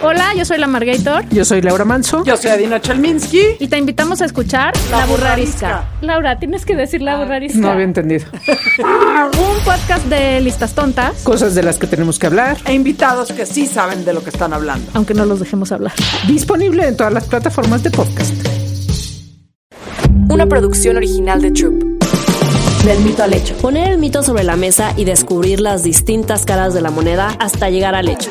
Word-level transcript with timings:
Hola, 0.00 0.32
yo 0.36 0.44
soy 0.44 0.58
la 0.58 0.68
Margator. 0.68 1.28
Yo 1.30 1.44
soy 1.44 1.60
Laura 1.60 1.84
Manso. 1.84 2.22
Yo 2.24 2.36
soy 2.36 2.52
Adina 2.52 2.80
Chelminsky. 2.80 3.56
Y 3.58 3.66
te 3.66 3.78
invitamos 3.78 4.22
a 4.22 4.26
escuchar 4.26 4.72
La, 4.92 5.04
Burrarisca. 5.06 5.86
Laura, 6.02 6.38
tienes 6.38 6.64
que 6.64 6.76
decir 6.76 7.02
La 7.02 7.18
Burrarisca. 7.18 7.58
No 7.58 7.70
había 7.70 7.84
entendido. 7.84 8.26
Un 8.78 9.64
podcast 9.64 10.06
de 10.06 10.40
listas 10.40 10.72
tontas. 10.74 11.22
Cosas 11.24 11.56
de 11.56 11.64
las 11.64 11.78
que 11.78 11.88
tenemos 11.88 12.20
que 12.20 12.28
hablar. 12.28 12.58
E 12.64 12.74
invitados 12.74 13.32
que 13.32 13.44
sí 13.44 13.66
saben 13.66 14.04
de 14.04 14.12
lo 14.12 14.22
que 14.22 14.30
están 14.30 14.52
hablando. 14.52 14.88
Aunque 14.94 15.14
no 15.14 15.24
los 15.24 15.40
dejemos 15.40 15.72
hablar. 15.72 15.92
Disponible 16.28 16.86
en 16.86 16.96
todas 16.96 17.12
las 17.12 17.24
plataformas 17.24 17.82
de 17.82 17.90
podcast. 17.90 18.34
Una 20.30 20.46
producción 20.46 20.96
original 20.96 21.42
de 21.42 21.50
Troop. 21.50 21.82
Del 22.84 23.00
mito 23.00 23.24
al 23.24 23.34
hecho. 23.34 23.56
Poner 23.56 23.88
el 23.90 23.98
mito 23.98 24.22
sobre 24.22 24.44
la 24.44 24.54
mesa 24.54 24.92
y 24.96 25.04
descubrir 25.04 25.60
las 25.60 25.82
distintas 25.82 26.44
caras 26.44 26.72
de 26.72 26.82
la 26.82 26.92
moneda 26.92 27.34
hasta 27.40 27.68
llegar 27.68 27.96
al 27.96 28.08
hecho. 28.08 28.30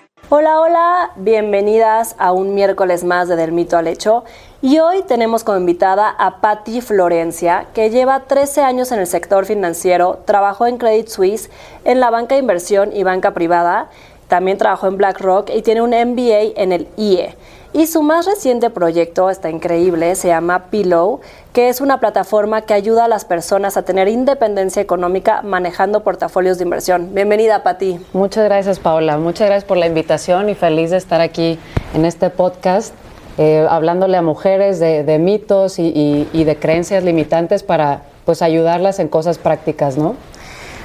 Hola, 0.33 0.61
hola, 0.61 1.11
bienvenidas 1.17 2.15
a 2.17 2.31
un 2.31 2.55
miércoles 2.55 3.03
más 3.03 3.27
de 3.27 3.35
Del 3.35 3.51
Mito 3.51 3.75
al 3.75 3.87
Hecho. 3.87 4.23
Y 4.61 4.79
hoy 4.79 5.03
tenemos 5.03 5.43
como 5.43 5.57
invitada 5.57 6.07
a 6.07 6.39
Patti 6.39 6.79
Florencia, 6.79 7.65
que 7.73 7.89
lleva 7.89 8.21
13 8.21 8.61
años 8.61 8.93
en 8.93 8.99
el 8.99 9.07
sector 9.07 9.45
financiero, 9.45 10.19
trabajó 10.23 10.67
en 10.67 10.77
Credit 10.77 11.09
Suisse, 11.09 11.49
en 11.83 11.99
la 11.99 12.11
banca 12.11 12.35
de 12.35 12.39
inversión 12.39 12.95
y 12.95 13.03
banca 13.03 13.33
privada, 13.33 13.89
también 14.31 14.57
trabajó 14.57 14.87
en 14.87 14.95
BlackRock 14.95 15.49
y 15.53 15.61
tiene 15.61 15.81
un 15.81 15.89
MBA 15.89 16.53
en 16.55 16.71
el 16.71 16.87
IE. 16.95 17.35
Y 17.73 17.87
su 17.87 18.01
más 18.01 18.25
reciente 18.25 18.69
proyecto 18.69 19.29
está 19.29 19.49
increíble, 19.49 20.15
se 20.15 20.29
llama 20.29 20.67
Pillow, 20.71 21.19
que 21.51 21.67
es 21.67 21.81
una 21.81 21.99
plataforma 21.99 22.61
que 22.61 22.73
ayuda 22.73 23.03
a 23.03 23.07
las 23.09 23.25
personas 23.25 23.75
a 23.75 23.81
tener 23.81 24.07
independencia 24.07 24.81
económica 24.81 25.41
manejando 25.41 26.05
portafolios 26.05 26.57
de 26.59 26.63
inversión. 26.63 27.13
Bienvenida, 27.13 27.61
Pati. 27.61 27.99
Muchas 28.13 28.45
gracias, 28.45 28.79
Paola. 28.79 29.17
Muchas 29.17 29.47
gracias 29.47 29.65
por 29.65 29.75
la 29.75 29.87
invitación 29.87 30.47
y 30.47 30.55
feliz 30.55 30.91
de 30.91 30.97
estar 30.97 31.19
aquí 31.19 31.59
en 31.93 32.05
este 32.05 32.29
podcast. 32.29 32.93
Eh, 33.37 33.67
hablándole 33.69 34.15
a 34.15 34.21
mujeres 34.21 34.79
de, 34.79 35.19
mitos 35.19 35.77
y, 35.77 36.29
y, 36.31 36.43
de 36.45 36.55
creencias 36.55 37.03
limitantes 37.03 37.63
para 37.63 38.03
pues 38.23 38.41
ayudarlas 38.41 38.99
en 38.99 39.09
cosas 39.09 39.37
prácticas, 39.39 39.97
¿no? 39.97 40.15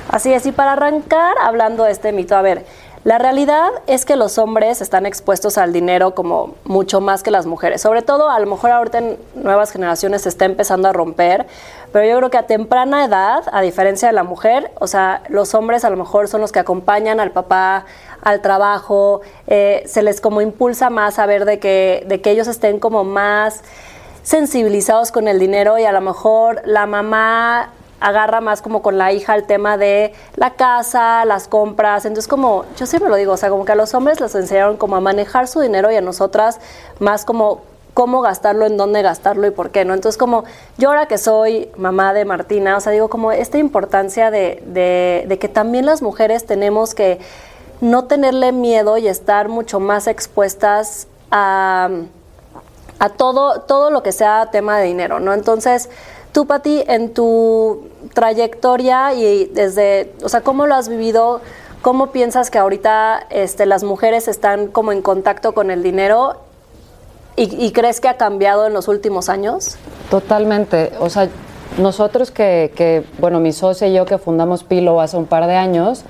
Así 0.09 0.33
es, 0.33 0.47
y 0.47 0.53
para 0.53 0.75
arrancar 0.75 1.35
hablando 1.43 1.83
de 1.83 1.91
este 1.91 2.13
mito, 2.13 2.37
a 2.37 2.43
ver, 2.43 2.65
la 3.07 3.19
realidad 3.19 3.69
es 3.87 4.05
que 4.05 4.17
los 4.17 4.37
hombres 4.37 4.81
están 4.81 5.07
expuestos 5.07 5.59
al 5.59 5.73
dinero 5.73 6.17
como 6.17 6.57
mucho 6.65 7.01
más 7.01 7.23
que 7.23 7.31
las 7.31 7.47
mujeres. 7.47 7.81
Sobre 7.81 8.03
todo, 8.03 8.31
a 8.31 8.41
lo 8.41 8.47
mejor 8.47 8.73
ahorita 8.73 8.99
en 8.99 9.17
nuevas 9.37 9.71
generaciones 9.71 10.23
se 10.23 10.29
está 10.29 10.45
empezando 10.45 10.89
a 10.89 10.93
romper, 10.93 11.47
pero 11.93 12.05
yo 12.05 12.17
creo 12.17 12.31
que 12.31 12.37
a 12.37 12.49
temprana 12.49 13.05
edad, 13.05 13.45
a 13.53 13.61
diferencia 13.61 14.09
de 14.09 14.13
la 14.13 14.25
mujer, 14.25 14.73
o 14.81 14.89
sea, 14.89 15.23
los 15.29 15.55
hombres 15.55 15.85
a 15.85 15.91
lo 15.91 15.97
mejor 15.97 16.27
son 16.27 16.41
los 16.41 16.51
que 16.51 16.59
acompañan 16.59 17.21
al 17.21 17.31
papá 17.31 17.85
al 18.23 18.43
trabajo, 18.43 19.21
eh, 19.47 19.85
se 19.87 20.03
les 20.03 20.21
como 20.21 20.41
impulsa 20.41 20.91
más 20.91 21.21
a 21.21 21.27
ver 21.27 21.45
de 21.45 21.61
que, 21.61 22.05
de 22.09 22.21
que 22.21 22.33
ellos 22.33 22.49
estén 22.49 22.81
como 22.81 23.05
más 23.05 23.63
sensibilizados 24.25 25.13
con 25.13 25.29
el 25.29 25.39
dinero 25.39 25.79
y 25.79 25.85
a 25.85 25.93
lo 25.93 26.01
mejor 26.01 26.61
la 26.65 26.87
mamá 26.87 27.71
agarra 28.01 28.41
más 28.41 28.63
como 28.63 28.83
con 28.83 28.99
la 28.99 29.13
hija 29.13 29.35
el 29.35 29.45
tema 29.45 29.77
de 29.77 30.13
la 30.37 30.55
casa, 30.55 31.25
las 31.25 31.49
compras. 31.49 32.05
Entonces, 32.05 32.29
como 32.29 32.65
yo 32.77 32.87
siempre 32.87 33.09
lo 33.09 33.17
digo, 33.17 33.33
o 33.33 33.37
sea, 33.37 33.51
como 33.51 33.65
que 33.65 33.73
a 33.73 33.77
los 33.77 33.95
hombres 33.95 34.21
les 34.21 34.35
enseñaron 34.35 34.77
como 34.77 34.97
a 34.97 35.01
manejar 35.01 35.49
su 35.49 35.61
dinero 35.61 35.91
y 35.91 35.97
a 35.97 36.01
nosotras 36.01 36.61
más 36.99 37.25
como 37.25 37.63
cómo 37.95 38.21
gastarlo, 38.21 38.67
en 38.67 38.77
dónde 38.77 39.01
gastarlo 39.01 39.47
y 39.47 39.51
por 39.51 39.71
qué, 39.71 39.87
¿no? 39.87 39.95
Entonces, 39.95 40.19
como 40.19 40.45
yo 40.77 40.91
ahora 40.91 41.07
que 41.07 41.17
soy 41.17 41.71
mamá 41.79 42.13
de 42.13 42.27
Martina, 42.27 42.77
o 42.77 42.81
sea, 42.81 42.93
digo 42.93 43.09
como 43.09 43.33
esta 43.33 43.57
importancia 43.57 44.31
de, 44.31 44.63
de, 44.67 45.25
de 45.27 45.39
que 45.39 45.49
también 45.49 45.87
las 45.87 46.03
mujeres 46.03 46.45
tenemos 46.45 46.95
que 46.95 47.19
no 47.81 48.05
tenerle 48.05 48.53
miedo 48.53 48.99
y 48.99 49.09
estar 49.09 49.49
mucho 49.49 49.81
más 49.81 50.09
expuestas 50.09 51.09
a, 51.31 51.89
a 52.99 53.09
todo, 53.09 53.63
todo 53.63 53.91
lo 53.91 54.03
que 54.03 54.13
sea 54.13 54.51
tema 54.51 54.79
de 54.79 54.85
dinero, 54.85 55.21
¿no? 55.21 55.33
Entonces, 55.33 55.89
Tú, 56.37 56.45
Pati, 56.45 56.85
en 56.87 57.15
tu 57.15 57.89
trayectoria 58.13 59.15
y 59.15 59.47
desde, 59.47 60.13
o 60.23 60.29
sea, 60.29 60.43
¿cómo 60.43 60.67
lo 60.67 60.75
has 60.75 60.91
vivido? 60.91 61.41
¿Cómo 61.81 62.09
piensas 62.09 62.51
que 62.51 62.59
ahorita 62.59 63.27
este, 63.31 63.65
las 63.65 63.85
mujeres 63.85 64.29
están 64.29 64.67
como 64.67 64.93
en 64.93 65.01
contacto 65.01 65.55
con 65.55 65.71
el 65.71 65.83
dinero 65.83 66.37
y, 67.37 67.73
crees 67.73 68.03
que 68.03 68.09
ha 68.09 68.19
cambiado 68.19 68.67
en 68.67 68.75
los 68.75 68.87
últimos 68.87 69.31
años? 69.31 69.79
Totalmente. 70.11 70.93
O 71.01 71.09
sea, 71.09 71.31
nosotros 71.79 72.31
que, 72.31 73.07
bueno, 73.19 73.41
mi 73.41 73.53
socia 73.53 73.89
y 73.89 73.95
yo 73.95 74.05
que 74.05 74.19
fundamos 74.19 74.63
Pilo 74.63 75.01
hace 75.01 75.17
un 75.17 75.25
par 75.25 75.47
de 75.47 75.55
años, 75.55 76.03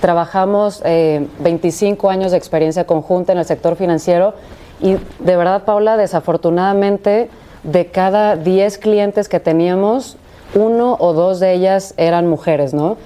trabajamos 0.00 0.80
25 0.84 2.08
eh, 2.08 2.12
años 2.12 2.30
de 2.30 2.38
experiencia 2.38 2.86
conjunta 2.86 3.32
en 3.32 3.38
el 3.38 3.46
sector 3.46 3.74
financiero 3.74 4.34
y 4.80 4.92
de 5.18 5.36
verdad, 5.36 5.64
Paula, 5.64 5.96
desafortunadamente 5.96 7.30
de 7.62 7.86
cada 7.86 8.36
10 8.36 8.78
clientes 8.78 9.28
que 9.28 9.40
teníamos, 9.40 10.16
uno 10.54 10.96
o 10.98 11.12
dos 11.12 11.40
de 11.40 11.52
ellas 11.52 11.94
eran 11.96 12.26
mujeres, 12.26 12.74
¿no? 12.74 12.96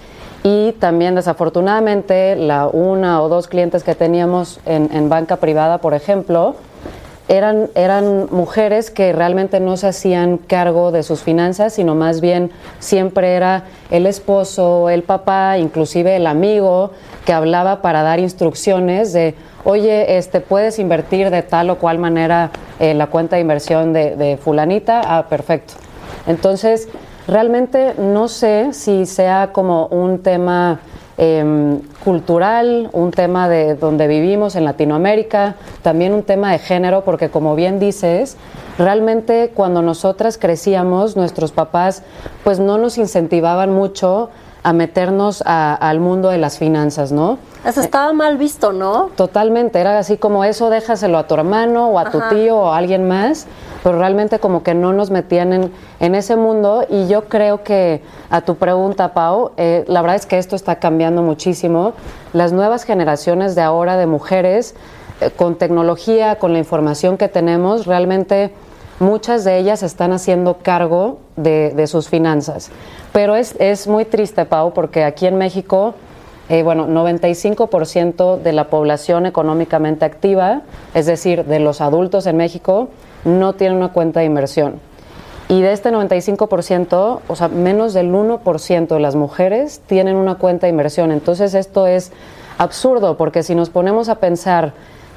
Y 0.43 0.73
también 0.73 1.15
desafortunadamente 1.15 2.37
la 2.37 2.69
una 2.69 3.23
o 3.23 3.29
dos 3.29 3.49
clientes 3.49 3.83
que 3.83 3.95
teníamos 3.95 4.61
en, 4.65 5.09
banca 5.09 5.37
privada, 5.37 5.79
por 5.79 5.93
ejemplo, 5.93 6.55
eran, 7.29 7.71
eran 7.75 8.29
mujeres 8.31 8.91
que 8.91 9.13
realmente 9.13 9.59
no 9.59 9.77
se 9.77 9.89
hacían 9.89 10.39
cargo 10.39 10.93
de 10.93 11.03
sus 11.03 11.23
finanzas, 11.23 11.75
sino 11.75 11.95
más 11.95 12.21
bien 12.21 12.51
siempre 12.79 13.35
era 13.35 13.65
el 13.91 14.07
esposo, 14.07 14.91
el 14.91 15.03
papá, 15.03 15.59
inclusive 15.59 16.17
el 16.17 16.27
amigo 16.27 16.93
que 17.25 17.33
hablaba 17.33 17.83
para 17.83 18.03
dar 18.03 18.21
instrucciones 18.21 19.13
de, 19.13 19.35
oye, 19.65 20.17
este, 20.19 20.41
puedes 20.41 20.79
invertir 20.79 21.31
de 21.31 21.43
tal 21.43 21.71
o 21.71 21.79
cual 21.79 21.99
manera 21.99 22.51
eh, 22.79 22.95
la 22.95 23.09
cuenta 23.09 23.37
de 23.37 23.43
inversión 23.43 23.93
de, 23.93 24.39
fulanita, 24.41 25.03
ah, 25.05 25.27
perfecto. 25.29 25.75
Entonces, 26.29 26.89
realmente 27.27 27.95
no 27.99 28.29
sé 28.29 28.73
si 28.73 29.07
sea 29.07 29.53
como 29.53 29.87
un 29.87 30.21
tema 30.23 30.81
em, 31.19 31.81
cultural, 32.05 32.91
un 32.93 33.11
tema 33.11 33.49
de 33.49 33.75
donde 33.75 34.07
vivimos 34.07 34.55
en 34.55 34.65
Latinoamérica, 34.65 35.57
también 35.83 36.13
un 36.13 36.23
tema 36.23 36.53
de 36.53 36.59
género, 36.59 37.05
porque 37.05 37.31
como 37.31 37.57
bien 37.57 37.79
dices, 37.79 38.37
realmente 38.79 39.51
cuando 39.55 39.83
nosotras 39.83 40.39
crecíamos, 40.39 41.17
nuestros 41.17 41.53
papás 41.53 42.03
pues 42.45 42.61
no 42.61 42.79
nos 42.79 42.99
incentivaban 42.99 43.73
mucho 43.73 44.31
a 44.63 44.73
meternos 44.73 45.43
al 45.47 46.01
mundo 46.01 46.29
de 46.29 46.39
las 46.39 46.59
finanzas, 46.59 47.13
¿no? 47.13 47.39
Eso 47.67 47.81
estaba 47.81 48.13
mal 48.13 48.39
visto, 48.39 48.73
¿no? 48.73 49.11
Totalmente, 49.17 49.81
era 49.81 49.99
así 49.99 50.19
como 50.19 50.45
eso 50.45 50.71
déjaselo 50.71 51.19
a 51.19 51.27
tu 51.27 51.35
hermano 51.35 51.89
o 51.89 51.99
a 51.99 52.13
tu 52.13 52.21
tío 52.31 52.57
o 52.57 52.69
a 52.71 52.77
alguien 52.77 53.09
más, 53.09 53.49
pero 53.83 53.99
realmente 53.99 54.39
como 54.39 54.63
que 54.63 54.73
no 54.73 54.93
nos 54.93 55.11
metían 55.11 55.53
en, 55.53 55.73
en 55.99 56.15
ese 56.15 56.37
mundo 56.37 56.87
y 56.89 57.09
yo 57.09 57.25
creo 57.25 57.65
que 57.65 58.03
a 58.31 58.43
tu 58.43 58.55
pregunta, 58.55 59.15
Pau, 59.15 59.51
eh, 59.57 59.85
la 59.89 60.01
verdad 60.01 60.15
es 60.15 60.27
que 60.27 60.39
esto 60.39 60.55
está 60.55 60.77
cambiando 60.77 61.23
muchísimo. 61.23 61.95
Las 62.33 62.53
nuevas 62.53 62.85
generaciones 62.85 63.57
de 63.57 63.63
ahora 63.63 63.97
de 63.97 64.07
mujeres, 64.07 64.77
eh, 65.21 65.31
con 65.31 65.57
tecnología, 65.57 66.39
con 66.39 66.53
la 66.53 66.61
información 66.61 67.17
que 67.17 67.27
tenemos, 67.27 67.87
realmente 67.87 68.53
muchas 69.01 69.43
de 69.43 69.59
ellas 69.59 69.83
están 69.83 70.13
haciendo 70.13 70.59
cargo 70.63 71.19
de, 71.35 71.85
sus 71.89 72.09
finanzas. 72.09 72.71
Pero 73.13 73.35
es, 73.35 73.57
es, 73.59 73.89
muy 73.89 74.05
triste, 74.05 74.45
Pau, 74.45 74.73
porque 74.73 75.03
aquí 75.03 75.27
en 75.27 75.37
México, 75.37 75.95
eh, 76.49 76.63
bueno, 76.63 76.87
95% 76.87 78.41
de 78.41 78.53
la 78.53 78.69
población 78.69 79.27
económicamente 79.27 80.05
activa, 80.05 80.63
es 80.95 81.07
decir, 81.07 81.45
de 81.45 81.59
los 81.59 81.81
adultos 81.81 82.27
en 82.27 82.37
México, 82.37 82.89
no 83.25 83.55
tienen 83.55 83.79
una 83.79 83.93
cuenta 83.93 84.21
de 84.21 84.27
inversión. 84.27 84.81
Y 85.49 85.63
de 85.63 85.73
este 85.73 85.91
95%, 85.91 87.21
o 87.27 87.37
sea, 87.37 87.49
menos 87.49 87.95
del 87.95 88.13
1% 88.13 88.87
de 88.89 89.01
las 89.01 89.15
mujeres 89.15 89.81
tienen 89.87 90.17
una 90.17 90.37
cuenta 90.37 90.67
de 90.67 90.71
inversión. 90.71 91.13
Entonces 91.13 91.55
esto 91.55 91.87
es 91.87 92.13
absurdo, 92.59 93.17
porque 93.17 93.43
si 93.43 93.55
nos 93.55 93.71
ponemos 93.71 94.09
a 94.09 94.17
pensar 94.17 94.73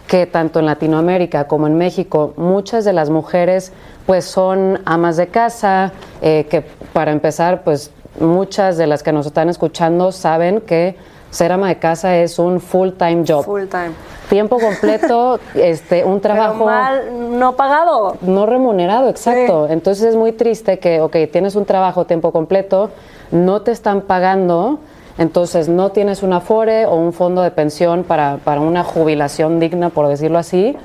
que 0.08 0.26
tanto 0.26 0.60
en 0.60 0.66
Latinoamérica 0.66 1.48
como 1.48 1.68
en 1.68 1.78
México 1.78 2.34
muchas 2.36 2.84
de 2.84 2.94
las 2.94 3.12
mujeres 3.12 3.72
pues 4.08 4.26
son 4.26 4.81
amas 4.86 5.18
de 5.18 5.28
casa, 5.28 5.94
eh, 6.22 6.48
que 6.50 6.62
para 6.62 7.12
empezar 7.12 7.64
pues 7.64 7.92
muchas 8.20 8.78
de 8.78 8.88
las 8.88 9.04
que 9.04 9.12
nos 9.12 9.28
están 9.28 9.50
escuchando 9.50 10.12
saben 10.12 10.62
que 10.62 10.96
ser 11.30 11.52
ama 11.52 11.70
de 11.70 11.78
casa 11.78 12.18
es 12.18 12.40
un 12.40 12.60
full-time 12.60 13.24
job. 13.28 13.46
Full 13.46 13.66
time. 13.66 13.92
Tiempo 14.30 14.60
completo, 14.60 15.40
este, 15.56 16.04
un 16.04 16.20
Pero 16.20 16.34
trabajo 16.36 16.66
mal, 16.66 17.40
no 17.40 17.56
pagado. 17.56 18.18
no 18.22 18.46
remunerado, 18.46 19.10
exacto. 19.10 19.68
Sí. 19.68 19.74
Entonces 19.74 20.06
es 20.06 20.16
muy 20.16 20.31
triste 20.31 20.80
que, 20.80 21.02
ok, 21.02 21.16
tienes 21.31 21.56
un 21.56 21.66
trabajo 21.66 22.06
tiempo 22.06 22.31
completo, 22.31 22.92
no 23.31 23.62
te 23.62 23.72
están 23.72 24.02
pagando, 24.02 24.80
entonces 25.18 25.68
no 25.68 25.92
tienes 25.92 26.24
un 26.24 26.34
afore 26.34 26.86
o 26.86 26.96
un 26.96 27.14
fondo 27.14 27.42
de 27.42 27.52
pensión 27.52 28.04
para, 28.04 28.38
para 28.44 28.62
una 28.62 28.84
jubilación 28.84 29.60
digna, 29.60 29.90
por 29.90 30.08
decirlo 30.08 30.38
así, 30.38 30.78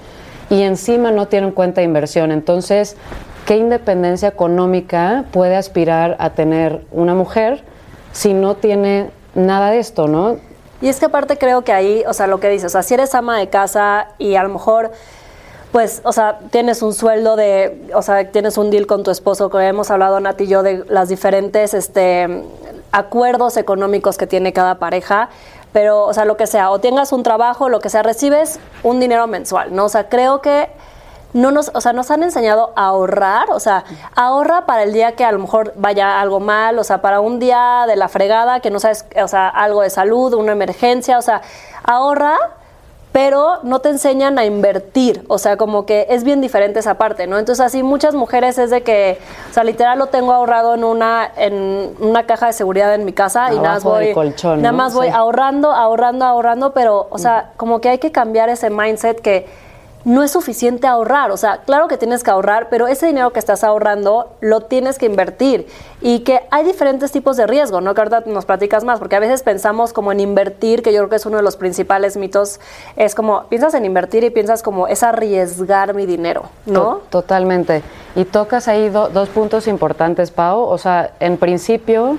y 0.50 0.62
encima 0.62 1.10
no 1.10 1.28
tienen 1.28 1.52
cuenta 1.52 1.80
de 1.80 1.86
inversión. 1.86 2.32
Entonces, 2.32 2.96
¿qué 3.46 3.56
independencia 3.56 4.28
económica 4.28 5.24
puede 5.30 5.56
aspirar 5.56 6.16
a 6.18 6.30
tener 6.30 6.84
una 6.92 7.14
mujer 7.14 7.62
si 8.12 8.34
no 8.34 8.54
tiene 8.56 9.10
nada 9.34 9.70
de 9.70 9.78
esto, 9.78 10.06
no? 10.08 10.36
Y 10.80 10.88
es 10.88 10.98
que 10.98 11.06
aparte 11.06 11.38
creo 11.38 11.62
que 11.62 11.72
ahí, 11.72 12.04
o 12.06 12.12
sea, 12.12 12.26
lo 12.26 12.40
que 12.40 12.48
dices, 12.48 12.66
o 12.66 12.68
sea, 12.70 12.82
si 12.82 12.94
eres 12.94 13.14
ama 13.14 13.38
de 13.38 13.48
casa 13.48 14.08
y 14.18 14.34
a 14.34 14.42
lo 14.42 14.50
mejor, 14.50 14.90
pues, 15.72 16.02
o 16.04 16.12
sea, 16.12 16.40
tienes 16.50 16.82
un 16.82 16.92
sueldo 16.92 17.36
de, 17.36 17.90
o 17.94 18.02
sea, 18.02 18.30
tienes 18.30 18.58
un 18.58 18.70
deal 18.70 18.86
con 18.86 19.02
tu 19.02 19.10
esposo, 19.10 19.50
que 19.50 19.58
hemos 19.58 19.90
hablado 19.90 20.20
Nati 20.20 20.44
y 20.44 20.46
yo 20.48 20.62
de 20.62 20.84
las 20.88 21.08
diferentes, 21.08 21.74
este, 21.74 22.44
acuerdos 22.92 23.56
económicos 23.56 24.18
que 24.18 24.26
tiene 24.26 24.52
cada 24.52 24.76
pareja, 24.78 25.30
pero, 25.72 26.04
o 26.04 26.14
sea, 26.14 26.24
lo 26.24 26.36
que 26.36 26.46
sea, 26.46 26.70
o 26.70 26.80
tengas 26.80 27.12
un 27.12 27.22
trabajo, 27.22 27.68
lo 27.68 27.80
que 27.80 27.88
sea, 27.88 28.02
recibes 28.02 28.60
un 28.82 29.00
dinero 29.00 29.26
mensual, 29.26 29.74
¿no? 29.74 29.86
O 29.86 29.88
sea, 29.88 30.08
creo 30.08 30.40
que 30.40 30.68
no 31.34 31.50
nos, 31.50 31.70
o 31.74 31.80
sea, 31.80 31.92
nos 31.92 32.10
han 32.10 32.22
enseñado 32.22 32.72
a 32.76 32.86
ahorrar, 32.86 33.50
o 33.50 33.60
sea, 33.60 33.84
ahorra 34.16 34.64
para 34.66 34.84
el 34.84 34.92
día 34.92 35.12
que 35.16 35.24
a 35.24 35.32
lo 35.32 35.40
mejor 35.40 35.72
vaya 35.76 36.20
algo 36.20 36.40
mal, 36.40 36.78
o 36.78 36.84
sea, 36.84 37.02
para 37.02 37.20
un 37.20 37.38
día 37.38 37.84
de 37.86 37.96
la 37.96 38.08
fregada 38.08 38.60
que 38.60 38.70
no 38.70 38.80
sabes, 38.80 39.04
o 39.22 39.28
sea, 39.28 39.48
algo 39.48 39.82
de 39.82 39.90
salud, 39.90 40.32
una 40.34 40.52
emergencia, 40.52 41.18
o 41.18 41.22
sea, 41.22 41.42
ahorra, 41.82 42.36
pero 43.10 43.58
no 43.62 43.78
te 43.78 43.90
enseñan 43.90 44.38
a 44.40 44.44
invertir, 44.44 45.24
o 45.28 45.38
sea, 45.38 45.56
como 45.56 45.86
que 45.86 46.06
es 46.10 46.24
bien 46.24 46.40
diferente 46.40 46.80
esa 46.80 46.94
parte, 46.94 47.28
¿no? 47.28 47.38
Entonces, 47.38 47.64
así 47.64 47.84
muchas 47.84 48.14
mujeres 48.14 48.58
es 48.58 48.70
de 48.70 48.82
que, 48.82 49.18
o 49.50 49.54
sea, 49.54 49.62
literal 49.62 49.98
lo 50.00 50.06
tengo 50.06 50.32
ahorrado 50.32 50.74
en 50.74 50.82
una 50.82 51.30
en 51.36 51.94
una 52.00 52.26
caja 52.26 52.46
de 52.46 52.52
seguridad 52.54 52.92
en 52.92 53.04
mi 53.04 53.12
casa 53.12 53.52
y 53.52 53.56
nada 53.56 53.74
más 53.74 53.84
voy 53.84 54.12
colchón, 54.12 54.62
nada 54.62 54.72
¿no? 54.72 54.78
más 54.78 54.94
voy 54.94 55.06
Sí. 55.08 55.12
ahorrando, 55.14 55.70
ahorrando, 55.70 56.24
ahorrando, 56.24 56.72
pero, 56.74 57.06
o 57.10 57.18
sea, 57.18 57.50
como 57.56 57.80
que 57.80 57.88
hay 57.88 57.98
que 57.98 58.10
cambiar 58.10 58.48
ese 58.48 58.68
mindset 58.70 59.20
que 59.20 59.46
no 60.04 60.22
es 60.22 60.30
suficiente 60.32 60.86
ahorrar. 60.86 61.30
O 61.30 61.36
sea, 61.36 61.62
claro 61.64 61.88
que 61.88 61.96
tienes 61.96 62.22
que 62.22 62.30
ahorrar, 62.30 62.68
pero 62.68 62.86
ese 62.88 63.06
dinero 63.06 63.32
que 63.32 63.38
estás 63.38 63.64
ahorrando 63.64 64.32
lo 64.40 64.60
tienes 64.62 64.98
que 64.98 65.06
invertir. 65.06 65.66
Y 66.02 66.20
que 66.20 66.42
hay 66.50 66.64
diferentes 66.64 67.10
tipos 67.10 67.36
de 67.38 67.46
riesgo, 67.46 67.80
¿no? 67.80 67.94
Que 67.94 68.02
ahorita 68.02 68.24
nos 68.26 68.44
platicas 68.44 68.84
más, 68.84 68.98
porque 68.98 69.16
a 69.16 69.20
veces 69.20 69.42
pensamos 69.42 69.92
como 69.94 70.12
en 70.12 70.20
invertir, 70.20 70.82
que 70.82 70.92
yo 70.92 70.98
creo 71.00 71.08
que 71.08 71.16
es 71.16 71.24
uno 71.26 71.38
de 71.38 71.42
los 71.42 71.56
principales 71.56 72.16
mitos, 72.18 72.60
es 72.96 73.14
como, 73.14 73.44
piensas 73.44 73.72
en 73.74 73.86
invertir 73.86 74.24
y 74.24 74.30
piensas 74.30 74.62
como, 74.62 74.86
es 74.88 75.02
arriesgar 75.02 75.94
mi 75.94 76.04
dinero, 76.04 76.44
¿no? 76.66 76.82
To- 76.82 77.02
Totalmente. 77.08 77.82
Y 78.14 78.26
tocas 78.26 78.68
ahí 78.68 78.90
do- 78.90 79.08
dos 79.08 79.30
puntos 79.30 79.66
importantes, 79.66 80.30
Pau. 80.30 80.60
O 80.64 80.76
sea, 80.76 81.12
en 81.20 81.38
principio, 81.38 82.18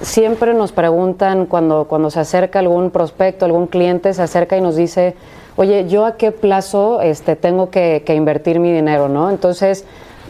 siempre 0.00 0.52
nos 0.54 0.72
preguntan 0.72 1.46
cuando, 1.46 1.84
cuando 1.88 2.10
se 2.10 2.20
acerca 2.20 2.58
algún 2.58 2.90
prospecto, 2.90 3.44
algún 3.46 3.66
cliente, 3.66 4.12
se 4.14 4.22
acerca 4.22 4.56
y 4.56 4.60
nos 4.60 4.76
dice, 4.76 5.14
oye, 5.56 5.88
¿yo 5.88 6.04
a 6.06 6.16
qué 6.16 6.32
plazo 6.32 7.00
este, 7.00 7.36
tengo 7.36 7.70
que, 7.70 8.04
invertir 8.08 8.60
mi 8.60 8.72
dinero? 8.72 9.08
¿no? 9.08 9.30
Entonces, 9.30 9.84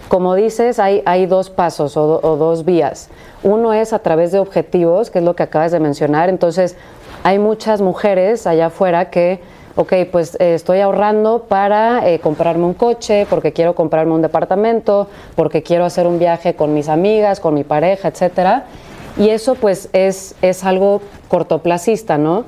como 0.08 0.34
dices, 0.34 0.78
hay, 0.78 1.26
dos 1.26 1.50
pasos 1.50 1.96
o 1.96 2.36
dos 2.36 2.64
vías. 2.64 3.08
Uno 3.44 3.72
es 3.72 3.92
a 3.92 3.98
través 3.98 4.30
de 4.30 4.38
objetivos, 4.38 5.10
que 5.10 5.18
es 5.18 5.24
lo 5.24 5.34
que 5.34 5.42
acabas 5.42 5.72
de 5.72 5.80
mencionar. 5.80 6.28
Entonces, 6.28 6.76
hay 7.24 7.38
muchas 7.38 7.80
mujeres 7.80 8.46
allá 8.46 8.66
afuera 8.66 9.10
que, 9.10 9.40
ok, 9.74 9.92
pues 10.10 10.36
eh, 10.40 10.54
estoy 10.54 10.80
ahorrando 10.80 11.44
para 11.48 12.08
eh, 12.08 12.20
comprarme 12.20 12.64
un 12.64 12.74
coche, 12.74 13.26
porque 13.28 13.52
quiero 13.52 13.74
comprarme 13.74 14.12
un 14.12 14.22
departamento, 14.22 15.08
porque 15.34 15.62
quiero 15.62 15.84
hacer 15.84 16.06
un 16.06 16.20
viaje 16.20 16.54
con 16.54 16.72
mis 16.72 16.88
amigas, 16.88 17.40
con 17.40 17.54
mi 17.54 17.64
pareja, 17.64 18.08
etcétera. 18.08 18.66
Y 19.16 19.30
eso 19.30 19.56
pues 19.56 19.88
es, 19.92 20.36
es 20.40 20.62
algo 20.64 21.02
cortoplacista, 21.28 22.16
¿no? 22.16 22.44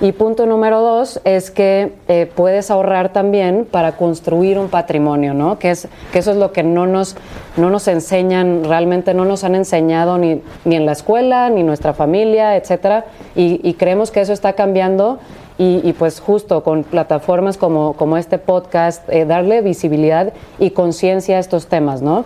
Y 0.00 0.12
punto 0.12 0.46
número 0.46 0.80
dos 0.80 1.20
es 1.24 1.50
que 1.50 1.92
eh, 2.06 2.30
puedes 2.32 2.70
ahorrar 2.70 3.12
también 3.12 3.66
para 3.68 3.96
construir 3.96 4.56
un 4.56 4.68
patrimonio, 4.68 5.34
¿no? 5.34 5.58
Que, 5.58 5.72
es, 5.72 5.88
que 6.12 6.20
eso 6.20 6.30
es 6.30 6.36
lo 6.36 6.52
que 6.52 6.62
no 6.62 6.86
nos, 6.86 7.16
no 7.56 7.68
nos 7.68 7.88
enseñan, 7.88 8.62
realmente 8.62 9.12
no 9.12 9.24
nos 9.24 9.42
han 9.42 9.56
enseñado 9.56 10.16
ni, 10.16 10.40
ni 10.64 10.76
en 10.76 10.86
la 10.86 10.92
escuela, 10.92 11.50
ni 11.50 11.64
nuestra 11.64 11.94
familia, 11.94 12.54
etcétera. 12.54 13.06
Y, 13.34 13.74
creemos 13.74 14.12
que 14.12 14.20
eso 14.20 14.32
está 14.32 14.52
cambiando 14.52 15.18
y, 15.58 15.80
y, 15.82 15.92
pues 15.94 16.20
justo 16.20 16.62
con 16.62 16.84
plataformas 16.84 17.56
como, 17.56 17.94
como 17.94 18.16
este 18.16 18.38
podcast, 18.38 19.08
eh, 19.08 19.24
darle 19.24 19.62
visibilidad 19.62 20.32
y 20.60 20.70
conciencia 20.70 21.38
a 21.38 21.40
estos 21.40 21.66
temas, 21.66 22.02
¿no? 22.02 22.24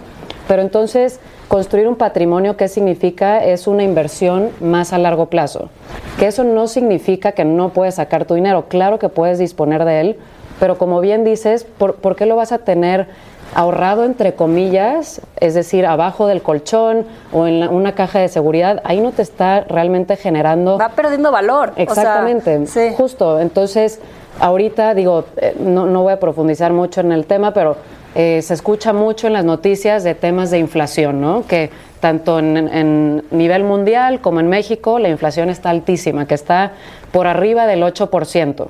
Pero 0.52 0.60
entonces, 0.60 1.18
construir 1.48 1.88
un 1.88 1.96
patrimonio, 1.96 2.58
¿qué 2.58 2.68
significa? 2.68 3.42
Es 3.42 3.66
una 3.66 3.84
inversión 3.84 4.50
más 4.60 4.92
a 4.92 4.98
largo 4.98 5.30
plazo. 5.30 5.70
Que 6.18 6.26
eso 6.26 6.44
no 6.44 6.66
significa 6.66 7.32
que 7.32 7.46
no 7.46 7.70
puedes 7.70 7.94
sacar 7.94 8.26
tu 8.26 8.34
dinero. 8.34 8.66
Claro 8.68 8.98
que 8.98 9.08
puedes 9.08 9.38
disponer 9.38 9.86
de 9.86 10.00
él, 10.02 10.16
pero 10.60 10.76
como 10.76 11.00
bien 11.00 11.24
dices, 11.24 11.64
¿por, 11.64 11.94
por 11.94 12.16
qué 12.16 12.26
lo 12.26 12.36
vas 12.36 12.52
a 12.52 12.58
tener 12.58 13.06
ahorrado 13.54 14.04
entre 14.04 14.34
comillas? 14.34 15.22
Es 15.40 15.54
decir, 15.54 15.86
abajo 15.86 16.26
del 16.26 16.42
colchón 16.42 17.06
o 17.32 17.46
en 17.46 17.60
la- 17.60 17.70
una 17.70 17.94
caja 17.94 18.18
de 18.18 18.28
seguridad. 18.28 18.82
Ahí 18.84 19.00
no 19.00 19.12
te 19.12 19.22
está 19.22 19.62
realmente 19.62 20.16
generando... 20.16 20.76
Va 20.76 20.90
perdiendo 20.90 21.32
valor. 21.32 21.70
o 21.70 21.74
sea, 21.76 21.82
Exactamente, 21.84 22.66
sí. 22.66 22.92
justo. 22.94 23.40
Entonces, 23.40 24.00
ahorita 24.38 24.92
digo, 24.92 25.24
eh, 25.38 25.56
no, 25.58 25.86
no 25.86 26.02
voy 26.02 26.12
a 26.12 26.20
profundizar 26.20 26.74
mucho 26.74 27.00
en 27.00 27.10
el 27.12 27.24
tema, 27.24 27.54
pero 27.54 27.76
eh, 28.14 28.42
se 28.42 28.54
escucha 28.54 28.92
mucho 28.92 29.26
en 29.26 29.32
las 29.32 29.44
noticias 29.44 30.04
de 30.04 30.14
temas 30.14 30.50
de 30.50 30.58
inflación, 30.58 31.20
¿no? 31.20 31.46
Que 31.46 31.70
tanto 32.00 32.38
en, 32.38 33.24
nivel 33.30 33.64
mundial 33.64 34.20
como 34.20 34.40
en 34.40 34.48
México 34.48 34.98
la 34.98 35.08
inflación 35.08 35.48
está 35.48 35.70
altísima, 35.70 36.26
que 36.26 36.34
está 36.34 36.72
por 37.10 37.26
arriba 37.26 37.66
del 37.66 37.82
8%. 37.82 38.68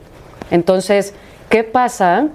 Entonces, 0.51 1.15
¿qué 1.49 1.65
pasa 1.65 2.29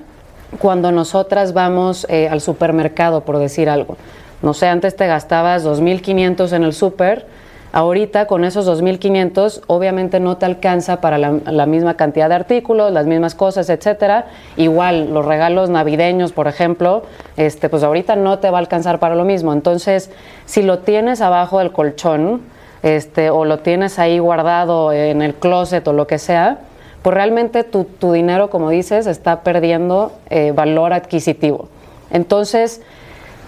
cuando 0.59 0.91
nosotras 0.91 1.53
vamos 1.53 2.05
eh, 2.09 2.27
al 2.29 2.41
supermercado, 2.41 3.21
por 3.21 3.37
decir 3.37 3.69
algo? 3.69 3.95
No 4.41 4.53
sé, 4.53 4.67
antes 4.67 4.95
te 4.95 5.07
gastabas 5.07 5.65
2.500 5.65 6.51
en 6.53 6.63
el 6.63 6.73
súper, 6.73 7.25
ahorita 7.71 8.27
con 8.27 8.43
esos 8.43 8.67
2.500 8.67 9.61
obviamente 9.67 10.19
no 10.19 10.37
te 10.37 10.45
alcanza 10.45 11.01
para 11.01 11.17
la, 11.17 11.39
la 11.45 11.65
misma 11.65 11.95
cantidad 11.95 12.29
de 12.29 12.35
artículos, 12.35 12.91
las 12.91 13.05
mismas 13.05 13.35
cosas, 13.35 13.69
etcétera. 13.69 14.25
Igual 14.55 15.13
los 15.13 15.25
regalos 15.25 15.69
navideños, 15.69 16.31
por 16.31 16.47
ejemplo, 16.47 17.03
este, 17.35 17.69
pues 17.69 17.83
ahorita 17.83 18.15
no 18.15 18.39
te 18.39 18.49
va 18.49 18.57
a 18.57 18.61
alcanzar 18.61 18.99
para 18.99 19.15
lo 19.15 19.25
mismo. 19.25 19.53
Entonces, 19.53 20.11
si 20.45 20.61
lo 20.61 20.79
tienes 20.79 21.21
abajo 21.21 21.59
del 21.59 21.71
colchón, 21.71 22.41
este, 22.83 23.29
o 23.29 23.45
lo 23.45 23.59
tienes 23.59 23.99
ahí 23.99 24.19
guardado 24.19 24.93
en 24.93 25.21
el 25.21 25.33
closet 25.35 25.87
o 25.87 25.93
lo 25.93 26.07
que 26.07 26.19
sea, 26.19 26.59
pues 27.01 27.13
realmente 27.13 27.63
tu, 27.63 27.83
tu 27.83 28.11
dinero, 28.11 28.49
como 28.49 28.69
dices, 28.69 29.07
está 29.07 29.41
perdiendo 29.41 30.11
eh, 30.29 30.51
valor 30.53 30.93
adquisitivo. 30.93 31.69
Entonces, 32.11 32.81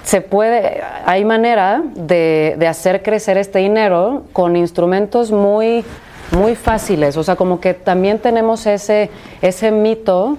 se 0.04 0.22
puede, 0.22 0.82
hay 1.06 1.26
manera 1.26 1.84
de, 1.96 2.56
de 2.58 2.68
hacer 2.68 3.04
crecer 3.04 3.38
este 3.38 3.60
dinero 3.60 4.24
con 4.34 4.56
instrumentos 4.56 5.32
muy, 5.32 5.84
muy 6.32 6.56
fáciles. 6.56 7.18
O 7.18 7.24
sea, 7.24 7.36
como 7.36 7.60
que 7.60 7.74
también 7.74 8.20
tenemos 8.20 8.66
ese, 8.66 9.10
ese 9.42 9.72
mito 9.72 10.38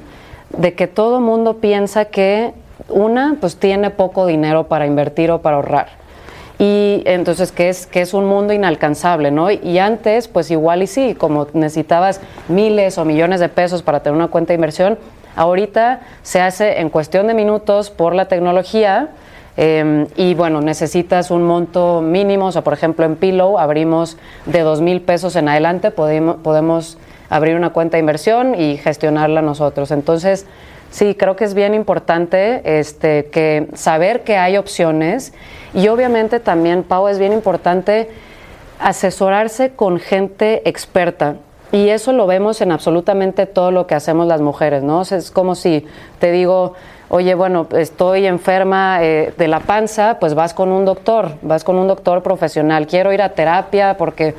de 0.56 0.74
que 0.74 0.86
todo 0.86 1.20
mundo 1.20 1.58
piensa 1.58 2.06
que 2.06 2.52
una, 2.88 3.36
pues 3.40 3.56
tiene 3.56 3.90
poco 3.90 4.26
dinero 4.26 4.66
para 4.66 4.86
invertir 4.86 5.30
o 5.30 5.40
para 5.40 5.56
ahorrar. 5.56 6.00
Y 6.58 7.02
entonces, 7.06 7.52
que 7.52 7.70
es, 7.70 7.86
que 7.86 8.02
es 8.02 8.12
un 8.12 8.26
mundo 8.26 8.52
inalcanzable, 8.52 9.30
¿no? 9.30 9.50
Y 9.50 9.78
antes, 9.78 10.28
pues 10.28 10.50
igual 10.50 10.82
y 10.82 10.86
sí, 10.86 11.14
como 11.14 11.46
necesitabas 11.54 12.20
miles 12.48 12.98
o 12.98 13.06
millones 13.06 13.40
de 13.40 13.48
pesos 13.48 13.82
para 13.82 14.00
tener 14.00 14.16
una 14.16 14.28
cuenta 14.28 14.48
de 14.48 14.56
inversión, 14.56 14.98
ahorita 15.36 16.00
se 16.22 16.42
hace 16.42 16.80
en 16.80 16.90
cuestión 16.90 17.28
de 17.28 17.34
minutos 17.34 17.88
por 17.88 18.14
la 18.14 18.26
tecnología. 18.26 19.08
Eh, 19.62 20.06
y 20.16 20.32
bueno, 20.32 20.62
necesitas 20.62 21.30
un 21.30 21.42
monto 21.42 22.00
mínimo, 22.00 22.46
o 22.46 22.52
sea, 22.52 22.64
por 22.64 22.72
ejemplo, 22.72 23.04
en 23.04 23.16
Pillow 23.16 23.58
abrimos 23.58 24.16
de 24.46 24.60
dos 24.60 24.80
mil 24.80 25.02
pesos 25.02 25.36
en 25.36 25.50
adelante, 25.50 25.90
podemos, 25.90 26.36
podemos 26.36 26.96
abrir 27.28 27.56
una 27.56 27.68
cuenta 27.68 27.98
de 27.98 28.00
inversión 28.00 28.54
y 28.58 28.78
gestionarla 28.78 29.42
nosotros. 29.42 29.90
Entonces, 29.90 30.46
Sí, 30.90 31.14
creo 31.14 31.36
que 31.36 31.44
es 31.44 31.54
bien 31.54 31.72
importante 31.72 32.62
este, 32.80 33.26
que 33.26 33.68
saber 33.74 34.24
que 34.24 34.36
hay 34.36 34.56
opciones 34.56 35.32
y 35.72 35.86
obviamente 35.86 36.40
también, 36.40 36.82
Pau, 36.82 37.06
es 37.06 37.20
bien 37.20 37.32
importante 37.32 38.10
asesorarse 38.80 39.70
con 39.70 40.00
gente 40.00 40.68
experta. 40.68 41.36
Y 41.70 41.90
eso 41.90 42.12
lo 42.12 42.26
vemos 42.26 42.60
en 42.60 42.72
absolutamente 42.72 43.46
todo 43.46 43.70
lo 43.70 43.86
que 43.86 43.94
hacemos 43.94 44.26
las 44.26 44.40
mujeres, 44.40 44.82
¿no? 44.82 45.02
Es 45.02 45.30
como 45.30 45.54
si 45.54 45.86
te 46.18 46.32
digo, 46.32 46.74
oye, 47.10 47.34
bueno, 47.34 47.66
estoy 47.76 48.26
enferma 48.26 49.02
eh, 49.02 49.34
de 49.36 49.48
la 49.48 49.60
panza, 49.60 50.18
pues 50.18 50.34
vas 50.34 50.54
con 50.54 50.72
un 50.72 50.84
doctor, 50.84 51.32
vas 51.42 51.64
con 51.64 51.76
un 51.76 51.88
doctor 51.88 52.22
profesional. 52.22 52.86
Quiero 52.86 53.12
ir 53.12 53.20
a 53.20 53.30
terapia 53.30 53.96
porque 53.98 54.34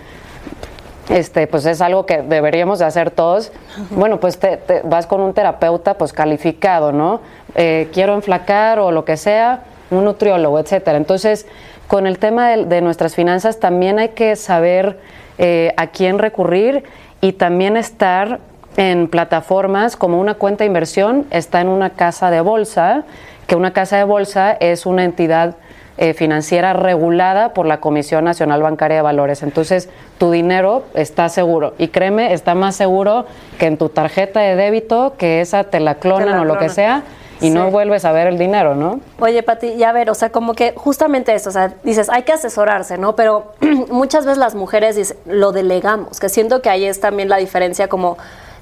este, 1.09 1.45
pues 1.47 1.65
es 1.65 1.81
algo 1.81 2.05
que 2.05 2.21
deberíamos 2.21 2.79
de 2.79 2.85
hacer 2.85 3.11
todos. 3.11 3.51
Bueno, 3.89 4.19
pues 4.19 4.39
te, 4.39 4.57
te 4.57 4.81
vas 4.83 5.05
con 5.05 5.21
un 5.21 5.33
terapeuta 5.33 5.95
pues 5.95 6.13
calificado, 6.13 6.91
¿no? 6.91 7.19
Eh, 7.55 7.89
quiero 7.93 8.15
enflacar 8.15 8.79
o 8.79 8.91
lo 8.91 9.03
que 9.03 9.17
sea, 9.17 9.63
un 9.91 10.05
nutriólogo, 10.05 10.57
etcétera. 10.57 10.97
Entonces, 10.97 11.45
con 11.89 12.07
el 12.07 12.17
tema 12.19 12.49
de, 12.49 12.65
de 12.65 12.81
nuestras 12.81 13.13
finanzas 13.13 13.59
también 13.59 13.99
hay 13.99 14.09
que 14.09 14.37
saber 14.37 14.97
eh, 15.37 15.73
a 15.75 15.87
quién 15.87 16.19
recurrir 16.19 16.85
y 17.19 17.33
también 17.33 17.75
estar 17.75 18.39
en 18.81 19.07
plataformas 19.07 19.95
como 19.95 20.19
una 20.19 20.33
cuenta 20.33 20.63
de 20.63 20.65
inversión, 20.65 21.27
está 21.29 21.61
en 21.61 21.67
una 21.67 21.91
casa 21.91 22.31
de 22.31 22.41
bolsa, 22.41 23.03
que 23.45 23.55
una 23.55 23.73
casa 23.73 23.97
de 23.97 24.05
bolsa 24.05 24.53
es 24.53 24.87
una 24.87 25.03
entidad 25.03 25.55
eh, 25.99 26.15
financiera 26.15 26.73
regulada 26.73 27.53
por 27.53 27.67
la 27.67 27.79
Comisión 27.79 28.25
Nacional 28.25 28.63
Bancaria 28.63 28.97
de 28.97 29.03
Valores. 29.03 29.43
Entonces, 29.43 29.87
tu 30.17 30.31
dinero 30.31 30.83
está 30.95 31.29
seguro. 31.29 31.75
Y 31.77 31.89
créeme, 31.89 32.33
está 32.33 32.55
más 32.55 32.75
seguro 32.75 33.27
que 33.59 33.67
en 33.67 33.77
tu 33.77 33.89
tarjeta 33.89 34.39
de 34.39 34.55
débito, 34.55 35.13
que 35.15 35.41
esa 35.41 35.63
te 35.65 35.79
la 35.79 35.95
clonan 35.95 36.29
Te 36.29 36.33
la 36.33 36.41
o 36.41 36.45
lo 36.45 36.57
que 36.57 36.69
sea, 36.69 37.03
y 37.39 37.51
no 37.51 37.69
vuelves 37.69 38.03
a 38.05 38.11
ver 38.11 38.25
el 38.25 38.39
dinero, 38.39 38.73
¿no? 38.73 38.99
Oye, 39.19 39.43
Pati, 39.43 39.75
ya 39.75 39.91
ver, 39.91 40.09
o 40.09 40.15
sea, 40.15 40.31
como 40.31 40.55
que 40.55 40.73
justamente 40.75 41.35
eso, 41.35 41.49
o 41.49 41.51
sea, 41.51 41.73
dices, 41.83 42.09
hay 42.09 42.23
que 42.23 42.31
asesorarse, 42.31 42.97
¿no? 42.97 43.15
Pero 43.15 43.51
muchas 43.91 44.25
veces 44.25 44.39
las 44.39 44.55
mujeres 44.55 44.95
dicen, 44.95 45.17
lo 45.25 45.51
delegamos, 45.51 46.19
que 46.19 46.29
siento 46.29 46.63
que 46.63 46.69
ahí 46.71 46.85
es 46.85 46.99
también 46.99 47.29
la 47.29 47.37
diferencia 47.37 47.87
como, 47.87 48.17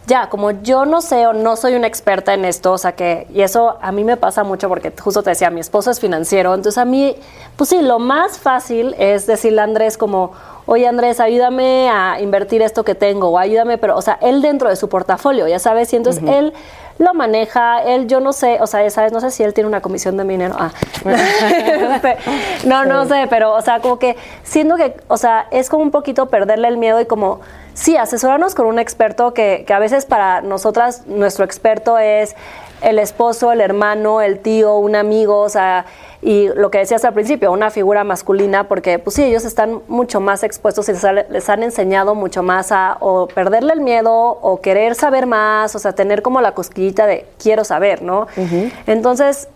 ya, 0.10 0.28
como 0.28 0.52
yo 0.52 0.86
no 0.86 1.02
sé 1.02 1.28
o 1.28 1.34
no 1.34 1.56
soy 1.56 1.76
una 1.76 1.86
experta 1.86 2.34
en 2.34 2.44
esto, 2.44 2.74
o 2.74 2.78
sea, 2.78 2.94
que, 2.94 3.28
y 3.32 3.42
eso 3.42 3.78
a 3.80 3.92
mí 3.92 4.04
me 4.04 4.18
pasa 4.18 4.44
mucho 4.44 4.68
porque 4.68 4.92
justo 5.00 5.22
te 5.22 5.30
decía, 5.30 5.52
mi 5.52 5.60
esposo 5.60 5.92
es 5.92 6.00
financiero, 6.00 6.56
entonces 6.56 6.80
a 6.80 6.86
mí, 6.86 7.16
pues 7.56 7.70
sí, 7.70 7.82
lo 7.82 8.00
más 8.00 8.40
fácil 8.40 8.96
es 8.98 9.28
decirle 9.28 9.62
a 9.62 9.66
Andrés 9.66 9.98
como, 9.98 10.32
oye 10.66 10.88
Andrés, 10.88 11.20
ayúdame 11.20 11.90
a 11.90 12.20
invertir 12.20 12.64
esto 12.64 12.84
que 12.84 12.96
tengo, 12.96 13.30
o 13.30 13.38
ayúdame, 13.38 13.78
pero, 13.78 13.96
o 13.96 14.02
sea, 14.02 14.18
él 14.22 14.42
dentro 14.42 14.68
de 14.68 14.76
su 14.76 14.90
portafolio, 14.90 15.48
ya 15.48 15.60
sabes, 15.60 15.94
y 15.94 15.98
entonces 15.98 16.24
él 16.28 16.54
lo 16.98 17.14
maneja, 17.14 17.82
él, 17.84 18.08
yo 18.08 18.20
no 18.20 18.34
sé, 18.34 18.58
o 18.62 18.68
sea, 18.68 18.84
ya 18.84 18.90
sabes, 18.90 19.14
no 19.14 19.22
sé 19.22 19.30
si 19.30 19.44
él 19.44 19.54
tiene 19.54 19.68
una 19.68 19.82
comisión 19.82 20.18
de 20.18 20.24
mi 20.24 20.34
dinero. 20.34 20.56
Ah. 20.60 20.72
No, 22.66 22.84
no 22.84 23.06
sé, 23.08 23.28
pero, 23.30 23.54
o 23.54 23.62
sea, 23.62 23.80
como 23.80 24.00
que 24.00 24.18
siento 24.44 24.76
que, 24.76 24.98
o 25.08 25.18
sea, 25.18 25.48
es 25.52 25.70
como 25.70 25.84
un 25.84 25.92
poquito 25.92 26.26
perderle 26.26 26.68
el 26.68 26.78
miedo 26.78 27.00
y 27.00 27.06
como, 27.06 27.40
sí, 27.74 27.98
asesorarnos 27.98 28.56
con 28.56 28.66
un 28.68 28.80
experto 28.80 29.34
que, 29.34 29.64
que 29.66 29.74
a 29.74 29.80
veces 29.80 30.06
para 30.06 30.42
nosotras, 30.42 31.04
nuestro 31.08 31.46
experto 31.46 31.98
es 31.98 32.36
el 32.82 32.98
esposo, 33.00 33.52
el 33.52 33.60
hermano, 33.62 34.22
el 34.22 34.40
tío, 34.40 34.76
un 34.78 34.96
amigo, 34.96 35.40
o 35.42 35.50
sea, 35.50 35.86
y 36.22 36.48
lo 36.50 36.70
que 36.72 36.78
decías 36.80 37.04
al 37.06 37.14
principio, 37.14 37.52
una 37.52 37.70
figura 37.72 38.04
masculina, 38.04 38.68
porque 38.68 39.00
pues 39.00 39.16
sí, 39.16 39.24
ellos 39.24 39.44
están 39.46 39.82
mucho 39.88 40.20
más 40.22 40.44
expuestos 40.44 40.88
y 40.90 40.94
les, 40.94 41.04
ha- 41.06 41.12
les 41.14 41.50
han 41.50 41.64
enseñado 41.64 42.16
mucho 42.16 42.42
más 42.44 42.72
a 42.72 42.98
o 43.00 43.28
perderle 43.28 43.74
el 43.74 43.82
miedo 43.82 44.12
o 44.14 44.60
querer 44.62 44.96
saber 44.96 45.26
más, 45.28 45.76
o 45.76 45.80
sea, 45.80 45.94
tener 45.94 46.22
como 46.22 46.40
la 46.42 46.54
cosquillita 46.54 47.06
de 47.06 47.26
quiero 47.42 47.64
saber, 47.66 48.02
¿no? 48.02 48.28
Entonces, 48.88 49.48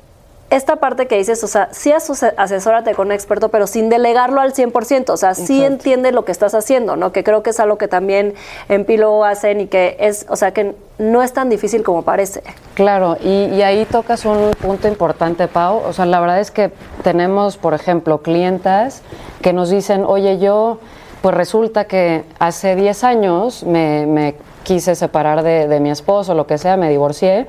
esta 0.55 0.75
parte 0.75 1.07
que 1.07 1.17
dices, 1.17 1.43
o 1.43 1.47
sea, 1.47 1.69
sí 1.71 1.91
asesórate 1.91 2.93
con 2.93 3.07
un 3.07 3.11
experto, 3.11 3.49
pero 3.49 3.65
sin 3.65 3.89
delegarlo 3.89 4.39
al 4.39 4.53
100%, 4.53 5.09
o 5.09 5.17
sea, 5.17 5.33
sí 5.33 5.63
entiende 5.63 6.11
lo 6.11 6.25
que 6.25 6.31
estás 6.31 6.53
haciendo, 6.53 6.95
¿no? 6.95 7.11
Que 7.11 7.23
creo 7.23 7.41
que 7.41 7.49
es 7.49 7.59
algo 7.59 7.77
que 7.77 7.87
también 7.87 8.35
en 8.69 8.85
Pilo 8.85 9.23
hacen 9.23 9.61
y 9.61 9.67
que 9.67 9.97
es, 9.99 10.27
o 10.29 10.35
sea, 10.35 10.51
que 10.51 10.75
no 10.99 11.23
es 11.23 11.33
tan 11.33 11.49
difícil 11.49 11.81
como 11.81 12.03
parece. 12.03 12.43
Claro, 12.75 13.17
y, 13.19 13.45
y 13.45 13.63
ahí 13.63 13.85
tocas 13.85 14.25
un 14.25 14.51
punto 14.61 14.87
importante, 14.87 15.47
Pau. 15.47 15.81
O 15.87 15.91
sea, 15.91 16.05
la 16.05 16.19
verdad 16.19 16.39
es 16.39 16.51
que 16.51 16.71
tenemos, 17.03 17.57
por 17.57 17.73
ejemplo, 17.73 18.21
clientas 18.21 19.01
que 19.41 19.53
nos 19.53 19.71
dicen, 19.71 20.05
oye, 20.05 20.37
yo, 20.37 20.79
pues 21.23 21.33
resulta 21.33 21.85
que 21.85 22.25
hace 22.37 22.75
10 22.75 23.03
años 23.03 23.63
me, 23.63 24.05
me 24.05 24.35
quise 24.61 24.93
separar 24.93 25.41
de, 25.41 25.67
de 25.67 25.79
mi 25.79 25.89
esposo, 25.89 26.35
lo 26.35 26.45
que 26.45 26.59
sea, 26.59 26.77
me 26.77 26.89
divorcié. 26.89 27.47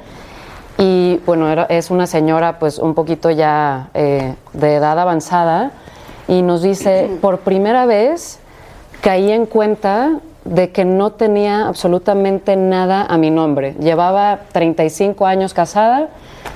Y 0.78 1.20
bueno, 1.24 1.48
era- 1.48 1.64
es 1.68 1.90
una 1.90 2.06
señora 2.06 2.58
pues 2.58 2.78
un 2.78 2.94
poquito 2.94 3.30
ya 3.30 3.88
eh, 3.94 4.34
de 4.52 4.74
edad 4.74 4.98
avanzada 4.98 5.70
y 6.26 6.42
nos 6.42 6.62
dice, 6.62 7.10
por 7.20 7.40
primera 7.40 7.86
vez 7.86 8.40
caí 9.00 9.30
en 9.30 9.46
cuenta 9.46 10.18
de 10.44 10.72
que 10.72 10.84
no 10.84 11.12
tenía 11.12 11.66
absolutamente 11.68 12.56
nada 12.56 13.06
a 13.08 13.16
mi 13.16 13.30
nombre. 13.30 13.74
Llevaba 13.80 14.40
35 14.52 15.26
años 15.26 15.54
casada 15.54 16.08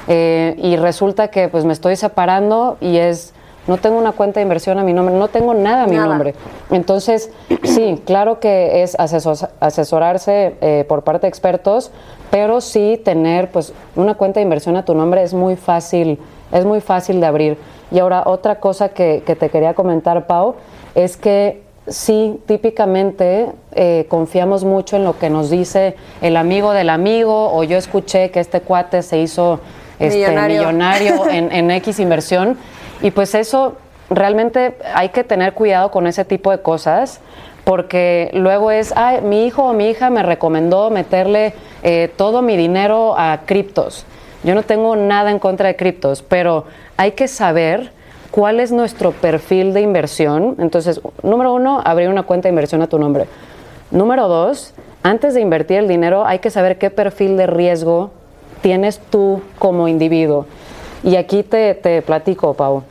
eh, 0.09 0.57
y 0.59 0.77
resulta 0.77 1.29
que 1.29 1.49
pues 1.49 1.65
me 1.65 1.73
estoy 1.73 1.97
separando 1.97 2.77
y 2.81 2.99
es, 2.99 3.33
no 3.69 3.77
tengo 3.77 3.97
una 3.99 4.11
cuenta 4.13 4.41
de 4.41 4.43
inversión 4.43 4.79
a 4.79 4.83
mi 4.83 4.93
nombre, 4.93 5.15
no 5.15 5.29
tengo 5.29 5.55
nada 5.55 5.85
a 5.85 5.87
mi 5.87 5.95
Nada. 5.95 6.09
nombre. 6.09 6.35
Entonces, 6.73 7.31
sí, 7.63 8.03
claro 8.05 8.41
que 8.41 8.83
es 8.83 8.97
asesor- 8.99 9.51
asesorarse 9.61 10.57
eh, 10.61 10.85
por 10.89 11.05
parte 11.05 11.23
de 11.27 11.29
expertos, 11.29 11.93
pero 12.31 12.61
sí 12.61 13.01
tener 13.05 13.51
pues 13.51 13.73
una 13.95 14.15
cuenta 14.15 14.41
de 14.41 14.45
inversión 14.45 14.77
a 14.77 14.85
tu 14.85 14.95
nombre 14.95 15.23
es 15.23 15.33
muy 15.35 15.55
fácil, 15.57 16.19
es 16.51 16.65
muy 16.65 16.81
fácil 16.81 17.21
de 17.21 17.27
abrir. 17.27 17.59
Y 17.91 18.01
ahora 18.01 18.25
otra 18.27 18.59
cosa 18.59 18.89
que, 18.91 19.23
que 19.25 19.37
te 19.37 19.49
quería 19.49 19.75
comentar, 19.75 20.27
Pau, 20.27 20.57
es 20.95 21.17
que 21.17 21.63
sí, 21.87 22.39
típicamente 22.47 23.47
eh, 23.73 24.05
confiamos 24.09 24.65
mucho 24.65 24.97
en 24.97 25.05
lo 25.05 25.19
que 25.19 25.31
nos 25.31 25.49
dice 25.49 25.97
el 26.21 26.37
amigo 26.37 26.73
del 26.73 26.91
amigo, 26.91 27.51
o 27.55 27.65
yo 27.65 27.77
escuché 27.79 28.31
que 28.31 28.41
este 28.41 28.61
cuate 28.61 29.03
se 29.03 29.19
hizo 29.19 29.61
este, 29.99 30.19
Millonario. 30.19 30.59
millonario 30.61 31.29
en, 31.29 31.51
en 31.51 31.71
X 31.71 31.99
inversión. 31.99 32.57
Y 33.01 33.11
pues 33.11 33.35
eso 33.35 33.77
realmente 34.11 34.77
hay 34.95 35.11
que 35.11 35.25
tener 35.25 35.53
cuidado 35.55 35.91
con 35.91 36.07
ese 36.07 36.25
tipo 36.25 36.51
de 36.51 36.61
cosas 36.61 37.21
porque 37.65 38.31
luego 38.33 38.71
es, 38.71 38.95
ah, 38.97 39.21
mi 39.23 39.47
hijo 39.47 39.65
o 39.65 39.73
mi 39.75 39.91
hija 39.91 40.09
me 40.09 40.23
recomendó 40.23 40.89
meterle 40.89 41.53
eh, 41.83 42.11
todo 42.17 42.41
mi 42.41 42.57
dinero 42.57 43.15
a 43.19 43.41
criptos. 43.45 44.07
Yo 44.43 44.55
no 44.55 44.63
tengo 44.63 44.97
nada 44.97 45.31
en 45.31 45.39
contra 45.39 45.69
de 45.69 45.77
criptos, 45.77 46.23
pero 46.23 46.65
hay 46.97 47.13
que 47.13 47.29
saber 47.29 47.93
cuál 48.31 48.61
es 48.61 48.73
nuestro 48.73 49.13
perfil 49.13 49.75
de 49.75 49.83
inversión. 49.83 50.57
Entonces, 50.59 51.01
número 51.23 51.53
uno, 51.53 51.83
abrir 51.85 52.09
una 52.09 52.23
cuenta 52.23 52.49
de 52.49 52.51
inversión 52.51 52.81
a 52.81 52.87
tu 52.87 52.99
nombre. 52.99 53.27
Número 53.91 54.29
dos, 54.29 54.73
antes 55.03 55.35
de 55.35 55.41
invertir 55.41 55.79
el 55.79 55.89
dinero 55.89 56.25
hay 56.27 56.39
que 56.39 56.51
saber 56.51 56.79
qué 56.79 56.89
perfil 56.89 57.37
de 57.37 57.47
riesgo 57.47 58.13
tienes 58.63 58.99
tú 59.11 59.43
como 59.59 59.89
individuo. 59.89 60.47
Y 61.03 61.17
aquí 61.17 61.43
te, 61.43 61.75
te 61.75 62.01
platico, 62.01 62.55
Pau. 62.55 62.83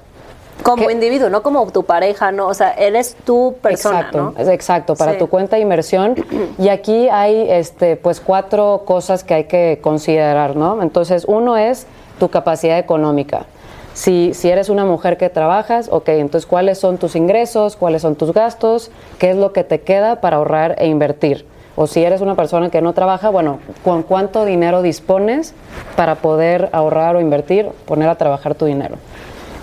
Como 0.64 0.88
¿Qué? 0.88 0.92
individuo, 0.94 1.30
no 1.30 1.44
como 1.44 1.66
tu 1.72 1.84
pareja, 1.84 2.32
¿no? 2.32 2.48
O 2.48 2.54
sea, 2.54 2.72
eres 2.74 3.16
tu 3.26 3.56
persona, 3.62 4.00
exacto, 4.00 4.34
¿no? 4.38 4.52
exacto, 4.52 4.96
para 4.96 5.14
Sí. 5.14 5.18
tu 5.20 5.28
cuenta 5.28 5.56
de 5.56 5.62
inversión. 5.62 6.16
Y 6.58 6.70
aquí 6.70 7.08
hay 7.10 7.48
este, 7.50 7.96
pues 7.96 8.20
cuatro 8.20 8.82
cosas 8.86 9.24
que 9.24 9.34
hay 9.34 9.44
que 9.46 9.80
considerar, 9.82 10.56
¿no? 10.56 10.82
Entonces, 10.82 11.26
uno 11.28 11.56
es 11.58 11.86
tu 12.20 12.30
capacidad 12.30 12.78
económica. 12.80 13.46
Si, 13.94 14.34
si 14.34 14.50
eres 14.50 14.70
una 14.70 14.86
mujer 14.86 15.18
que 15.18 15.30
trabajas, 15.30 15.90
ok, 15.92 16.10
entonces 16.10 16.46
cuáles 16.48 16.78
son 16.80 16.98
tus 16.98 17.16
ingresos, 17.16 17.76
cuáles 17.76 18.02
son 18.04 18.16
tus 18.16 18.32
gastos, 18.34 18.92
qué 19.18 19.32
es 19.32 19.38
lo 19.38 19.54
que 19.54 19.64
te 19.64 19.82
queda 19.82 20.22
para 20.22 20.38
ahorrar 20.38 20.76
e 20.80 20.88
invertir. 20.88 21.46
O 21.76 21.88
si 21.88 22.04
eres 22.04 22.22
una 22.22 22.36
persona 22.36 22.70
que 22.70 22.82
no 22.82 22.94
trabaja, 22.94 23.30
bueno, 23.30 23.60
¿con 23.84 24.04
cuánto 24.04 24.46
dinero 24.46 24.82
dispones 24.82 25.54
para 25.96 26.16
poder 26.16 26.70
ahorrar 26.74 27.16
o 27.16 27.22
invertir, 27.22 27.70
poner 27.86 28.10
a 28.10 28.16
trabajar 28.16 28.56
tu 28.56 28.66
dinero? 28.66 28.96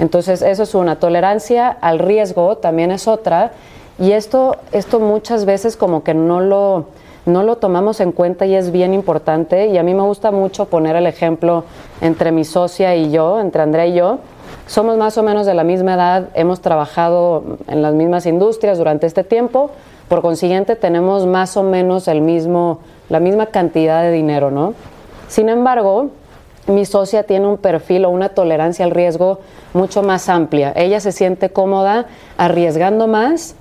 Entonces, 0.04 0.42
eso 0.42 0.64
es 0.64 0.74
una. 0.74 0.96
Tolerancia 0.96 1.70
al 1.80 1.98
riesgo 1.98 2.58
también 2.58 2.90
es 2.90 3.08
otra. 3.08 3.52
Y 3.98 4.12
esto, 4.12 4.56
esto 4.70 5.00
muchas 5.00 5.46
veces 5.46 5.78
como 5.78 6.04
que 6.04 6.12
no 6.12 6.42
lo, 6.42 6.88
no 7.24 7.42
lo 7.42 7.56
tomamos 7.56 8.00
en 8.00 8.12
cuenta 8.12 8.44
y 8.44 8.54
es 8.54 8.70
bien 8.70 8.92
importante. 8.92 9.68
Y 9.68 9.78
a 9.78 9.82
mí 9.82 9.94
me 9.94 10.02
gusta 10.02 10.30
mucho 10.30 10.66
poner 10.66 10.94
el 10.96 11.06
ejemplo 11.06 11.64
entre 12.02 12.32
mi 12.32 12.44
socia 12.44 12.94
y 12.94 13.12
yo, 13.12 13.40
entre 13.40 13.62
Andrea 13.62 13.86
y 13.86 13.94
yo. 13.94 14.18
Somos 14.66 14.98
más 14.98 15.16
o 15.16 15.22
menos 15.22 15.46
de 15.46 15.54
la 15.54 15.64
misma 15.64 15.94
edad, 15.94 16.28
hemos 16.34 16.60
trabajado 16.60 17.42
en 17.66 17.80
las 17.80 17.94
mismas 17.94 18.26
industrias 18.26 18.76
durante 18.76 19.06
este 19.06 19.24
tiempo. 19.24 19.70
Por 20.10 20.20
consiguiente, 20.20 20.76
tenemos 20.76 21.24
más 21.24 21.56
o 21.56 21.62
menos 21.62 22.08
el 22.08 22.20
mismo, 22.20 22.80
la 23.08 23.20
misma 23.20 23.46
cantidad 23.46 24.02
de 24.02 24.12
dinero, 24.12 24.50
¿no? 24.50 24.74
Sin 25.28 25.48
embargo, 25.48 26.10
mi 26.66 26.84
socia 26.86 27.24
tiene 27.24 27.46
un 27.46 27.58
perfil 27.58 28.04
o 28.04 28.10
una 28.10 28.30
tolerancia 28.30 28.84
al 28.84 28.90
riesgo 28.90 29.40
mucho 29.72 30.02
más 30.02 30.28
amplia. 30.28 30.72
Ella 30.76 31.00
se 31.00 31.12
siente 31.12 31.50
cómoda 31.50 32.06
arriesgando 32.38 33.06
más, 33.06 33.54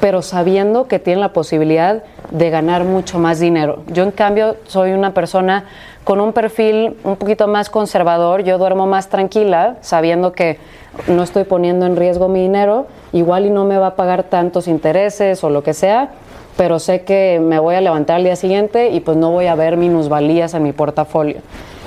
pero 0.00 0.22
sabiendo 0.22 0.86
que 0.86 0.98
tiene 0.98 1.20
la 1.20 1.32
posibilidad 1.32 2.02
de 2.30 2.50
ganar 2.50 2.84
mucho 2.84 3.18
más 3.18 3.40
dinero. 3.40 3.82
Yo, 3.88 4.04
en 4.04 4.12
cambio, 4.12 4.56
soy 4.66 4.92
una 4.92 5.12
persona 5.12 5.64
con 6.04 6.20
un 6.20 6.32
perfil 6.32 6.96
un 7.04 7.16
poquito 7.16 7.48
más 7.48 7.68
conservador. 7.68 8.42
Yo 8.42 8.58
duermo 8.58 8.86
más 8.86 9.08
tranquila, 9.08 9.76
sabiendo 9.80 10.32
que 10.32 10.58
no 11.06 11.22
estoy 11.22 11.44
poniendo 11.44 11.84
en 11.84 11.96
riesgo 11.96 12.28
mi 12.28 12.40
dinero, 12.40 12.86
igual 13.12 13.46
y 13.46 13.50
no 13.50 13.64
me 13.64 13.76
va 13.76 13.88
a 13.88 13.96
pagar 13.96 14.22
tantos 14.24 14.68
intereses 14.68 15.44
o 15.44 15.50
lo 15.50 15.62
que 15.62 15.74
sea, 15.74 16.10
pero 16.56 16.78
sé 16.78 17.02
que 17.02 17.40
me 17.42 17.58
voy 17.58 17.74
a 17.74 17.80
levantar 17.80 18.16
al 18.16 18.24
día 18.24 18.36
siguiente 18.36 18.90
y 18.90 19.00
pues 19.00 19.16
no 19.16 19.30
voy 19.30 19.46
a 19.46 19.54
ver 19.54 19.76
minusvalías 19.76 20.54
en 20.54 20.62
mi 20.62 20.72
portafolio. 20.72 21.40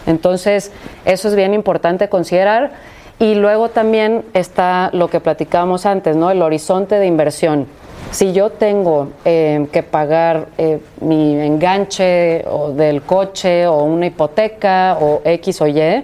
Entonces, 0.08 0.72
eso 1.06 1.28
es 1.28 1.36
bien 1.36 1.54
importante 1.54 2.10
considerar. 2.10 2.72
Y 3.20 3.36
luego 3.36 3.70
también 3.70 4.26
está 4.34 4.90
lo 4.94 5.10
que 5.10 5.20
platicábamos 5.20 5.86
antes, 5.86 6.16
¿no? 6.16 6.32
El 6.32 6.42
horizonte 6.42 6.96
de 6.96 7.06
inversión. 7.06 7.68
si 8.10 8.34
yo 8.34 8.50
tengo 8.50 9.10
eh, 9.24 9.68
que 9.72 9.84
pagar 9.84 10.48
eh, 10.58 10.80
mi 11.00 11.40
enganche 11.40 12.44
o 12.50 12.72
del 12.72 13.04
coche 13.04 13.68
o 13.68 13.84
una 13.84 14.08
hipoteca 14.08 14.98
o 15.00 15.22
X 15.24 15.62
o 15.62 15.68
Y, 15.68 16.04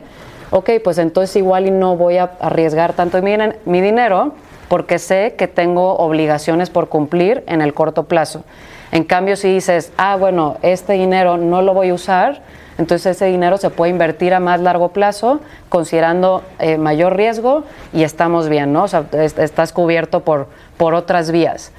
ok, 0.52 0.70
pues 0.84 1.00
entonces 1.00 1.36
igual 1.36 1.68
y 1.68 1.72
no 1.72 1.98
voy 1.98 2.18
a 2.18 2.32
arriesgar 2.40 2.94
tanto 2.94 3.22
mi, 3.22 3.36
mi 3.66 3.82
dinero 3.82 4.34
porque 4.68 5.00
sé 5.00 5.36
que 5.38 5.48
tengo 5.48 5.96
obligaciones 5.96 6.70
por 6.70 6.90
cumplir 6.90 7.44
en 7.48 7.62
el 7.62 7.74
corto 7.74 8.04
plazo. 8.04 8.44
En 8.92 9.04
cambio, 9.04 9.36
si 9.36 9.54
dices, 9.54 9.92
ah, 9.98 10.16
bueno, 10.16 10.58
este 10.62 10.94
dinero 10.94 11.38
no 11.38 11.62
lo 11.62 11.74
voy 11.74 11.90
a 11.90 11.94
usar, 11.94 12.42
entonces 12.78 13.16
ese 13.16 13.26
dinero 13.26 13.58
se 13.58 13.70
puede 13.70 13.92
invertir 13.92 14.34
a 14.34 14.40
más 14.40 14.60
largo 14.62 14.90
plazo, 14.90 15.40
considerando 15.70 16.44
eh, 16.60 16.78
mayor 16.78 17.16
riesgo 17.16 17.64
y 17.94 18.04
estamos 18.04 18.50
bien, 18.50 18.72
¿no? 18.74 18.84
O 18.84 18.88
sea, 18.88 19.06
es- 19.14 19.38
estás 19.38 19.74
cubierto 19.74 20.22
por, 20.22 20.48
por 20.78 20.94
otras 20.94 21.32
vías. 21.32 21.72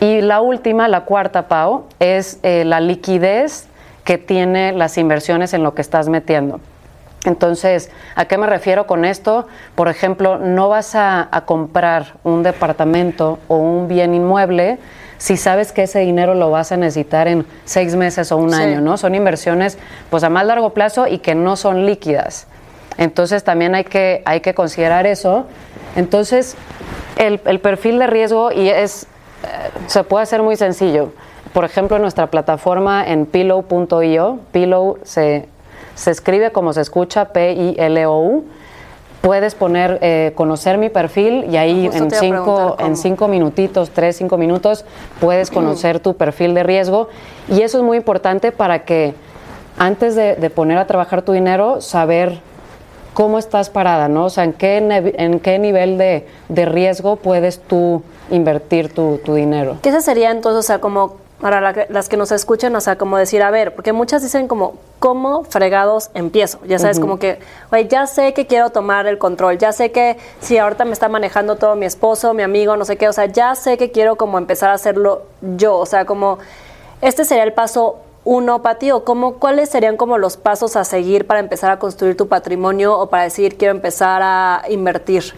Y 0.00 0.20
la 0.20 0.40
última, 0.40 0.88
la 0.88 1.00
cuarta, 1.04 1.48
Pau, 1.48 1.84
es 1.98 2.38
eh, 2.42 2.64
la 2.64 2.80
liquidez 2.80 3.66
que 4.04 4.18
tiene 4.18 4.72
las 4.72 4.98
inversiones 4.98 5.52
en 5.54 5.62
lo 5.62 5.74
que 5.74 5.82
estás 5.82 6.08
metiendo. 6.08 6.60
Entonces, 7.24 7.90
¿a 8.14 8.26
qué 8.26 8.38
me 8.38 8.46
refiero 8.46 8.86
con 8.86 9.04
esto? 9.04 9.48
Por 9.74 9.88
ejemplo, 9.88 10.38
no 10.38 10.68
vas 10.68 10.94
a 10.94 11.28
comprar 11.44 12.12
un 12.22 12.44
departamento 12.44 13.40
o 13.48 13.56
un 13.56 13.88
bien 13.88 14.14
inmueble 14.14 14.78
si 15.18 15.36
sabes 15.36 15.72
que 15.72 15.84
ese 15.84 16.00
dinero 16.00 16.34
lo 16.34 16.50
vas 16.50 16.72
a 16.72 16.76
necesitar 16.76 17.28
en 17.28 17.46
seis 17.64 17.94
meses 17.94 18.32
o 18.32 18.36
un 18.36 18.50
Sí. 18.50 18.60
año, 18.62 18.80
¿no? 18.80 18.96
Son 18.96 19.14
inversiones 19.14 19.78
pues 20.10 20.22
a 20.24 20.28
más 20.30 20.44
largo 20.46 20.70
plazo 20.70 21.06
y 21.06 21.18
que 21.18 21.34
no 21.34 21.56
son 21.56 21.86
líquidas. 21.86 22.46
Entonces 22.98 23.44
también 23.44 23.74
hay 23.74 23.84
que, 23.84 24.22
hay 24.24 24.40
que 24.40 24.54
considerar 24.54 25.06
eso. 25.06 25.46
Entonces, 25.96 26.56
el, 27.16 27.40
el 27.46 27.60
perfil 27.60 27.98
de 27.98 28.06
riesgo 28.06 28.52
y 28.52 28.68
es, 28.68 29.04
eh, 29.44 29.70
se 29.86 30.04
puede 30.04 30.22
hacer 30.22 30.42
muy 30.42 30.56
sencillo. 30.56 31.12
Por 31.52 31.64
ejemplo, 31.64 31.96
en 31.96 32.02
nuestra 32.02 32.26
plataforma 32.28 33.04
en 33.06 33.24
pillow.io, 33.26 34.38
pillow 34.52 34.98
se, 35.04 35.48
se 35.94 36.10
escribe 36.10 36.52
como 36.52 36.72
se 36.74 36.82
escucha, 36.82 37.26
P-I-L-O-U. 37.32 38.44
Puedes 39.20 39.54
poner, 39.54 39.98
eh, 40.02 40.32
conocer 40.34 40.78
mi 40.78 40.88
perfil 40.88 41.46
y 41.50 41.56
ahí 41.56 41.86
Justo 41.86 42.04
en 42.04 42.10
cinco, 42.10 42.76
en 42.78 42.96
cinco 42.96 43.28
minutitos, 43.28 43.90
tres, 43.90 44.16
cinco 44.16 44.36
minutos, 44.36 44.84
puedes 45.20 45.50
conocer 45.50 45.98
tu 45.98 46.14
perfil 46.14 46.54
de 46.54 46.62
riesgo. 46.62 47.08
Y 47.48 47.62
eso 47.62 47.78
es 47.78 47.84
muy 47.84 47.96
importante 47.96 48.52
para 48.52 48.84
que 48.84 49.14
antes 49.78 50.14
de, 50.14 50.36
de 50.36 50.50
poner 50.50 50.78
a 50.78 50.86
trabajar 50.86 51.22
tu 51.22 51.32
dinero, 51.32 51.80
saber 51.80 52.40
cómo 53.14 53.38
estás 53.38 53.70
parada, 53.70 54.08
¿no? 54.08 54.26
O 54.26 54.30
sea, 54.30 54.44
en 54.44 54.52
qué, 54.52 54.76
en 55.16 55.40
qué 55.40 55.58
nivel 55.58 55.96
de, 55.96 56.26
de 56.50 56.64
riesgo 56.66 57.16
puedes 57.16 57.58
tú 57.60 58.02
invertir 58.30 58.92
tu, 58.92 59.18
tu 59.24 59.34
dinero. 59.34 59.78
¿Qué 59.82 59.88
ese 59.88 60.02
sería 60.02 60.30
entonces, 60.30 60.58
o 60.58 60.62
sea, 60.62 60.80
como 60.80 61.16
para 61.40 61.60
la 61.60 61.72
que- 61.74 61.86
las 61.90 62.08
que 62.08 62.16
nos 62.16 62.32
escuchen, 62.32 62.74
o 62.76 62.80
sea, 62.80 62.96
como 62.96 63.18
decir, 63.18 63.42
a 63.42 63.50
ver, 63.50 63.74
porque 63.74 63.92
muchas 63.92 64.22
dicen 64.22 64.48
como, 64.48 64.74
¿cómo 64.98 65.44
fregados 65.44 66.10
empiezo? 66.14 66.58
Ya 66.66 66.78
sabes, 66.78 66.98
como 66.98 67.18
que, 67.18 67.38
oye, 67.70 67.86
ya 67.88 68.06
sé 68.06 68.32
que 68.32 68.46
quiero 68.46 68.70
tomar 68.70 69.06
el 69.06 69.18
control, 69.18 69.58
ya 69.58 69.72
sé 69.72 69.92
que 69.92 70.16
si 70.40 70.56
ahorita 70.56 70.84
me 70.86 70.92
está 70.92 71.08
manejando 71.08 71.56
todo 71.56 71.76
mi 71.76 71.84
esposo, 71.84 72.32
mi 72.32 72.42
amigo, 72.42 72.76
no 72.76 72.84
sé 72.86 72.96
qué, 72.96 73.06
o 73.08 73.12
sea, 73.12 73.26
ya 73.26 73.54
sé 73.54 73.76
que 73.76 73.90
quiero 73.90 74.16
como 74.16 74.38
empezar 74.38 74.70
a 74.70 74.74
hacerlo 74.74 75.24
yo, 75.42 75.76
o 75.76 75.84
sea, 75.86 76.06
como, 76.06 76.38
este 77.02 77.24
sería 77.26 77.44
el 77.44 77.52
paso 77.52 77.98
uno, 78.24 78.62
Pati, 78.62 78.90
o 78.90 79.04
cómo, 79.04 79.34
cuáles 79.34 79.68
serían 79.68 79.96
como 79.96 80.18
los 80.18 80.36
pasos 80.36 80.74
a 80.74 80.84
seguir 80.84 81.26
para 81.28 81.38
empezar 81.38 81.70
a 81.70 81.78
construir 81.78 82.16
tu 82.16 82.26
patrimonio 82.28 82.98
o 82.98 83.08
para 83.08 83.22
decir, 83.24 83.56
quiero 83.56 83.72
empezar 83.72 84.20
a 84.24 84.62
invertir. 84.68 85.34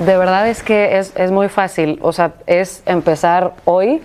De 0.00 0.16
verdad 0.16 0.48
es 0.48 0.62
que 0.64 0.98
es, 0.98 1.12
es 1.14 1.30
muy 1.30 1.48
fácil, 1.48 2.00
o 2.02 2.12
sea, 2.12 2.32
es 2.46 2.82
empezar 2.86 3.52
hoy. 3.66 4.02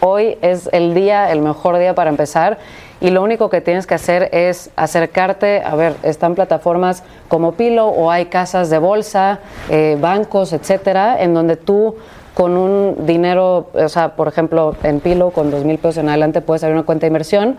Hoy 0.00 0.38
es 0.42 0.68
el 0.72 0.94
día, 0.94 1.32
el 1.32 1.40
mejor 1.40 1.78
día 1.78 1.94
para 1.94 2.10
empezar 2.10 2.58
y 3.00 3.10
lo 3.10 3.22
único 3.22 3.50
que 3.50 3.60
tienes 3.60 3.86
que 3.86 3.94
hacer 3.94 4.28
es 4.32 4.70
acercarte, 4.76 5.62
a 5.62 5.74
ver, 5.74 5.94
están 6.02 6.34
plataformas 6.34 7.02
como 7.28 7.52
Pilo 7.52 7.88
o 7.88 8.10
hay 8.10 8.26
casas 8.26 8.70
de 8.70 8.78
bolsa, 8.78 9.40
eh, 9.70 9.96
bancos, 10.00 10.52
etcétera, 10.52 11.20
en 11.20 11.34
donde 11.34 11.56
tú 11.56 11.96
con 12.34 12.56
un 12.56 13.06
dinero, 13.06 13.70
o 13.72 13.88
sea, 13.88 14.14
por 14.14 14.28
ejemplo, 14.28 14.76
en 14.84 15.00
Pilo, 15.00 15.30
con 15.30 15.50
dos 15.50 15.64
mil 15.64 15.78
pesos 15.78 15.98
en 15.98 16.08
adelante 16.08 16.40
puedes 16.40 16.62
abrir 16.62 16.76
una 16.76 16.86
cuenta 16.86 17.02
de 17.02 17.08
inversión 17.08 17.56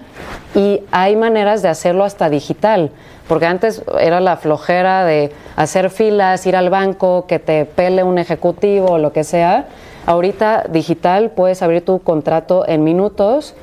y 0.56 0.82
hay 0.92 1.18
maneras 1.18 1.62
de 1.62 1.68
hacerlo 1.68 2.06
hasta 2.06 2.30
digital, 2.30 2.92
porque 3.28 3.46
antes 3.46 3.84
era 4.00 4.22
la 4.22 4.38
flojera 4.38 5.04
de 5.04 5.34
hacer 5.58 5.90
filas, 5.90 6.46
ir 6.48 6.56
al 6.56 6.70
banco, 6.70 7.26
que 7.28 7.40
te 7.40 7.66
pele 7.66 8.04
un 8.04 8.18
ejecutivo 8.18 8.92
o 8.92 8.98
lo 8.98 9.12
que 9.12 9.26
sea. 9.26 9.66
Ahorita 10.10 10.66
digital 10.68 11.30
puedes 11.30 11.62
abrir 11.62 11.86
tu 11.86 12.00
contrato 12.00 12.68
en 12.68 12.84
minutos 12.84 13.54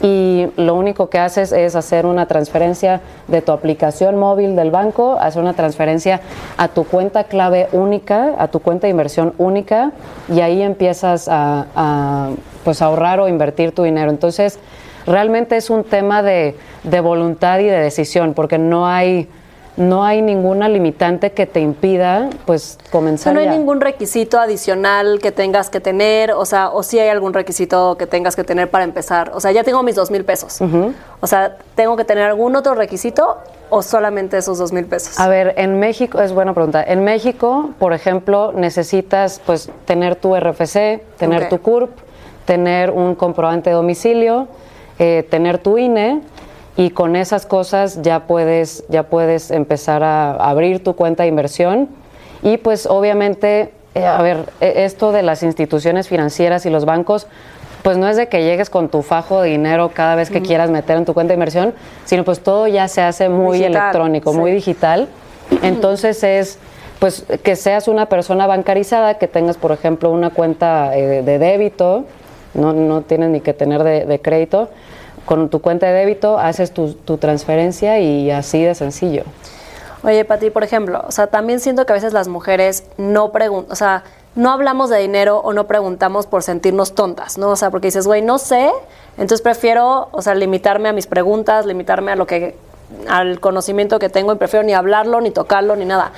y 0.00 0.46
lo 0.56 0.74
único 0.74 1.10
que 1.10 1.18
haces 1.18 1.52
es 1.52 1.76
hacer 1.76 2.06
una 2.06 2.24
transferencia 2.24 3.02
de 3.28 3.42
tu 3.42 3.52
aplicación 3.52 4.16
móvil 4.16 4.56
del 4.56 4.70
banco, 4.70 5.18
hacer 5.20 5.42
una 5.42 5.52
transferencia 5.52 6.22
a 6.56 6.68
tu 6.68 6.84
cuenta 6.84 7.24
clave 7.24 7.68
única, 7.72 8.34
a 8.38 8.48
tu 8.48 8.60
cuenta 8.60 8.86
de 8.86 8.92
inversión 8.92 9.34
única 9.36 9.92
y 10.34 10.40
ahí 10.40 10.62
empiezas 10.62 11.28
a, 11.30 12.30
pues 12.64 12.80
ahorrar 12.80 13.20
o 13.20 13.28
invertir 13.28 13.74
tu 13.74 13.82
dinero. 13.82 14.10
Entonces, 14.10 14.58
realmente 15.06 15.58
es 15.58 15.68
un 15.68 15.84
tema 15.84 16.22
de 16.22 16.54
voluntad 17.02 17.58
y 17.58 17.64
de 17.64 17.78
decisión 17.78 18.32
porque 18.32 18.56
no 18.56 18.86
hay 18.86 19.28
no 19.80 20.04
hay 20.04 20.20
ninguna 20.20 20.68
limitante 20.68 21.32
que 21.32 21.46
te 21.46 21.60
impida 21.60 22.28
pues 22.44 22.78
comenzar 22.90 23.32
no 23.32 23.40
hay 23.40 23.46
ya. 23.46 23.52
ningún 23.52 23.80
requisito 23.80 24.38
adicional 24.38 25.20
que 25.22 25.32
tengas 25.32 25.70
que 25.70 25.80
tener, 25.80 26.32
o 26.32 26.44
sea, 26.44 26.68
o 26.68 26.82
sí 26.82 26.98
hay 26.98 27.08
algún 27.08 27.32
requisito 27.32 27.96
que 27.96 28.06
tengas 28.06 28.36
que 28.36 28.44
tener 28.44 28.70
para 28.70 28.84
empezar. 28.84 29.32
O 29.34 29.40
sea, 29.40 29.52
ya 29.52 29.64
tengo 29.64 29.82
mis 29.82 29.94
dos 29.94 30.10
mil 30.10 30.24
pesos. 30.24 30.60
O 31.20 31.26
sea, 31.26 31.56
¿tengo 31.74 31.96
que 31.96 32.04
tener 32.04 32.24
algún 32.24 32.54
otro 32.56 32.74
requisito 32.74 33.38
o 33.70 33.82
solamente 33.82 34.36
esos 34.36 34.58
dos 34.58 34.70
mil 34.72 34.84
pesos? 34.84 35.18
A 35.18 35.28
ver, 35.28 35.54
en 35.56 35.78
México, 35.78 36.20
es 36.20 36.32
buena 36.32 36.52
pregunta. 36.52 36.82
En 36.82 37.02
México, 37.02 37.70
por 37.78 37.94
ejemplo, 37.94 38.52
necesitas 38.52 39.40
pues 39.46 39.70
tener 39.86 40.16
tu 40.16 40.36
RFC, 40.36 41.02
tener 41.16 41.48
tu 41.48 41.58
CURP, 41.58 41.90
tener 42.44 42.90
un 42.90 43.14
comprobante 43.14 43.70
de 43.70 43.76
domicilio, 43.76 44.46
eh, 44.98 45.26
tener 45.30 45.58
tu 45.58 45.78
INE 45.78 46.20
y 46.76 46.90
con 46.90 47.16
esas 47.16 47.46
cosas 47.46 48.02
ya 48.02 48.20
puedes, 48.26 48.84
ya 48.88 49.04
puedes 49.04 49.50
empezar 49.50 50.02
a 50.02 50.32
abrir 50.32 50.82
tu 50.82 50.94
cuenta 50.94 51.24
de 51.24 51.28
inversión 51.28 51.88
y 52.42 52.56
pues 52.56 52.86
obviamente, 52.86 53.72
eh, 53.94 54.06
a 54.06 54.22
ver, 54.22 54.46
e- 54.60 54.84
esto 54.84 55.12
de 55.12 55.22
las 55.22 55.42
instituciones 55.42 56.08
financieras 56.08 56.64
y 56.66 56.70
los 56.70 56.84
bancos, 56.84 57.26
pues 57.82 57.96
no 57.96 58.08
es 58.08 58.16
de 58.16 58.28
que 58.28 58.42
llegues 58.44 58.70
con 58.70 58.88
tu 58.88 59.02
fajo 59.02 59.40
de 59.42 59.50
dinero 59.50 59.90
cada 59.94 60.14
vez 60.14 60.30
que 60.30 60.42
quieras 60.42 60.70
meter 60.70 60.96
en 60.96 61.04
tu 61.06 61.14
cuenta 61.14 61.30
de 61.32 61.34
inversión, 61.34 61.74
sino 62.04 62.24
pues 62.24 62.40
todo 62.40 62.66
ya 62.66 62.88
se 62.88 63.00
hace 63.02 63.28
muy 63.28 63.58
Digital, 63.58 63.82
electrónico, 63.82 64.32
muy 64.34 64.50
digital. 64.52 65.08
Entonces 65.62 66.22
es 66.22 66.58
pues 66.98 67.24
que 67.42 67.56
seas 67.56 67.88
una 67.88 68.06
persona 68.06 68.46
bancarizada, 68.46 69.14
que 69.14 69.26
tengas, 69.26 69.56
por 69.56 69.72
ejemplo, 69.72 70.10
una 70.10 70.28
cuenta 70.30 70.94
eh, 70.96 71.22
de 71.22 71.38
débito, 71.38 72.04
no, 72.52 72.74
no 72.74 73.00
tienes 73.00 73.30
ni 73.30 73.40
que 73.40 73.54
tener 73.54 73.82
de, 73.82 74.04
de 74.04 74.20
crédito. 74.20 74.68
Con 75.30 75.48
tu 75.48 75.60
cuenta 75.60 75.86
de 75.86 75.92
débito 75.92 76.40
haces 76.40 76.72
tu, 76.72 76.96
transferencia 77.18 78.00
y 78.00 78.32
así 78.32 78.64
de 78.64 78.74
sencillo. 78.74 79.22
Oye, 80.02 80.24
Pati, 80.24 80.50
por 80.50 80.64
ejemplo, 80.64 81.04
o 81.06 81.12
sea, 81.12 81.28
también 81.28 81.60
siento 81.60 81.86
que 81.86 81.92
a 81.92 81.94
veces 81.94 82.12
las 82.12 82.26
mujeres 82.26 82.82
no 82.98 83.30
preguntan, 83.30 83.70
o 83.70 83.76
sea, 83.76 84.02
no 84.34 84.50
hablamos 84.50 84.90
de 84.90 84.98
dinero 84.98 85.38
o 85.38 85.52
no 85.52 85.68
preguntamos 85.68 86.26
por 86.26 86.42
sentirnos 86.42 86.96
tontas, 86.96 87.38
¿no? 87.38 87.50
O 87.50 87.54
sea, 87.54 87.70
porque 87.70 87.86
dices, 87.86 88.08
güey, 88.08 88.22
no 88.22 88.38
sé, 88.38 88.72
entonces 89.18 89.40
prefiero, 89.40 90.08
o 90.10 90.20
sea, 90.20 90.34
limitarme 90.34 90.88
a 90.88 90.92
mis 90.92 91.06
preguntas, 91.06 91.64
limitarme 91.64 92.10
a 92.10 92.16
lo 92.16 92.26
que, 92.26 92.56
al 93.08 93.38
conocimiento 93.38 94.00
que 94.00 94.08
tengo 94.08 94.32
y 94.32 94.34
prefiero 94.34 94.66
ni 94.66 94.74
hablarlo, 94.74 95.20
ni 95.20 95.30
tocarlo, 95.30 95.76
ni 95.76 95.84
nada. 95.84 96.10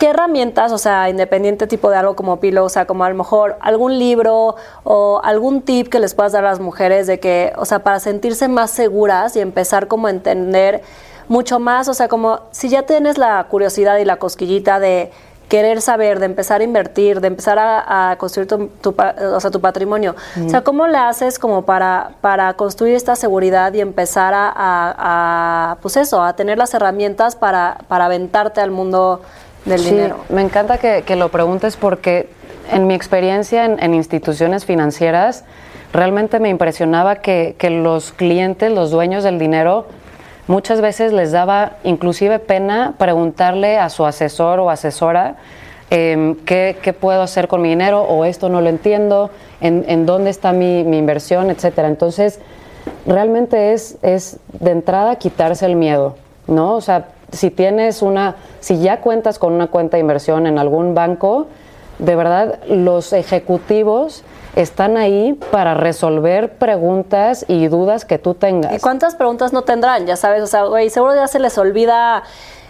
¿Qué 0.00 0.08
herramientas, 0.08 0.72
o 0.72 0.78
sea, 0.78 1.10
independiente 1.10 1.66
tipo 1.66 1.90
de 1.90 1.96
algo 1.98 2.16
como 2.16 2.40
Pilo, 2.40 2.64
o 2.64 2.68
sea, 2.70 2.86
como 2.86 3.04
a 3.04 3.10
lo 3.10 3.14
mejor 3.14 3.56
algún 3.60 3.98
libro 3.98 4.56
o 4.82 5.20
algún 5.22 5.60
tip 5.60 5.88
que 5.88 6.00
les 6.00 6.14
puedas 6.14 6.32
dar 6.32 6.42
a 6.44 6.48
las 6.48 6.58
mujeres 6.58 7.06
de 7.06 7.20
que, 7.20 7.52
o 7.58 7.66
sea, 7.66 7.80
para 7.80 8.00
sentirse 8.00 8.48
más 8.48 8.70
seguras 8.70 9.36
y 9.36 9.40
empezar 9.40 9.88
como 9.88 10.06
a 10.06 10.10
entender 10.10 10.80
mucho 11.28 11.58
más, 11.60 11.86
o 11.88 11.92
sea, 11.94 12.08
como 12.08 12.40
si 12.50 12.70
ya 12.70 12.84
tienes 12.84 13.18
la 13.18 13.44
curiosidad 13.50 13.98
y 13.98 14.06
la 14.06 14.16
cosquillita 14.16 14.80
de 14.80 15.12
querer 15.50 15.82
saber, 15.82 16.18
de 16.18 16.24
empezar 16.26 16.62
a 16.62 16.64
invertir, 16.64 17.20
de 17.20 17.26
empezar 17.26 17.58
a, 17.58 18.10
a 18.12 18.16
construir 18.16 18.48
tu, 18.48 18.68
tu 18.80 18.94
o 19.34 19.38
sea, 19.40 19.50
tu 19.50 19.60
patrimonio. 19.60 20.16
O 20.46 20.48
sea, 20.48 20.62
¿cómo 20.62 20.86
le 20.86 20.96
haces 20.96 21.38
como 21.38 21.66
para, 21.66 22.12
para 22.22 22.54
construir 22.54 22.94
esta 22.94 23.16
seguridad 23.16 23.74
y 23.74 23.80
empezar 23.82 24.32
a, 24.32 24.48
a- 24.48 25.72
a, 25.72 25.76
pues 25.82 25.98
eso, 25.98 26.22
a 26.22 26.32
tener 26.36 26.56
las 26.56 26.72
herramientas 26.72 27.36
para, 27.36 27.78
para 27.88 28.06
aventarte 28.06 28.62
al 28.62 28.70
mundo 28.70 29.20
del 29.64 29.78
Sí, 29.80 29.90
dinero? 29.90 30.16
me 30.28 30.42
encanta 30.42 30.78
que, 30.78 31.02
que 31.06 31.16
lo 31.16 31.30
preguntes 31.30 31.76
porque 31.76 32.28
en 32.72 32.86
mi 32.86 32.94
experiencia 32.94 33.64
en, 33.64 33.82
en 33.82 33.94
instituciones 33.94 34.64
financieras, 34.64 35.44
realmente 35.92 36.38
me 36.38 36.48
impresionaba 36.48 37.16
que, 37.16 37.56
que 37.58 37.70
los 37.70 38.12
clientes, 38.12 38.70
los 38.72 38.90
dueños 38.90 39.24
del 39.24 39.38
dinero, 39.38 39.86
muchas 40.46 40.80
veces 40.80 41.12
les 41.12 41.32
daba 41.32 41.72
inclusive 41.84 42.38
pena 42.38 42.94
preguntarle 42.98 43.78
a 43.78 43.88
su 43.88 44.06
asesor 44.06 44.60
o 44.60 44.70
asesora 44.70 45.36
em, 45.90 46.36
¿qué, 46.44 46.76
qué 46.82 46.92
puedo 46.92 47.22
hacer 47.22 47.48
con 47.48 47.60
mi 47.62 47.68
dinero? 47.70 48.02
O 48.02 48.24
esto 48.24 48.48
no 48.48 48.60
lo 48.60 48.68
entiendo, 48.68 49.30
en, 49.60 49.84
en 49.88 50.06
dónde 50.06 50.30
está 50.30 50.52
mi, 50.52 50.84
mi 50.84 50.98
inversión, 50.98 51.50
etcétera. 51.50 51.88
Entonces, 51.88 52.38
realmente 53.06 53.72
es, 53.72 53.98
es 54.02 54.38
de 54.60 54.70
entrada 54.70 55.16
quitarse 55.16 55.66
el 55.66 55.74
miedo, 55.76 56.16
¿no? 56.46 56.74
O 56.76 56.80
sea, 56.80 57.08
si 57.32 57.50
tienes 57.50 58.02
una, 58.02 58.36
si 58.60 58.78
ya 58.80 59.00
cuentas 59.00 59.38
con 59.38 59.52
una 59.52 59.68
cuenta 59.68 59.96
de 59.96 60.00
inversión 60.00 60.46
en 60.46 60.58
algún 60.58 60.94
banco, 60.94 61.46
de 61.98 62.16
verdad 62.16 62.58
los 62.68 63.12
ejecutivos 63.12 64.24
están 64.56 64.96
ahí 64.96 65.34
para 65.52 65.74
resolver 65.74 66.54
preguntas 66.54 67.44
y 67.46 67.68
dudas 67.68 68.04
que 68.04 68.18
tú 68.18 68.34
tengas. 68.34 68.72
¿Y 68.74 68.78
cuántas 68.80 69.14
preguntas 69.14 69.52
no 69.52 69.62
tendrán? 69.62 70.06
Ya 70.06 70.16
sabes, 70.16 70.42
o 70.42 70.46
sea, 70.46 70.64
güey, 70.64 70.90
seguro 70.90 71.14
ya 71.14 71.28
se 71.28 71.38
les 71.38 71.56
olvida 71.58 72.22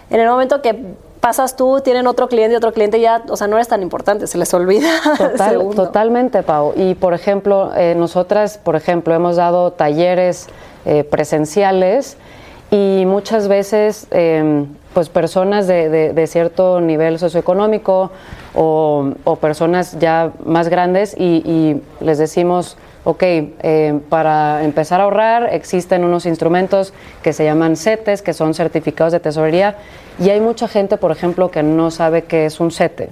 en 0.09 0.19
el 0.19 0.27
momento 0.29 0.61
que 0.61 0.77
pasas 1.21 1.55
tú, 1.55 1.81
tienen 1.81 2.07
otro 2.07 2.27
cliente 2.27 2.53
y 2.53 2.57
otro 2.57 2.73
cliente 2.73 2.99
ya, 2.99 3.23
o 3.29 3.37
sea, 3.37 3.47
no 3.47 3.55
eres 3.55 3.67
tan 3.67 3.81
importante, 3.83 4.27
se 4.27 4.37
les 4.37 4.53
olvida. 4.53 4.89
Total- 5.17 5.69
totalmente, 5.75 6.43
Pau. 6.43 6.73
Y 6.75 6.95
por 6.95 7.13
ejemplo, 7.13 7.71
eh, 7.75 7.95
nosotras, 7.95 8.57
por 8.57 8.75
ejemplo, 8.75 9.13
hemos 9.13 9.35
dado 9.35 9.71
talleres 9.71 10.47
eh, 10.85 11.03
presenciales 11.03 12.17
y 12.71 13.05
muchas 13.05 13.49
veces, 13.49 14.07
eh, 14.11 14.65
pues 14.93 15.09
personas 15.09 15.67
de, 15.67 15.89
de- 16.13 16.27
cierto 16.27 16.79
nivel 16.81 17.19
socioeconómico 17.19 18.11
o, 18.55 19.11
personas 19.41 19.99
ya 19.99 20.31
más 20.45 20.69
grandes 20.69 21.13
y, 21.17 21.81
les 21.99 22.17
decimos, 22.17 22.77
ok, 23.03 23.23
eh, 23.23 23.99
para 24.09 24.63
empezar 24.63 25.01
a 25.01 25.03
ahorrar 25.03 25.53
existen 25.53 26.03
unos 26.05 26.25
instrumentos 26.25 26.93
que 27.23 27.33
se 27.33 27.43
llaman 27.43 27.75
CETES, 27.75 28.21
que 28.21 28.33
son 28.33 28.53
certificados 28.53 29.11
de 29.11 29.19
tesorería, 29.19 29.75
y 30.19 30.29
hay 30.29 30.39
mucha 30.39 30.67
gente, 30.67 30.97
por 30.97 31.11
ejemplo, 31.11 31.51
que 31.51 31.63
no 31.63 31.91
sabe 31.91 32.23
qué 32.23 32.45
es 32.45 32.59
un 32.59 32.71
CETE 32.71 33.09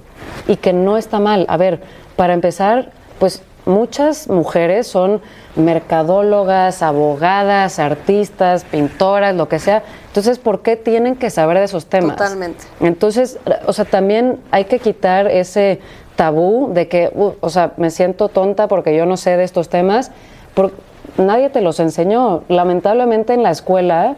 y 0.48 0.56
que 0.56 0.72
no 0.72 0.96
está 0.96 1.18
mal. 1.18 1.44
A 1.48 1.56
ver, 1.56 1.80
para 2.16 2.32
empezar, 2.34 2.92
pues 3.18 3.42
muchas 3.70 4.28
mujeres 4.28 4.86
son 4.86 5.20
mercadólogas, 5.56 6.82
abogadas, 6.82 7.78
artistas, 7.78 8.64
pintoras, 8.64 9.34
lo 9.34 9.48
que 9.48 9.58
sea. 9.58 9.82
Entonces, 10.08 10.38
¿por 10.38 10.60
qué 10.60 10.76
tienen 10.76 11.16
que 11.16 11.30
saber 11.30 11.58
de 11.58 11.64
esos 11.64 11.86
temas? 11.86 12.16
Totalmente. 12.16 12.64
Entonces, 12.80 13.38
o 13.66 13.72
sea, 13.72 13.84
también 13.84 14.38
hay 14.50 14.64
que 14.66 14.78
quitar 14.78 15.26
ese 15.28 15.80
tabú 16.16 16.70
de 16.74 16.88
que, 16.88 17.10
uh, 17.14 17.32
o 17.40 17.48
sea, 17.48 17.72
me 17.76 17.90
siento 17.90 18.28
tonta 18.28 18.68
porque 18.68 18.94
yo 18.96 19.06
no 19.06 19.16
sé 19.16 19.36
de 19.36 19.44
estos 19.44 19.68
temas, 19.68 20.10
por- 20.54 20.72
nadie 21.16 21.48
te 21.50 21.60
los 21.60 21.80
enseñó. 21.80 22.42
Lamentablemente 22.48 23.32
en 23.32 23.42
la 23.42 23.50
escuela 23.50 24.16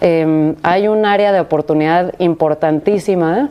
eh, 0.00 0.54
hay 0.62 0.88
un 0.88 1.04
área 1.04 1.32
de 1.32 1.40
oportunidad 1.40 2.12
importantísima 2.18 3.48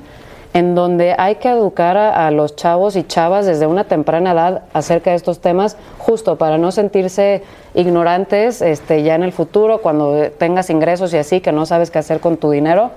en 0.54 0.76
donde 0.76 1.16
hay 1.18 1.36
que 1.36 1.50
educar 1.50 1.96
a, 1.98 2.30
los 2.32 2.56
chavos 2.56 2.96
y 2.96 3.04
chavas 3.04 3.46
desde 3.46 3.68
una 3.68 3.86
temprana 3.86 4.32
edad 4.32 4.64
acerca 4.74 5.12
de 5.12 5.16
estos 5.16 5.40
temas, 5.40 5.78
justo 5.98 6.36
para 6.36 6.58
no 6.58 6.72
sentirse 6.72 7.44
ignorantes 7.74 8.62
este, 8.62 9.04
ya 9.04 9.16
en 9.16 9.24
el 9.24 9.32
futuro, 9.32 9.82
cuando 9.82 10.30
tengas 10.32 10.70
ingresos 10.70 11.14
y 11.14 11.18
así, 11.18 11.40
que 11.40 11.52
no 11.52 11.66
sabes 11.66 11.90
qué 11.90 12.00
hacer 12.00 12.20
con 12.20 12.38
tu 12.38 12.52
dinero. 12.52 12.92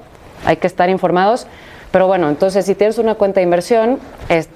Hay 0.45 0.57
que 0.57 0.67
estar 0.67 0.90
informados. 0.90 1.47
Pero 1.93 2.09
bueno, 2.09 2.29
entonces 2.29 2.67
si 2.67 2.75
tienes 2.75 2.99
una 2.99 3.14
cuenta 3.14 3.38
de 3.38 3.45
inversión, 3.45 4.01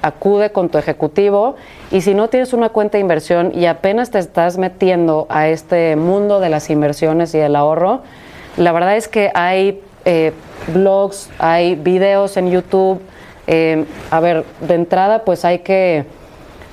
acude 0.03 0.51
con 0.51 0.71
tu 0.71 0.77
ejecutivo 0.77 1.55
y 1.93 2.01
si 2.01 2.13
no 2.13 2.27
tienes 2.27 2.53
una 2.53 2.71
cuenta 2.71 2.99
de 2.99 3.03
inversión 3.03 3.53
y 3.55 3.67
apenas 3.67 4.11
te 4.11 4.19
estás 4.19 4.59
metiendo 4.59 5.29
a 5.29 5.47
este 5.47 5.95
mundo 5.95 6.41
de 6.41 6.49
las 6.49 6.69
inversiones 6.69 7.33
y 7.37 7.39
del 7.39 7.55
ahorro, 7.55 8.03
la 8.57 8.73
verdad 8.73 8.97
es 8.97 9.07
que 9.07 9.31
hay 9.35 9.81
eh, 10.09 10.33
blogs, 10.73 11.29
hay 11.38 11.75
videos 11.75 12.38
en 12.38 12.51
YouTube. 12.51 13.01
eh, 13.47 13.85
a 14.11 14.21
ver, 14.21 14.44
de 14.61 14.75
entrada 14.75 15.25
pues 15.25 15.44
hay 15.44 15.59
que 15.59 16.07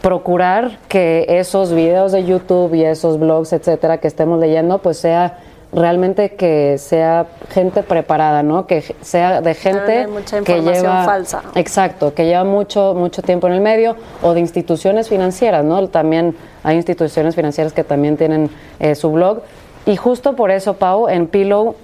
procurar 0.01 0.77
que 0.87 1.25
esos 1.27 1.73
videos 1.73 2.11
de 2.13 2.23
YouTube 2.23 2.73
y 2.75 2.83
esos 2.83 3.19
blogs, 3.19 3.51
etcétera, 3.53 3.97
que 3.97 4.07
estemos 4.07 4.39
leyendo, 4.39 4.77
pues 4.77 4.97
sea 4.97 5.39
realmente 5.73 6.35
que 6.35 6.77
sea 6.77 7.27
gente 7.49 7.83
preparada, 7.83 8.41
¿no? 8.41 8.67
Que 8.67 8.81
sea 9.01 9.41
de 9.41 9.53
gente 9.53 10.07
mucha 10.07 10.41
que 10.41 10.61
lleva 10.61 11.03
falsa. 11.03 11.41
exacto, 11.55 12.13
que 12.13 12.25
lleva 12.25 12.45
mucho 12.45 12.93
mucho 12.93 13.21
tiempo 13.21 13.47
en 13.47 13.53
el 13.53 13.61
medio 13.61 13.97
o 14.21 14.33
de 14.33 14.39
instituciones 14.39 15.09
financieras, 15.09 15.65
¿no? 15.65 15.87
También 15.89 16.37
hay 16.63 16.77
instituciones 16.77 17.35
financieras 17.35 17.73
que 17.73 17.83
también 17.83 18.15
tienen 18.15 18.49
eh, 18.79 18.95
su 18.95 19.11
blog 19.11 19.41
y 19.85 19.97
justo 19.97 20.35
por 20.35 20.51
eso, 20.51 20.75
Pau, 20.75 21.09
en 21.09 21.27
Pillow 21.27 21.75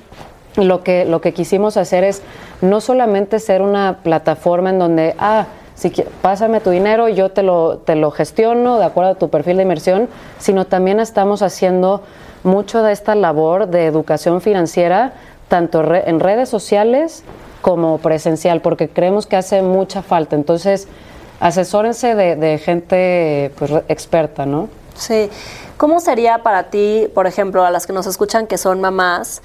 lo 0.56 0.84
que, 0.84 1.06
lo 1.06 1.22
que 1.22 1.34
quisimos 1.34 1.78
hacer 1.78 2.04
es 2.04 2.22
no 2.62 2.82
solamente 2.82 3.40
ser 3.40 3.62
una 3.62 4.00
plataforma 4.04 4.70
en 4.72 4.80
donde, 4.80 5.16
ah, 5.18 5.46
si 5.76 5.90
pásame 6.22 6.60
tu 6.60 6.70
dinero, 6.70 7.10
yo 7.10 7.32
te 7.32 7.42
lo, 7.42 7.78
te 7.80 7.96
lo 7.96 8.12
gestiono 8.12 8.78
de 8.78 8.86
acuerdo 8.86 9.12
a 9.12 9.16
tu 9.16 9.30
perfil 9.30 9.58
de 9.58 9.64
inversión, 9.64 10.10
sino 10.40 10.66
también 10.66 11.00
estamos 11.00 11.42
haciendo 11.42 12.02
mucho 12.44 12.84
de 12.84 12.92
esta 12.92 13.16
labor 13.16 13.68
de 13.68 13.86
educación 13.86 14.42
financiera, 14.42 15.14
tanto 15.48 15.82
re- 15.82 16.10
en 16.10 16.20
redes 16.20 16.50
sociales 16.50 17.24
como 17.62 17.98
presencial, 18.00 18.62
porque 18.62 18.90
creemos 18.90 19.28
que 19.28 19.38
hace 19.38 19.62
mucha 19.62 20.02
falta. 20.02 20.36
Entonces, 20.36 20.88
asesórense 21.40 22.16
de, 22.16 22.36
de 22.36 22.58
gente 22.58 23.52
pues, 23.58 23.72
experta, 23.88 24.46
¿no? 24.46 24.70
Sí. 24.96 25.30
¿Cómo 25.78 26.00
sería 26.00 26.44
para 26.44 26.64
ti, 26.70 27.08
por 27.16 27.26
ejemplo, 27.26 27.64
a 27.66 27.72
las 27.72 27.88
que 27.88 27.94
nos 27.94 28.06
escuchan 28.06 28.46
que 28.46 28.58
son 28.60 28.82
mamás 28.82 29.42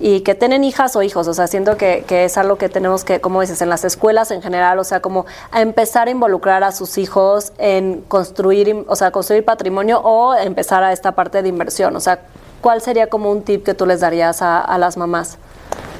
y 0.00 0.20
que 0.20 0.34
tienen 0.34 0.64
hijas 0.64 0.96
o 0.96 1.02
hijos? 1.02 1.28
O 1.28 1.34
sea, 1.34 1.46
siento 1.46 1.76
que, 1.76 2.04
que 2.06 2.24
es 2.24 2.36
algo 2.36 2.56
que 2.56 2.68
tenemos 2.68 3.04
que, 3.04 3.20
como 3.20 3.40
dices, 3.40 3.62
en 3.62 3.68
las 3.68 3.84
escuelas 3.84 4.30
en 4.30 4.42
general, 4.42 4.78
o 4.78 4.84
sea, 4.84 5.00
como 5.00 5.26
a 5.50 5.62
empezar 5.62 6.08
a 6.08 6.10
involucrar 6.10 6.64
a 6.64 6.72
sus 6.72 6.98
hijos 6.98 7.52
en 7.58 8.02
construir, 8.02 8.84
o 8.88 8.96
sea, 8.96 9.10
construir 9.10 9.44
patrimonio 9.44 10.00
o 10.00 10.34
empezar 10.34 10.82
a 10.82 10.92
esta 10.92 11.12
parte 11.12 11.42
de 11.42 11.48
inversión. 11.48 11.94
O 11.96 12.00
sea, 12.00 12.20
¿cuál 12.60 12.80
sería 12.80 13.08
como 13.08 13.30
un 13.30 13.42
tip 13.42 13.64
que 13.64 13.74
tú 13.74 13.86
les 13.86 14.00
darías 14.00 14.42
a, 14.42 14.76
las 14.78 14.96
mamás? 14.96 15.38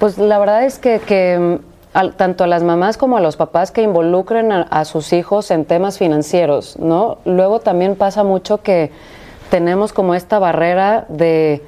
Pues 0.01 0.19
la 0.19 0.39
verdad 0.39 0.65
es 0.65 0.79
que, 0.79 0.99
que, 1.01 1.61
mm, 1.95 2.09
tanto 2.17 2.45
a 2.45 2.47
las 2.47 2.63
mamás 2.65 2.97
como 2.97 3.17
a 3.17 3.21
los 3.21 3.37
papás 3.37 3.71
que 3.71 3.83
involucren 3.83 4.51
a 4.51 4.85
sus 4.85 5.13
hijos 5.13 5.51
en 5.53 5.65
temas 5.65 5.99
financieros, 5.99 6.77
¿no? 6.79 7.19
Luego 7.25 7.61
también 7.61 7.95
pasa 7.95 8.25
mucho 8.25 8.63
que 8.63 8.91
tenemos 9.51 9.93
como 9.93 10.17
esta 10.17 10.41
barrera 10.41 11.07
de 11.09 11.63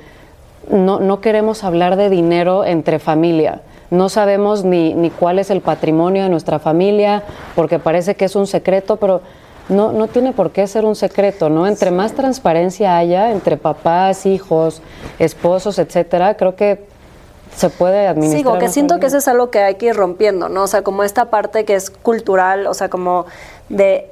no, 0.71 1.01
no 1.01 1.21
queremos 1.21 1.65
hablar 1.65 1.97
de 1.97 2.11
dinero 2.11 2.65
entre 2.65 2.99
familia. 2.99 3.61
No 3.91 4.09
sabemos 4.09 4.65
ni, 4.65 4.95
ni 4.95 5.11
cuál 5.11 5.39
es 5.39 5.51
el 5.51 5.61
patrimonio 5.61 6.25
de 6.25 6.29
nuestra 6.29 6.59
familia, 6.59 7.23
porque 7.55 7.79
parece 7.79 8.17
que 8.17 8.25
es 8.25 8.35
un 8.35 8.47
secreto, 8.47 8.97
pero 8.97 9.23
no, 9.69 9.93
no 9.93 10.09
tiene 10.09 10.33
por 10.33 10.51
qué 10.51 10.67
ser 10.67 10.85
un 10.85 10.97
secreto, 10.97 11.49
¿no? 11.49 11.67
Entre 11.67 11.91
más 11.91 12.13
transparencia 12.13 12.97
haya 12.97 13.31
entre 13.31 13.57
papás, 13.57 14.27
hijos, 14.27 14.83
esposos, 15.19 15.79
etcétera, 15.79 16.37
creo 16.37 16.57
que 16.57 16.85
se 17.55 17.71
puede 17.71 18.07
administrar. 18.07 18.45
Como 18.45 18.59
que 18.59 18.69
siento 18.69 18.99
que 19.01 19.07
eso 19.07 19.19
es 19.19 19.29
algo 19.29 19.51
que 19.51 19.61
hay 19.61 19.77
que 19.77 19.87
ir 19.87 19.97
rompiendo, 19.97 20.49
¿no? 20.49 20.65
O 20.65 20.67
sea, 20.67 20.83
como 20.83 21.03
esta 21.03 21.31
parte 21.31 21.65
que 21.65 21.75
es 21.75 21.91
cultural, 21.91 22.67
o 22.67 22.75
sea, 22.75 22.89
como 22.89 23.27
de 23.69 24.11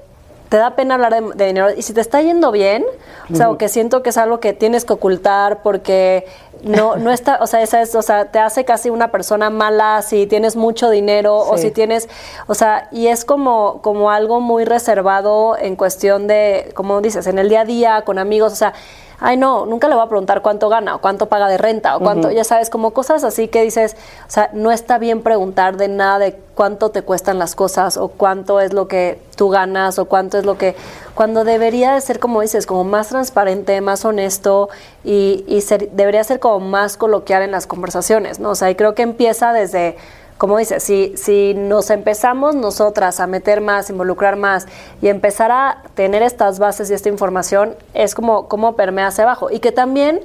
te 0.48 0.56
da 0.56 0.76
pena 0.76 0.94
hablar 0.94 1.12
de, 1.14 1.34
de 1.34 1.46
dinero 1.46 1.68
y 1.76 1.82
si 1.82 1.92
te 1.92 2.00
está 2.00 2.22
yendo 2.22 2.52
bien, 2.52 2.84
o 3.32 3.36
sea, 3.36 3.50
o 3.50 3.58
que 3.58 3.68
siento 3.68 4.02
que 4.02 4.10
es 4.10 4.18
algo 4.18 4.40
que 4.40 4.52
tienes 4.52 4.84
que 4.84 4.92
ocultar 4.92 5.62
porque 5.62 6.26
no 6.64 6.96
no 6.96 7.12
está, 7.12 7.38
o 7.40 7.46
sea, 7.46 7.62
esa 7.62 7.80
es, 7.82 7.94
o 7.94 8.02
sea, 8.02 8.26
te 8.26 8.38
hace 8.38 8.64
casi 8.64 8.90
una 8.90 9.10
persona 9.10 9.50
mala 9.50 10.02
si 10.02 10.26
tienes 10.26 10.56
mucho 10.56 10.90
dinero 10.90 11.38
o 11.38 11.58
si 11.58 11.70
tienes, 11.70 12.08
o 12.46 12.54
sea, 12.54 12.88
y 12.90 13.08
es 13.08 13.24
como 13.24 13.80
como 13.82 14.10
algo 14.10 14.40
muy 14.40 14.64
reservado 14.64 15.56
en 15.56 15.76
cuestión 15.76 16.26
de 16.26 16.72
como 16.74 17.00
dices, 17.00 17.26
en 17.26 17.38
el 17.38 17.48
día 17.48 17.60
a 17.60 17.64
día 17.64 18.02
con 18.02 18.18
amigos, 18.18 18.52
o 18.52 18.56
sea, 18.56 18.74
ay 19.20 19.36
no, 19.36 19.66
nunca 19.66 19.88
le 19.88 19.94
voy 19.94 20.04
a 20.04 20.08
preguntar 20.08 20.42
cuánto 20.42 20.68
gana 20.68 20.96
o 20.96 21.00
cuánto 21.00 21.26
paga 21.26 21.48
de 21.48 21.58
renta 21.58 21.96
o 21.96 22.00
cuánto, 22.00 22.30
ya 22.30 22.44
sabes, 22.44 22.70
como 22.70 22.92
cosas 22.92 23.24
así 23.24 23.48
que 23.48 23.62
dices, 23.62 23.96
o 24.26 24.30
sea, 24.30 24.50
no 24.52 24.70
está 24.70 24.98
bien 24.98 25.22
preguntar 25.22 25.76
de 25.76 25.88
nada 25.88 26.18
de 26.18 26.36
cuánto 26.54 26.90
te 26.90 27.02
cuestan 27.02 27.38
las 27.38 27.54
cosas 27.54 27.96
o 27.96 28.08
cuánto 28.08 28.60
es 28.60 28.72
lo 28.72 28.88
que 28.88 29.18
tú 29.36 29.48
ganas 29.48 29.98
o 29.98 30.06
cuánto 30.06 30.38
es 30.38 30.44
lo 30.44 30.58
que, 30.58 30.76
cuando 31.14 31.44
debería 31.44 31.94
de 31.94 32.00
ser, 32.00 32.18
como 32.18 32.40
dices, 32.40 32.66
como 32.66 32.84
más 32.84 33.08
transparente, 33.08 33.80
más 33.80 34.04
honesto 34.04 34.68
y, 35.04 35.44
y 35.46 35.60
ser- 35.60 35.90
debería 35.92 36.24
ser 36.24 36.40
como 36.40 36.60
más 36.60 36.96
coloquial 36.96 37.42
en 37.42 37.50
las 37.50 37.66
conversaciones, 37.66 38.40
¿no? 38.40 38.50
O 38.50 38.54
sea, 38.54 38.70
y 38.70 38.74
creo 38.74 38.94
que 38.94 39.02
empieza 39.02 39.52
desde 39.52 39.96
como 40.36 40.58
dices, 40.58 40.82
si, 40.82 41.14
si 41.16 41.54
nos 41.54 41.90
empezamos 41.90 42.56
nosotras 42.56 43.20
a 43.20 43.28
meter 43.28 43.60
más, 43.60 43.88
involucrar 43.88 44.34
más 44.34 44.66
y 45.00 45.06
empezar 45.06 45.52
a 45.52 45.82
tener 45.94 46.22
estas 46.22 46.58
bases 46.58 46.90
y 46.90 46.94
esta 46.94 47.08
información, 47.08 47.76
es 47.94 48.16
como, 48.16 48.48
como 48.48 48.74
permea 48.74 49.06
hacia 49.06 49.22
abajo. 49.24 49.48
Y 49.48 49.60
que 49.60 49.70
también 49.70 50.20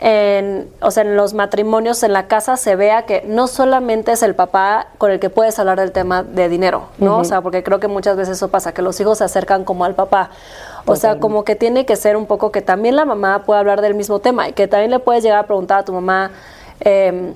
en, 0.00 0.70
o 0.80 0.90
sea, 0.92 1.02
en 1.02 1.16
los 1.16 1.34
matrimonios, 1.34 2.02
en 2.04 2.12
la 2.12 2.28
casa, 2.28 2.56
se 2.56 2.76
vea 2.76 3.02
que 3.02 3.24
no 3.26 3.48
solamente 3.48 4.12
es 4.12 4.22
el 4.22 4.34
papá 4.34 4.88
con 4.98 5.10
el 5.10 5.18
que 5.18 5.28
puedes 5.28 5.58
hablar 5.58 5.80
del 5.80 5.90
tema 5.90 6.22
de 6.22 6.48
dinero, 6.48 6.88
¿no? 6.98 7.18
O 7.18 7.24
sea, 7.24 7.40
porque 7.40 7.64
creo 7.64 7.80
que 7.80 7.88
muchas 7.88 8.16
veces 8.16 8.36
eso 8.36 8.48
pasa, 8.48 8.72
que 8.72 8.82
los 8.82 9.00
hijos 9.00 9.18
se 9.18 9.24
acercan 9.24 9.64
como 9.64 9.84
al 9.84 9.94
papá. 9.94 10.30
O 10.86 10.96
sea, 10.96 11.18
como 11.18 11.44
que 11.44 11.56
tiene 11.56 11.84
que 11.84 11.96
ser 11.96 12.16
un 12.16 12.26
poco 12.26 12.52
que 12.52 12.62
también 12.62 12.96
la 12.96 13.04
mamá 13.04 13.42
pueda 13.44 13.60
hablar 13.60 13.80
del 13.80 13.94
mismo 13.94 14.20
tema 14.20 14.48
y 14.48 14.52
que 14.52 14.68
también 14.68 14.90
le 14.90 15.00
puedes 15.00 15.22
llegar 15.22 15.40
a 15.40 15.46
preguntar 15.46 15.80
a 15.80 15.84
tu 15.84 15.92
mamá. 15.92 16.30
em, 16.80 17.34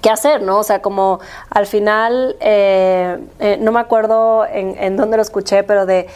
qué 0.00 0.10
hacer, 0.10 0.42
¿no? 0.42 0.58
O 0.58 0.62
sea, 0.62 0.82
como 0.82 1.18
al 1.48 1.66
final, 1.66 2.36
eh, 2.40 3.18
eh, 3.40 3.56
no 3.58 3.72
me 3.72 3.80
acuerdo 3.80 4.44
en, 4.44 4.76
en 4.78 4.98
dónde 4.98 5.16
lo 5.16 5.22
escuché, 5.22 5.62
pero 5.64 5.86
de, 5.86 6.08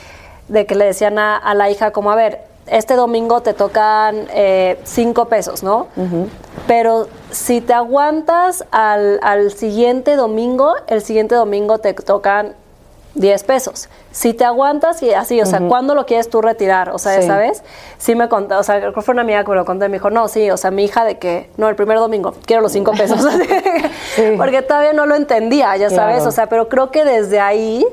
de 0.49 0.67
que 0.67 0.75
le 0.75 0.85
decían 0.85 1.19
a, 1.19 1.39
a 1.39 1.55
la 1.55 1.71
hija 1.71 1.91
como, 1.91 2.11
a 2.11 2.15
ver, 2.15 2.43
este 2.71 2.95
domingo 2.95 3.41
te 3.43 3.55
tocan 3.55 4.27
eh, 4.33 4.79
cinco 4.85 5.27
pesos, 5.27 5.63
¿no? 5.63 5.87
Pero 6.67 7.09
si 7.31 7.61
te 7.61 7.73
aguantas 7.75 8.65
al, 8.71 9.21
al 9.23 9.51
siguiente 9.53 10.17
domingo, 10.17 10.75
el 10.87 11.03
siguiente 11.03 11.35
domingo 11.35 11.79
te 11.79 11.95
tocan 11.95 12.55
10 13.15 13.43
pesos. 13.45 13.89
Si 14.13 14.33
te 14.33 14.45
aguantas 14.45 15.03
y 15.03 15.13
así, 15.13 15.41
o 15.41 15.47
sea, 15.47 15.61
¿cuándo 15.67 15.95
lo 15.97 16.07
quieres 16.07 16.31
tú 16.31 16.41
retirar? 16.41 16.91
O 16.91 16.99
sea, 16.99 17.21
Sí. 17.21 17.27
¿sabes? 17.27 17.65
Sí 17.97 18.15
me 18.15 18.29
contó, 18.29 18.59
o 18.59 18.63
sea, 18.63 18.79
creo 18.79 18.93
que 18.93 19.01
fue 19.03 19.13
una 19.13 19.23
amiga 19.23 19.43
que 19.43 19.51
me 19.51 19.57
lo 19.57 19.65
contó 19.65 19.87
y 19.87 19.89
me 19.89 19.95
dijo, 19.97 20.11
no, 20.11 20.29
sí, 20.29 20.49
o 20.53 20.57
sea, 20.57 20.71
mi 20.71 20.85
hija 20.85 21.05
de 21.05 21.19
que, 21.19 21.51
no, 21.57 21.69
el 21.69 21.75
primer 21.75 21.99
domingo, 21.99 22.35
quiero 22.47 22.63
los 22.63 22.71
5 22.73 22.93
pesos. 22.93 23.21
Porque 24.37 24.63
todavía 24.63 24.93
no 24.93 25.07
lo 25.07 25.17
entendía, 25.17 25.77
ya 25.77 25.91
sabes, 25.91 26.17
Claro. 26.17 26.29
o 26.29 26.33
sea, 26.33 26.49
pero 26.49 26.69
creo 26.69 26.91
que 26.91 27.05
desde 27.05 27.41
ahí 27.41 27.85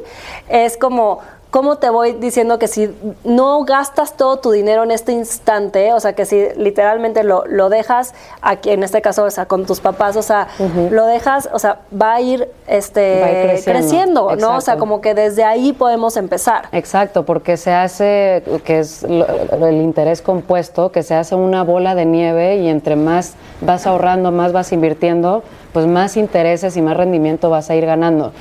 es 0.47 0.77
como... 0.77 1.19
¿Cómo 1.55 1.77
te 1.77 1.89
voy 1.89 2.11
diciendo 2.11 2.59
que 2.59 2.67
si 2.67 2.93
no 3.23 3.63
gastas 3.63 4.17
todo 4.17 4.39
tu 4.39 4.51
dinero 4.51 4.83
en 4.83 4.91
este 4.91 5.13
instante, 5.13 5.93
o 5.93 6.01
sea, 6.01 6.11
que 6.11 6.25
si 6.25 6.49
literalmente 6.57 7.23
lo, 7.23 7.45
lo 7.45 7.69
dejas 7.69 8.13
aquí, 8.41 8.71
en 8.71 8.83
este 8.83 9.01
caso, 9.01 9.23
o 9.23 9.29
sea, 9.31 9.45
con 9.45 9.65
tus 9.65 9.79
papás, 9.79 10.17
o 10.17 10.21
sea, 10.21 10.49
lo 10.91 11.05
dejas, 11.05 11.47
o 11.53 11.57
sea, 11.59 11.79
va 11.97 12.15
a 12.15 12.19
ir, 12.19 12.49
este, 12.67 13.21
Va 13.21 13.27
a 13.27 13.31
ir 13.31 13.47
creciendo. 13.47 13.79
creciendo, 14.27 14.35
¿no? 14.35 14.57
O 14.57 14.59
sea, 14.59 14.75
como 14.75 14.99
que 14.99 15.13
desde 15.13 15.45
ahí 15.45 15.71
podemos 15.71 16.17
empezar. 16.17 16.65
Exacto, 16.73 17.23
porque 17.23 17.55
se 17.55 17.71
hace, 17.71 18.43
que 18.65 18.79
es 18.79 19.03
lo- 19.03 19.25
el 19.65 19.75
interés 19.75 20.21
compuesto, 20.21 20.91
que 20.91 21.03
se 21.03 21.15
hace 21.15 21.35
una 21.35 21.63
bola 21.63 21.95
de 21.95 22.03
nieve 22.03 22.57
y 22.57 22.67
entre 22.67 22.97
más 22.97 23.35
vas 23.61 23.87
ahorrando, 23.87 24.33
más 24.33 24.51
vas 24.51 24.73
invirtiendo, 24.73 25.41
pues 25.71 25.85
más 25.87 26.17
intereses 26.17 26.75
y 26.75 26.81
más 26.81 26.97
rendimiento 26.97 27.49
vas 27.49 27.69
a 27.69 27.75
ir 27.75 27.85
ganando. 27.85 28.33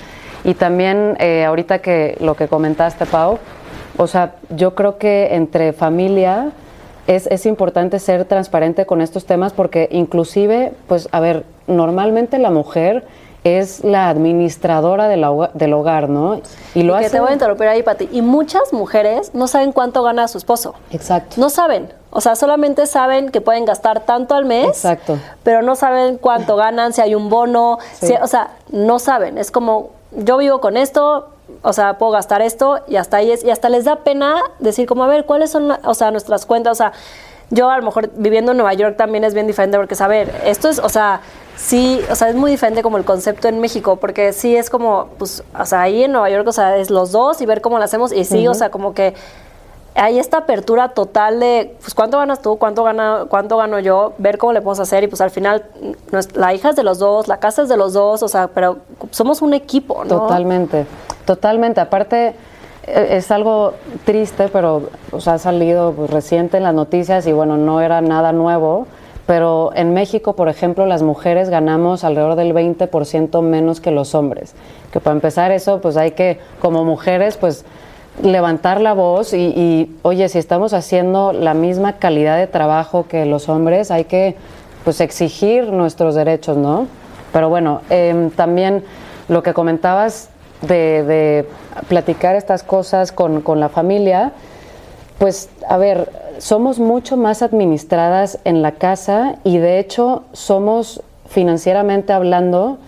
Y 0.45 0.55
también 0.55 1.17
eh, 1.19 1.45
ahorita 1.45 1.79
que 1.81 2.17
lo 2.21 2.35
que 2.35 2.49
comentaste, 2.49 3.07
Pau, 3.07 3.39
o 3.97 4.07
sea, 4.07 4.35
yo 4.51 4.75
creo 4.75 4.99
que 4.99 5.35
entre 5.35 5.73
familia 5.73 6.53
es, 7.07 7.27
es 7.29 7.47
importante 7.47 7.99
ser 7.99 8.25
transparente 8.25 8.87
con 8.87 9.01
estos 9.01 9.25
temas 9.25 9.53
porque 9.53 9.89
inclusive, 9.91 10.73
pues, 10.87 11.09
a 11.13 11.21
ver, 11.21 11.45
normalmente 11.67 12.39
la 12.39 12.51
mujer 12.51 13.05
es 13.45 13.85
la 13.85 14.09
administradora 14.09 15.07
del 15.07 15.23
hogar, 15.23 15.53
del 15.53 15.75
hogar 15.75 16.09
¿no? 16.09 16.41
Y, 16.75 16.83
lo 16.83 16.95
que 16.95 17.01
hace 17.01 17.11
te 17.11 17.21
voy 17.21 17.31
a 17.31 17.33
interrumpir 17.35 17.69
ahí, 17.69 17.83
Pati. 17.83 18.09
Y 18.11 18.23
muchas 18.23 18.73
mujeres 18.73 19.33
no 19.35 19.47
saben 19.49 19.73
cuánto 19.73 20.03
gana 20.03 20.27
su 20.29 20.39
esposo. 20.39 20.75
Exacto. 20.91 21.37
No 21.39 21.51
saben. 21.51 21.93
O 22.11 22.23
sea, 22.23 22.37
solamente 22.37 22.87
saben 22.87 23.29
que 23.31 23.43
pueden 23.43 23.67
gastar 23.67 24.01
tanto 24.01 24.35
al 24.35 24.47
mes. 24.47 24.67
Exacto. 24.69 25.19
Pero 25.43 25.61
no 25.61 25.77
saben 25.77 26.17
cuánto 26.17 26.57
ganan, 26.57 26.95
si 26.95 27.03
hay 27.03 27.15
un 27.15 27.29
bono. 27.29 27.79
Sí. 27.93 28.07
si- 28.07 28.15
o 28.15 28.27
sea, 28.27 28.53
no 28.71 28.99
saben. 28.99 29.37
Es 29.37 29.51
como, 29.51 29.91
yo 30.17 30.37
vivo 30.39 30.61
con 30.61 30.77
esto, 30.77 31.29
o 31.63 31.73
sea, 31.73 31.99
puedo 31.99 32.13
gastar 32.13 32.43
esto 32.43 32.81
y 32.89 32.97
hasta 32.97 33.19
ahí 33.19 33.31
es. 33.33 33.45
Y 33.45 33.51
hasta 33.51 33.69
les 33.69 33.85
da 33.85 33.97
pena 33.97 34.37
decir, 34.59 34.87
como, 34.87 35.05
a 35.05 35.07
ver, 35.07 35.25
¿cuáles 35.27 35.51
son, 35.51 35.69
la- 35.69 35.81
o 35.85 35.95
sea, 35.95 36.11
nuestras 36.11 36.47
cuentas? 36.47 36.73
O 36.73 36.75
sea, 36.77 36.93
yo 37.51 37.69
a 37.71 37.77
lo 37.77 37.83
mejor 37.85 38.11
viviendo 38.17 38.53
en 38.53 38.59
Nueva 38.59 38.73
York 38.75 38.97
también 38.97 39.25
es 39.25 39.35
bien 39.35 39.47
diferente 39.47 39.77
porque, 39.77 39.95
a 40.03 40.09
ver, 40.09 40.35
esto 40.45 40.69
es, 40.69 40.79
o 40.79 40.89
sea, 40.89 41.21
sí, 41.57 42.01
o 42.11 42.15
sea, 42.17 42.31
es 42.31 42.35
muy 42.37 42.51
diferente 42.51 42.83
como 42.83 42.97
el 42.97 43.05
concepto 43.05 43.49
en 43.49 43.61
México, 43.61 43.97
porque 43.97 44.33
sí 44.33 44.57
es 44.57 44.71
como, 44.71 45.09
pues, 45.19 45.45
o 45.59 45.67
sea, 45.67 45.83
ahí 45.83 46.05
en 46.05 46.13
Nueva 46.13 46.31
York, 46.31 46.49
o 46.49 46.53
sea, 46.53 46.77
es 46.79 46.91
los 46.91 47.13
dos 47.13 47.41
y 47.43 47.47
ver 47.47 47.61
cómo 47.61 47.79
lo 47.79 47.85
hacemos 47.85 48.13
y 48.13 48.25
sí, 48.25 48.49
o 48.49 48.55
sea, 48.55 48.71
como 48.71 48.95
que 48.95 49.15
hay 49.95 50.19
esta 50.19 50.39
apertura 50.39 50.89
total 50.89 51.39
de, 51.39 51.77
pues, 51.81 51.95
¿cuánto 51.95 52.19
ganas 52.19 52.43
tú? 52.43 52.57
¿Cuánto, 52.57 52.83
gana, 52.83 53.27
¿Cuánto 53.29 53.57
gano 53.57 53.79
yo? 53.79 54.13
Ver 54.19 54.39
cómo 54.39 54.53
le 54.53 54.61
podemos 54.61 54.81
hacer 54.81 55.05
y 55.05 55.07
pues 55.07 55.21
al 55.21 55.31
final 55.31 55.65
la 56.35 56.53
hija 56.53 56.71
es 56.71 56.77
de 56.77 56.83
los 56.83 56.99
dos, 56.99 57.29
la 57.29 57.39
casa 57.39 57.63
es 57.63 57.69
de 57.69 57.77
los 57.77 57.93
dos, 57.93 58.23
o 58.23 58.29
sea, 58.29 58.49
pero 58.49 58.79
somos 59.11 59.41
un 59.41 59.55
equipo, 59.55 60.05
¿no? 60.05 60.23
Totalmente, 60.23 60.87
totalmente. 61.25 61.81
Aparte, 61.81 62.35
eh, 62.87 63.09
es 63.13 63.31
algo 63.31 63.75
triste, 64.05 64.49
pero 64.49 64.91
o 65.13 65.21
sea, 65.21 65.35
ha 65.35 65.39
salido 65.39 65.93
pues, 65.93 66.11
reciente 66.11 66.57
en 66.57 66.65
las 66.65 66.75
noticias 66.75 67.27
y 67.29 67.33
bueno, 67.33 67.57
no 67.57 67.81
era 67.81 68.01
nada 68.01 68.33
nuevo. 68.33 68.87
Pero 69.27 69.71
en 69.75 69.95
México, 69.95 70.35
por 70.35 70.51
ejemplo, 70.51 70.85
las 70.85 71.03
mujeres 71.03 71.49
ganamos 71.49 72.05
alrededor 72.05 72.37
del 72.37 72.53
20% 72.53 73.41
menos 73.41 73.81
que 73.81 73.91
los 73.91 74.15
hombres. 74.15 74.55
Que 74.93 75.01
para 75.01 75.15
empezar 75.15 75.51
eso, 75.51 75.81
pues 75.81 75.97
hay 75.97 76.11
que, 76.11 76.41
como 76.61 76.85
mujeres, 76.85 77.39
pues 77.39 77.65
levantar 78.23 78.81
la 78.81 78.93
voz 78.93 79.35
y, 79.35 79.97
oye, 80.03 80.29
si 80.29 80.39
estamos 80.39 80.73
haciendo 80.73 81.33
la 81.33 81.55
misma 81.55 81.95
calidad 81.95 82.39
de 82.39 82.47
trabajo 82.47 83.07
que 83.09 83.27
los 83.27 83.49
hombres, 83.49 83.91
hay 83.91 84.05
que 84.05 84.37
pues 84.85 85.01
exigir 85.01 85.73
nuestros 85.73 86.15
derechos, 86.15 86.57
¿no? 86.57 86.87
Pero 87.33 87.49
bueno, 87.49 87.81
em, 87.91 88.31
también 88.31 88.85
lo 89.29 89.43
que 89.43 89.55
comentabas 89.55 90.29
de, 90.63 91.03
de 91.03 91.49
platicar 91.89 92.37
estas 92.37 92.63
cosas 92.63 93.11
con, 93.11 93.41
con 93.41 93.61
la 93.61 93.69
familia, 93.69 94.33
pues 95.19 95.49
a 95.69 95.77
ver, 95.77 96.11
somos 96.39 96.79
mucho 96.79 97.17
más 97.17 97.43
administradas 97.43 98.39
en 98.45 98.63
la 98.63 98.73
casa 98.73 99.37
y 99.45 99.59
de 99.59 99.79
hecho 99.79 100.25
somos 100.33 101.03
financieramente 101.29 102.13
hablando, 102.13 102.79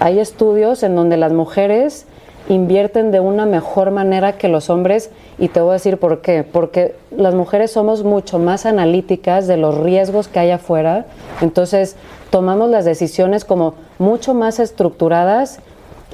hay 0.00 0.18
estudios 0.18 0.82
en 0.82 0.96
donde 0.96 1.16
las 1.16 1.32
mujeres 1.32 2.06
invierten 2.48 3.10
de 3.10 3.20
una 3.20 3.46
mejor 3.46 3.90
manera 3.90 4.32
que 4.32 4.48
los 4.48 4.68
hombres 4.70 5.10
y 5.38 5.48
te 5.48 5.60
voy 5.60 5.70
a 5.70 5.72
decir 5.74 5.98
por 5.98 6.20
qué, 6.22 6.42
porque 6.44 6.94
las 7.16 7.34
mujeres 7.34 7.70
somos 7.70 8.02
mucho 8.04 8.38
más 8.38 8.66
analíticas 8.66 9.46
de 9.46 9.56
los 9.56 9.78
riesgos 9.78 10.28
que 10.28 10.40
hay 10.40 10.50
afuera, 10.50 11.06
entonces 11.40 11.96
tomamos 12.30 12.68
las 12.70 12.84
decisiones 12.84 13.44
como 13.44 13.74
mucho 13.98 14.34
más 14.34 14.58
estructuradas 14.58 15.60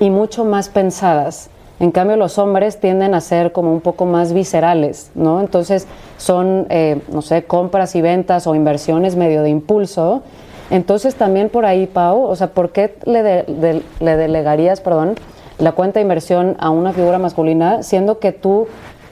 y 0.00 0.10
mucho 0.10 0.44
más 0.44 0.68
pensadas. 0.68 1.50
En 1.80 1.92
cambio, 1.92 2.16
los 2.16 2.38
hombres 2.38 2.80
tienden 2.80 3.14
a 3.14 3.20
ser 3.20 3.52
como 3.52 3.72
un 3.72 3.80
poco 3.80 4.04
más 4.04 4.32
viscerales, 4.32 5.12
¿no? 5.14 5.40
Entonces, 5.40 5.86
son, 6.16 6.66
eh, 6.70 7.00
no 7.12 7.22
sé, 7.22 7.44
compras 7.44 7.94
y 7.94 8.02
ventas 8.02 8.48
o 8.48 8.56
inversiones 8.56 9.14
medio 9.14 9.42
de 9.44 9.50
impulso. 9.50 10.22
Entonces, 10.70 11.14
también 11.14 11.48
por 11.50 11.64
ahí, 11.64 11.86
Pau, 11.86 12.22
o 12.24 12.34
sea, 12.34 12.48
¿por 12.48 12.70
qué 12.72 12.96
le, 13.04 13.22
de- 13.22 13.42
de- 13.44 13.82
le 14.00 14.16
delegarías, 14.16 14.80
perdón, 14.80 15.14
la 15.58 15.72
cuenta 15.72 15.98
de 15.98 16.02
inversión 16.02 16.56
a 16.60 16.70
una 16.70 16.92
figura 16.92 17.18
masculina, 17.18 17.82
siendo 17.82 18.18
que 18.18 18.32
tú, 18.32 18.68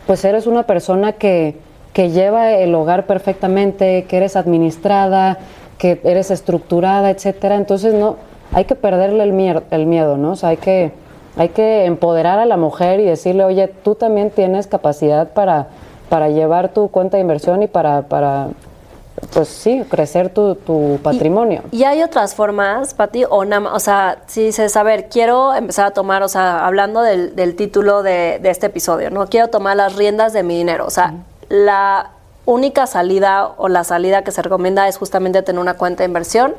pues, 0.06 0.24
eres 0.24 0.46
una 0.46 0.62
persona 0.64 1.12
que, 1.12 1.56
que 1.92 2.11
lleva 2.11 2.52
el 2.52 2.74
hogar 2.74 3.06
perfectamente, 3.06 4.04
que 4.04 4.16
eres 4.16 4.37
administrada, 4.37 5.38
que 5.78 6.00
eres 6.04 6.30
estructurada, 6.30 7.11
etcétera? 7.11 7.56
Entonces, 7.56 7.94
no, 7.94 8.16
hay 8.52 8.64
que 8.64 8.74
perderle 8.76 9.24
el, 9.24 9.32
mier- 9.32 9.64
el 9.70 9.87
miedo, 9.87 10.16
¿no? 10.16 10.32
O 10.32 10.37
sea, 10.37 10.50
hay 10.50 10.56
que 10.59 10.92
hay 11.38 11.50
que 11.50 11.85
empoderar 11.85 12.38
a 12.38 12.46
la 12.46 12.56
mujer 12.56 12.98
y 12.98 13.04
decirle, 13.04 13.44
oye, 13.44 13.68
tú 13.68 13.94
también 13.94 14.30
tienes 14.30 14.66
capacidad 14.66 15.28
para, 15.35 15.66
para 16.09 16.30
llevar 16.30 16.70
tu 16.70 16.88
cuenta 16.88 17.18
de 17.18 17.20
inversión 17.20 17.62
y 17.62 17.66
para, 17.66 18.02
para 18.09 18.48
pues 19.33 19.48
sí, 19.48 19.83
crecer 19.90 20.29
tu, 20.31 20.55
tu 20.55 20.98
patrimonio. 21.02 21.62
Y 21.72 21.85
hay 21.85 22.02
otras 22.02 22.35
formas, 22.35 22.94
Pati, 22.94 23.24
o 23.29 23.44
nada 23.44 23.61
más, 23.61 23.72
o 23.74 23.81
sea, 23.81 24.18
si 24.26 24.44
dices, 24.44 24.76
a 24.76 24.83
ver, 24.83 25.09
quiero 25.09 25.55
empezar 25.55 25.87
a 25.87 25.90
tomar, 25.92 26.22
o 26.22 26.29
sea, 26.29 26.66
hablando 26.66 27.00
del, 27.02 27.35
del 27.35 27.57
título 27.57 28.02
de, 28.02 28.38
de 28.42 28.50
este 28.50 28.66
episodio, 28.66 29.11
¿no? 29.11 29.26
Quiero 29.26 29.48
tomar 29.48 29.76
las 29.76 29.96
riendas 29.96 30.33
de 30.33 30.42
mi 30.42 30.57
dinero. 30.57 30.87
O 30.87 30.90
sea, 30.90 31.14
la 31.48 32.11
única 32.44 32.87
salida 32.87 33.48
o 33.57 33.68
la 33.68 33.85
salida 33.85 34.22
que 34.22 34.31
se 34.31 34.42
recomienda 34.42 34.87
es 34.88 34.98
justamente 34.98 35.42
tener 35.42 35.61
una 35.61 35.74
cuenta 35.74 36.02
de 36.02 36.09
inversión. 36.09 36.55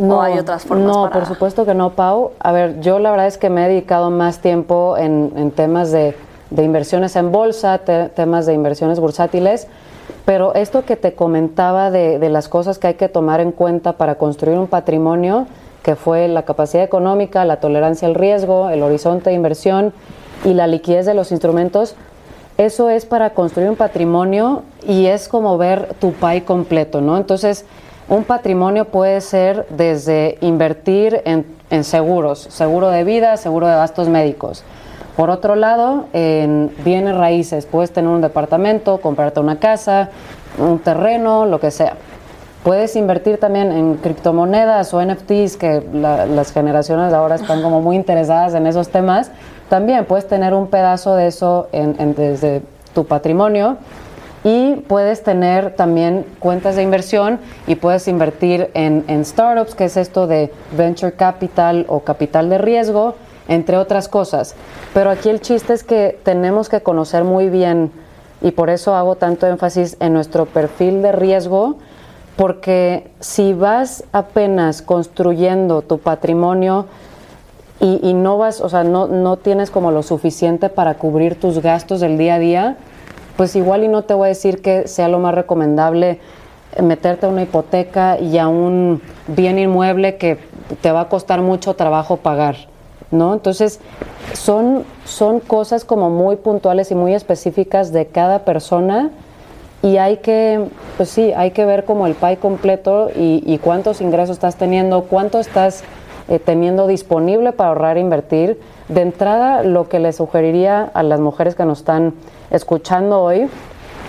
¿O 0.00 0.20
hay 0.22 0.38
otras 0.38 0.64
formas? 0.64 0.86
No, 0.86 1.02
para- 1.10 1.14
por 1.20 1.26
supuesto 1.26 1.66
que 1.66 1.74
no, 1.74 1.90
Pau. 1.90 2.30
A 2.38 2.52
ver, 2.52 2.80
yo 2.80 3.00
la 3.00 3.10
verdad 3.10 3.26
es 3.26 3.36
que 3.36 3.50
me 3.50 3.66
he 3.66 3.68
dedicado 3.68 4.10
más 4.10 4.38
tiempo 4.38 4.96
en, 4.96 5.32
en 5.36 5.50
temas 5.50 5.90
de, 5.90 6.16
de 6.50 6.62
inversiones 6.62 7.16
en 7.16 7.32
bolsa, 7.32 7.78
te- 7.78 8.08
temas 8.10 8.46
de 8.46 8.54
inversiones 8.54 9.00
bursátiles, 9.00 9.66
pero 10.28 10.54
esto 10.54 10.84
que 10.84 10.96
te 10.96 11.14
comentaba 11.14 11.90
de, 11.90 12.18
de 12.18 12.28
las 12.28 12.50
cosas 12.50 12.78
que 12.78 12.88
hay 12.88 12.94
que 12.96 13.08
tomar 13.08 13.40
en 13.40 13.50
cuenta 13.50 13.94
para 13.94 14.16
construir 14.16 14.58
un 14.58 14.66
patrimonio, 14.66 15.46
que 15.82 15.96
fue 15.96 16.28
la 16.28 16.42
capacidad 16.42 16.84
económica, 16.84 17.46
la 17.46 17.60
tolerancia 17.60 18.06
al 18.06 18.14
riesgo, 18.14 18.68
el 18.68 18.82
horizonte 18.82 19.30
de 19.30 19.36
inversión 19.36 19.94
y 20.44 20.52
la 20.52 20.66
liquidez 20.66 21.06
de 21.06 21.14
los 21.14 21.32
instrumentos, 21.32 21.96
eso 22.58 22.90
es 22.90 23.06
para 23.06 23.30
construir 23.30 23.70
un 23.70 23.76
patrimonio 23.76 24.64
y 24.86 25.06
es 25.06 25.28
como 25.28 25.56
ver 25.56 25.94
tu 25.98 26.12
pie 26.12 26.44
completo, 26.44 27.00
¿no? 27.00 27.16
Entonces, 27.16 27.64
un 28.10 28.24
patrimonio 28.24 28.84
puede 28.84 29.22
ser 29.22 29.64
desde 29.70 30.36
invertir 30.42 31.22
en, 31.24 31.46
en 31.70 31.84
seguros, 31.84 32.40
seguro 32.50 32.90
de 32.90 33.02
vida, 33.02 33.38
seguro 33.38 33.66
de 33.66 33.76
gastos 33.76 34.10
médicos. 34.10 34.62
Por 35.18 35.30
otro 35.30 35.56
lado, 35.56 36.04
en 36.12 36.70
bienes 36.84 37.16
raíces, 37.16 37.66
puedes 37.66 37.90
tener 37.90 38.08
un 38.08 38.20
departamento, 38.20 38.98
comprarte 38.98 39.40
una 39.40 39.58
casa, 39.58 40.10
un 40.58 40.78
terreno, 40.78 41.44
lo 41.44 41.58
que 41.58 41.72
sea. 41.72 41.94
Puedes 42.62 42.94
invertir 42.94 43.40
también 43.40 43.72
en 43.72 43.94
criptomonedas 43.96 44.94
o 44.94 45.02
NFTs, 45.02 45.56
que 45.56 45.82
la- 45.92 46.24
las 46.24 46.52
generaciones 46.52 47.12
ahora 47.12 47.34
están 47.34 47.62
como 47.62 47.80
muy 47.80 47.96
interesadas 47.96 48.54
en 48.54 48.68
esos 48.68 48.90
temas. 48.90 49.32
También 49.68 50.04
puedes 50.04 50.28
tener 50.28 50.54
un 50.54 50.68
pedazo 50.68 51.16
de 51.16 51.26
eso 51.26 51.66
en- 51.72 52.14
desde 52.14 52.62
tu 52.94 53.04
patrimonio. 53.04 53.76
Y 54.44 54.76
puedes 54.86 55.24
tener 55.24 55.74
también 55.74 56.26
cuentas 56.38 56.76
de 56.76 56.84
inversión 56.84 57.40
y 57.66 57.74
puedes 57.74 58.06
invertir 58.06 58.70
en 58.74 59.24
startups, 59.24 59.74
que 59.74 59.86
es 59.86 59.96
esto 59.96 60.28
de 60.28 60.52
venture 60.76 61.10
capital 61.10 61.86
o 61.88 62.00
capital 62.04 62.48
de 62.48 62.58
riesgo, 62.58 63.16
entre 63.48 63.76
otras 63.76 64.08
cosas. 64.08 64.54
Pero 64.94 65.10
aquí 65.10 65.28
el 65.28 65.40
chiste 65.40 65.72
es 65.72 65.82
que 65.82 66.18
tenemos 66.22 66.68
que 66.68 66.80
conocer 66.80 67.24
muy 67.24 67.48
bien, 67.48 67.90
y 68.40 68.52
por 68.52 68.70
eso 68.70 68.94
hago 68.94 69.16
tanto 69.16 69.46
énfasis 69.46 69.96
en 70.00 70.12
nuestro 70.12 70.46
perfil 70.46 71.02
de 71.02 71.12
riesgo, 71.12 71.76
porque 72.36 73.10
si 73.18 73.52
vas 73.52 74.04
apenas 74.12 74.80
construyendo 74.80 75.82
tu 75.82 75.98
patrimonio 75.98 76.86
y, 77.80 78.12
no 78.12 78.38
vas, 78.38 78.60
o 78.60 78.68
sea, 78.68 78.82
no, 78.82 79.06
no 79.06 79.36
tienes 79.36 79.70
como 79.70 79.92
lo 79.92 80.02
suficiente 80.02 80.68
para 80.68 80.94
cubrir 80.94 81.38
tus 81.38 81.60
gastos 81.60 82.00
del 82.00 82.18
día 82.18 82.34
a 82.34 82.38
día, 82.38 82.76
pues 83.36 83.54
igual 83.54 83.84
y 83.84 83.88
no 83.88 84.02
te 84.02 84.14
voy 84.14 84.26
a 84.26 84.28
decir 84.30 84.62
que 84.62 84.88
sea 84.88 85.08
lo 85.08 85.20
más 85.20 85.34
recomendable 85.34 86.18
meterte 86.82 87.26
a 87.26 87.28
una 87.28 87.42
hipoteca 87.42 88.18
y 88.18 88.38
a 88.38 88.48
un 88.48 89.00
bien 89.28 89.58
inmueble 89.58 90.16
que 90.16 90.38
te 90.80 90.90
va 90.90 91.02
a 91.02 91.08
costar 91.08 91.40
mucho 91.40 91.74
trabajo 91.74 92.18
pagar, 92.18 92.56
¿no? 93.10 93.34
Entonces, 93.34 93.80
son, 94.34 94.84
son 95.04 95.40
cosas 95.40 95.84
como 95.84 96.10
muy 96.10 96.36
puntuales 96.36 96.90
y 96.90 96.94
muy 96.94 97.14
específicas 97.14 97.92
de 97.92 98.06
cada 98.06 98.40
persona 98.44 99.10
y 99.82 99.96
hay 99.98 100.18
que, 100.18 100.66
pues 100.96 101.08
sí, 101.08 101.32
hay 101.36 101.52
que 101.52 101.64
ver 101.64 101.84
como 101.84 102.06
el 102.06 102.14
pie 102.14 102.36
completo 102.36 103.10
y, 103.14 103.42
y 103.46 103.58
cuántos 103.58 104.00
ingresos 104.00 104.36
estás 104.36 104.56
teniendo, 104.56 105.04
cuánto 105.04 105.38
estás 105.38 105.84
eh, 106.28 106.38
teniendo 106.38 106.86
disponible 106.86 107.52
para 107.52 107.70
ahorrar 107.70 107.96
e 107.96 108.00
invertir. 108.00 108.60
De 108.88 109.02
entrada, 109.02 109.62
lo 109.62 109.88
que 109.88 109.98
le 109.98 110.12
sugeriría 110.12 110.90
a 110.92 111.02
las 111.02 111.20
mujeres 111.20 111.54
que 111.54 111.64
nos 111.64 111.78
están 111.78 112.14
escuchando 112.50 113.22
hoy 113.22 113.48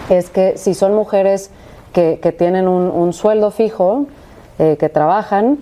es 0.10 0.30
que 0.30 0.58
si 0.58 0.74
son 0.74 0.96
mujeres 0.96 1.52
que, 1.94 2.20
que 2.22 2.32
tienen 2.32 2.68
un, 2.68 2.90
un 2.90 3.14
sueldo 3.14 3.52
fijo, 3.52 4.08
eh, 4.58 4.76
que 4.78 4.90
trabajan, 4.90 5.60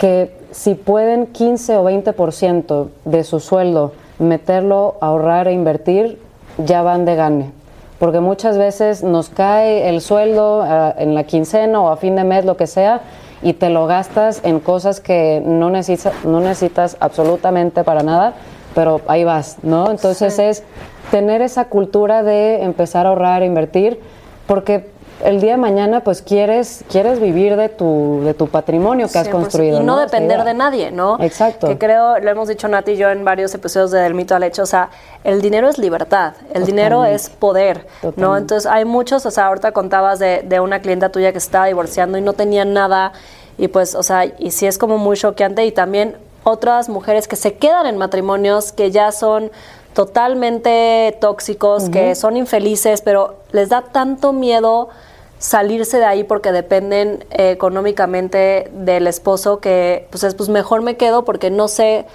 que 0.00 0.37
si 0.50 0.74
pueden 0.74 1.26
15 1.26 1.76
o 1.76 1.84
20% 1.84 2.88
de 3.04 3.24
su 3.24 3.40
sueldo 3.40 3.92
meterlo 4.18 4.96
a 5.00 5.06
ahorrar 5.06 5.48
e 5.48 5.52
invertir, 5.52 6.18
ya 6.58 6.82
van 6.82 7.04
de 7.04 7.16
gane. 7.16 7.52
Porque 7.98 8.20
muchas 8.20 8.58
veces 8.58 9.02
nos 9.02 9.28
cae 9.28 9.88
el 9.88 10.00
sueldo 10.00 10.62
ah, 10.62 10.94
en 10.96 11.14
la 11.14 11.24
quincena 11.24 11.80
o 11.80 11.88
a 11.88 11.96
fin 11.96 12.16
de 12.16 12.24
mes, 12.24 12.44
lo 12.44 12.56
que 12.56 12.66
sea, 12.66 13.02
y 13.42 13.52
te 13.52 13.70
lo 13.70 13.86
gastas 13.86 14.40
en 14.44 14.60
cosas 14.60 15.00
que 15.00 15.42
no 15.44 15.70
necesitas, 15.70 16.24
no 16.24 16.40
necesitas 16.40 16.96
absolutamente 17.00 17.84
para 17.84 18.02
nada, 18.02 18.34
pero 18.74 19.00
ahí 19.08 19.24
vas, 19.24 19.58
¿no? 19.62 19.90
Entonces 19.90 20.38
es 20.38 20.64
tener 21.10 21.42
esa 21.42 21.66
cultura 21.66 22.22
de 22.22 22.62
empezar 22.62 23.06
a 23.06 23.10
ahorrar, 23.10 23.42
e 23.42 23.46
invertir, 23.46 24.00
porque 24.46 24.90
el 25.24 25.40
día 25.40 25.52
de 25.52 25.56
mañana 25.56 26.00
pues 26.00 26.22
quieres 26.22 26.84
quieres 26.90 27.20
vivir 27.20 27.56
de 27.56 27.68
tu 27.68 28.20
de 28.24 28.34
tu 28.34 28.48
patrimonio 28.48 29.08
que 29.08 29.18
has 29.18 29.28
100%. 29.28 29.30
construido 29.30 29.80
Y 29.80 29.84
no, 29.84 29.98
depender 29.98 30.44
de 30.44 30.54
nadie, 30.54 30.90
¿no? 30.90 31.18
Exacto. 31.20 31.66
Que 31.66 31.78
creo, 31.78 32.18
lo 32.18 32.30
hemos 32.30 32.48
dicho 32.48 32.68
Nati 32.68 32.92
y 32.92 32.96
yo 32.96 33.10
en 33.10 33.24
varios 33.24 33.54
episodios 33.54 33.90
de 33.90 34.00
Del 34.00 34.14
Mito 34.14 34.34
al 34.34 34.42
Hecho, 34.42 34.62
o 34.62 34.66
sea, 34.66 34.90
el 35.24 35.42
dinero 35.42 35.68
es 35.68 35.78
libertad, 35.78 36.34
el 36.54 36.64
dinero 36.64 37.04
es 37.04 37.28
poder, 37.28 37.86
¿no? 38.16 38.36
Entonces 38.36 38.70
hay 38.70 38.84
muchos, 38.84 39.26
o 39.26 39.30
sea, 39.30 39.46
ahorita 39.46 39.72
contabas 39.72 40.18
de, 40.18 40.42
de 40.42 40.60
una 40.60 40.80
clienta 40.80 41.10
tuya 41.10 41.32
que 41.32 41.40
se 41.40 41.46
estaba 41.46 41.66
divorciando 41.66 42.18
y 42.18 42.20
no 42.20 42.32
tenía 42.32 42.64
nada, 42.64 43.12
y 43.56 43.68
pues, 43.68 43.94
o 43.94 44.02
sea, 44.02 44.24
y 44.24 44.50
sí 44.52 44.66
es 44.66 44.78
como 44.78 44.98
muy 44.98 45.16
choqueante, 45.16 45.64
y 45.66 45.72
también 45.72 46.16
otras 46.44 46.88
mujeres 46.88 47.28
que 47.28 47.36
se 47.36 47.54
quedan 47.54 47.86
en 47.86 47.96
matrimonios 47.96 48.72
que 48.72 48.90
ya 48.90 49.12
son 49.12 49.50
totalmente 49.92 51.16
tóxicos, 51.20 51.88
que 51.90 52.14
son 52.14 52.36
infelices, 52.36 53.00
pero 53.00 53.36
les 53.50 53.68
da 53.68 53.82
tanto 53.82 54.32
miedo 54.32 54.88
salirse 55.38 55.98
de 55.98 56.04
ahí 56.04 56.24
porque 56.24 56.52
dependen 56.52 57.24
eh, 57.30 57.50
económicamente 57.50 58.70
del 58.72 59.06
esposo 59.06 59.60
que 59.60 60.06
pues 60.10 60.24
es 60.24 60.34
pues 60.34 60.48
mejor 60.48 60.82
me 60.82 60.96
quedo 60.96 61.24
porque 61.24 61.50
no 61.50 61.68
sé 61.68 62.06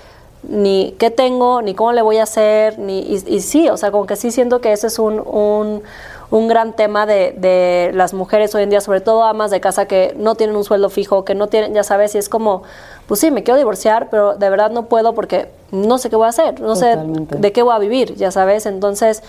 ni 0.43 0.93
qué 0.99 1.09
tengo 1.09 1.61
ni 1.61 1.73
cómo 1.73 1.93
le 1.93 2.01
voy 2.01 2.17
a 2.17 2.23
hacer 2.23 2.77
ni 2.77 2.99
y, 2.99 3.23
y 3.27 3.39
sí 3.39 3.69
o 3.69 3.77
sea 3.77 3.91
como 3.91 4.05
que 4.05 4.17
sí 4.17 4.29
siento 4.29 4.59
que 4.59 4.73
ese 4.73 4.87
es 4.87 4.99
un, 4.99 5.21
un, 5.21 5.83
un 6.31 6.47
gran 6.49 6.73
tema 6.75 7.05
de, 7.05 7.33
de 7.37 7.91
las 7.93 8.13
mujeres 8.13 8.53
hoy 8.55 8.63
en 8.63 8.69
día 8.69 8.81
sobre 8.81 8.99
todo 8.99 9.23
amas 9.23 9.51
de 9.51 9.61
casa 9.61 9.85
que 9.87 10.13
no 10.17 10.35
tienen 10.35 10.57
un 10.57 10.65
sueldo 10.65 10.89
fijo 10.89 11.23
que 11.23 11.33
no 11.33 11.47
tienen 11.47 11.73
ya 11.73 11.83
sabes 11.83 12.13
y 12.15 12.17
es 12.17 12.27
como 12.27 12.63
pues 13.07 13.21
sí 13.21 13.31
me 13.31 13.43
quiero 13.43 13.57
divorciar 13.57 14.09
pero 14.09 14.35
de 14.35 14.49
verdad 14.49 14.69
no 14.69 14.87
puedo 14.87 15.13
porque 15.13 15.47
no 15.71 15.97
sé 15.97 16.09
qué 16.09 16.17
voy 16.17 16.25
a 16.25 16.29
hacer 16.29 16.59
no 16.59 16.73
Totalmente. 16.73 17.35
sé 17.35 17.41
de 17.41 17.51
qué 17.53 17.63
voy 17.63 17.73
a 17.73 17.79
vivir 17.79 18.15
ya 18.15 18.29
sabes 18.31 18.65
entonces 18.65 19.23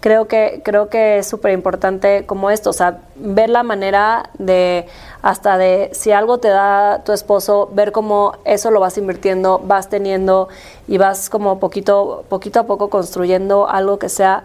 creo 0.00 0.26
que 0.28 0.60
creo 0.64 0.88
que 0.88 1.18
es 1.18 1.26
súper 1.26 1.52
importante 1.52 2.26
como 2.26 2.50
esto, 2.50 2.70
o 2.70 2.72
sea, 2.72 2.98
ver 3.16 3.50
la 3.50 3.62
manera 3.62 4.30
de 4.38 4.86
hasta 5.22 5.58
de 5.58 5.90
si 5.92 6.12
algo 6.12 6.38
te 6.38 6.48
da 6.48 7.02
tu 7.04 7.12
esposo, 7.12 7.68
ver 7.72 7.92
cómo 7.92 8.34
eso 8.44 8.70
lo 8.70 8.80
vas 8.80 8.98
invirtiendo, 8.98 9.60
vas 9.64 9.88
teniendo 9.88 10.48
y 10.86 10.98
vas 10.98 11.30
como 11.30 11.58
poquito 11.58 12.24
poquito 12.28 12.60
a 12.60 12.62
poco 12.64 12.90
construyendo 12.90 13.68
algo 13.68 13.98
que 13.98 14.08
sea 14.08 14.44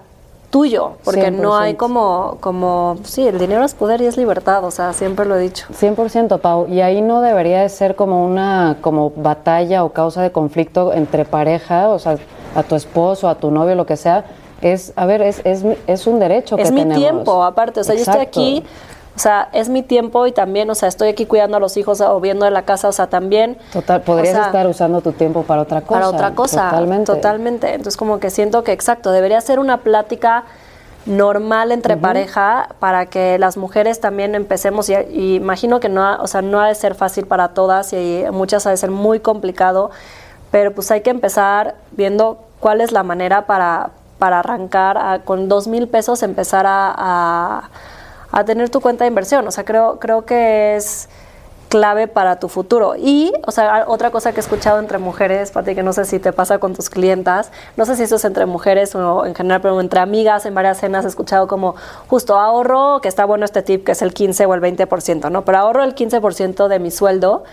tuyo, 0.49 0.93
porque 1.05 1.31
no 1.31 1.55
hay 1.55 1.73
100%. 1.73 1.77
como 1.77 2.37
como 2.41 2.97
sí, 3.03 3.27
el 3.27 3.39
dinero 3.39 3.63
es 3.63 3.73
poder 3.73 4.01
y 4.01 4.05
es 4.05 4.17
libertad, 4.17 4.63
o 4.65 4.71
sea, 4.71 4.93
siempre 4.93 5.25
lo 5.25 5.37
he 5.37 5.39
dicho. 5.39 5.65
100% 5.71 6.39
Pau, 6.39 6.67
y 6.67 6.81
ahí 6.81 7.01
no 7.01 7.21
debería 7.21 7.61
de 7.61 7.69
ser 7.69 7.95
como 7.95 8.25
una 8.25 8.77
como 8.81 9.11
batalla 9.15 9.83
o 9.83 9.89
causa 9.89 10.21
de 10.21 10.31
conflicto 10.31 10.93
entre 10.93 11.23
pareja, 11.23 11.89
o 11.89 11.99
sea, 11.99 12.17
a 12.53 12.63
tu 12.63 12.75
esposo, 12.75 13.29
a 13.29 13.35
tu 13.35 13.49
novio, 13.49 13.75
lo 13.75 13.85
que 13.85 13.95
sea, 13.95 14.25
es, 14.61 14.93
a 14.95 15.05
ver, 15.05 15.21
es, 15.21 15.41
es, 15.43 15.63
es 15.87 16.07
un 16.07 16.19
derecho 16.19 16.55
que 16.55 16.61
es 16.63 16.71
mi 16.71 16.81
tenemos. 16.81 16.97
tiempo, 17.01 17.43
aparte, 17.43 17.79
o 17.79 17.83
sea, 17.83 17.95
yo 17.95 18.01
estoy 18.01 18.19
aquí, 18.21 18.63
o 19.15 19.19
sea, 19.19 19.49
es 19.53 19.69
mi 19.69 19.83
tiempo 19.83 20.25
y 20.27 20.31
también, 20.31 20.69
o 20.69 20.75
sea, 20.75 20.87
estoy 20.87 21.09
aquí 21.09 21.25
cuidando 21.25 21.57
a 21.57 21.59
los 21.59 21.75
hijos 21.77 21.99
o 22.01 22.19
viendo 22.19 22.45
de 22.45 22.51
la 22.51 22.61
casa, 22.63 22.87
o 22.87 22.91
sea, 22.91 23.07
también. 23.07 23.57
Total, 23.73 24.01
podrías 24.01 24.35
o 24.35 24.37
sea, 24.37 24.45
estar 24.47 24.67
usando 24.67 25.01
tu 25.01 25.11
tiempo 25.11 25.43
para 25.43 25.63
otra 25.63 25.81
cosa. 25.81 25.93
para 25.99 26.09
otra 26.09 26.31
cosa. 26.35 26.69
Totalmente. 26.69 27.11
Totalmente. 27.11 27.69
Entonces, 27.69 27.97
como 27.97 28.19
que 28.19 28.29
siento 28.29 28.63
que, 28.63 28.71
exacto, 28.71 29.11
debería 29.11 29.41
ser 29.41 29.59
una 29.59 29.77
plática 29.77 30.45
normal 31.07 31.71
entre 31.71 31.97
pareja 31.97 32.69
para 32.79 33.07
que 33.07 33.39
las 33.39 33.57
mujeres 33.57 33.99
también 33.99 34.35
empecemos 34.35 34.87
y, 34.89 34.93
y 35.11 35.35
imagino 35.35 35.79
que 35.79 35.89
no, 35.89 36.05
ha- 36.05 36.21
o 36.21 36.27
sea, 36.27 36.43
no 36.43 36.61
ha 36.61 36.67
de 36.67 36.75
ser 36.75 36.93
fácil 36.93 37.25
para 37.25 37.49
todas 37.49 37.91
y 37.93 38.23
muchas 38.31 38.67
ha 38.67 38.69
de 38.69 38.77
ser 38.77 38.91
muy 38.91 39.19
complicado, 39.19 39.89
pero 40.51 40.71
pues 40.73 40.91
hay 40.91 41.01
que 41.01 41.09
empezar 41.09 41.73
viendo 41.91 42.37
cuál 42.59 42.81
es 42.81 42.91
la 42.91 43.01
manera 43.01 43.47
para, 43.47 43.89
para 44.21 44.37
arrancar 44.37 45.23
con 45.23 45.49
dos 45.49 45.67
mil 45.67 45.87
pesos 45.87 46.21
empezar 46.21 46.67
a, 46.67 46.93
a, 46.95 47.69
a 48.31 48.45
tener 48.45 48.69
tu 48.69 48.79
cuenta 48.79 49.03
de 49.03 49.07
inversión. 49.07 49.47
O 49.47 49.51
sea, 49.51 49.65
creo, 49.65 49.97
creo 49.97 50.25
que 50.25 50.75
es 50.75 51.09
clave 51.69 52.07
para 52.07 52.39
tu 52.39 52.47
futuro. 52.47 52.93
Y, 52.95 53.33
o 53.47 53.51
sea, 53.51 53.85
otra 53.87 54.11
cosa 54.11 54.31
que 54.31 54.37
he 54.37 54.43
escuchado 54.43 54.77
entre 54.77 54.99
mujeres, 54.99 55.49
Pati, 55.49 55.73
que 55.73 55.81
no 55.81 55.91
sé 55.91 56.05
si 56.05 56.19
te 56.19 56.33
pasa 56.33 56.59
con 56.59 56.75
tus 56.75 56.91
clientas, 56.91 57.51
no 57.77 57.85
sé 57.87 57.95
si 57.95 58.03
eso 58.03 58.17
es 58.17 58.25
entre 58.25 58.45
mujeres 58.45 58.93
o 58.93 59.25
en 59.25 59.33
general, 59.33 59.59
pero 59.59 59.81
entre 59.81 59.99
amigas, 60.01 60.45
en 60.45 60.53
varias 60.53 60.79
cenas 60.79 61.03
he 61.05 61.07
escuchado 61.07 61.47
como, 61.47 61.73
justo 62.07 62.37
ahorro, 62.37 62.99
que 63.01 63.07
está 63.07 63.25
bueno 63.25 63.43
este 63.43 63.63
tip, 63.63 63.83
que 63.83 63.93
es 63.93 64.03
el 64.03 64.13
15 64.13 64.45
o 64.45 64.53
el 64.53 64.61
20%, 64.61 65.31
¿no? 65.31 65.45
Pero 65.45 65.57
ahorro 65.57 65.83
el 65.83 65.95
15% 65.95 66.67
de 66.67 66.77
mi 66.77 66.91
sueldo. 66.91 67.43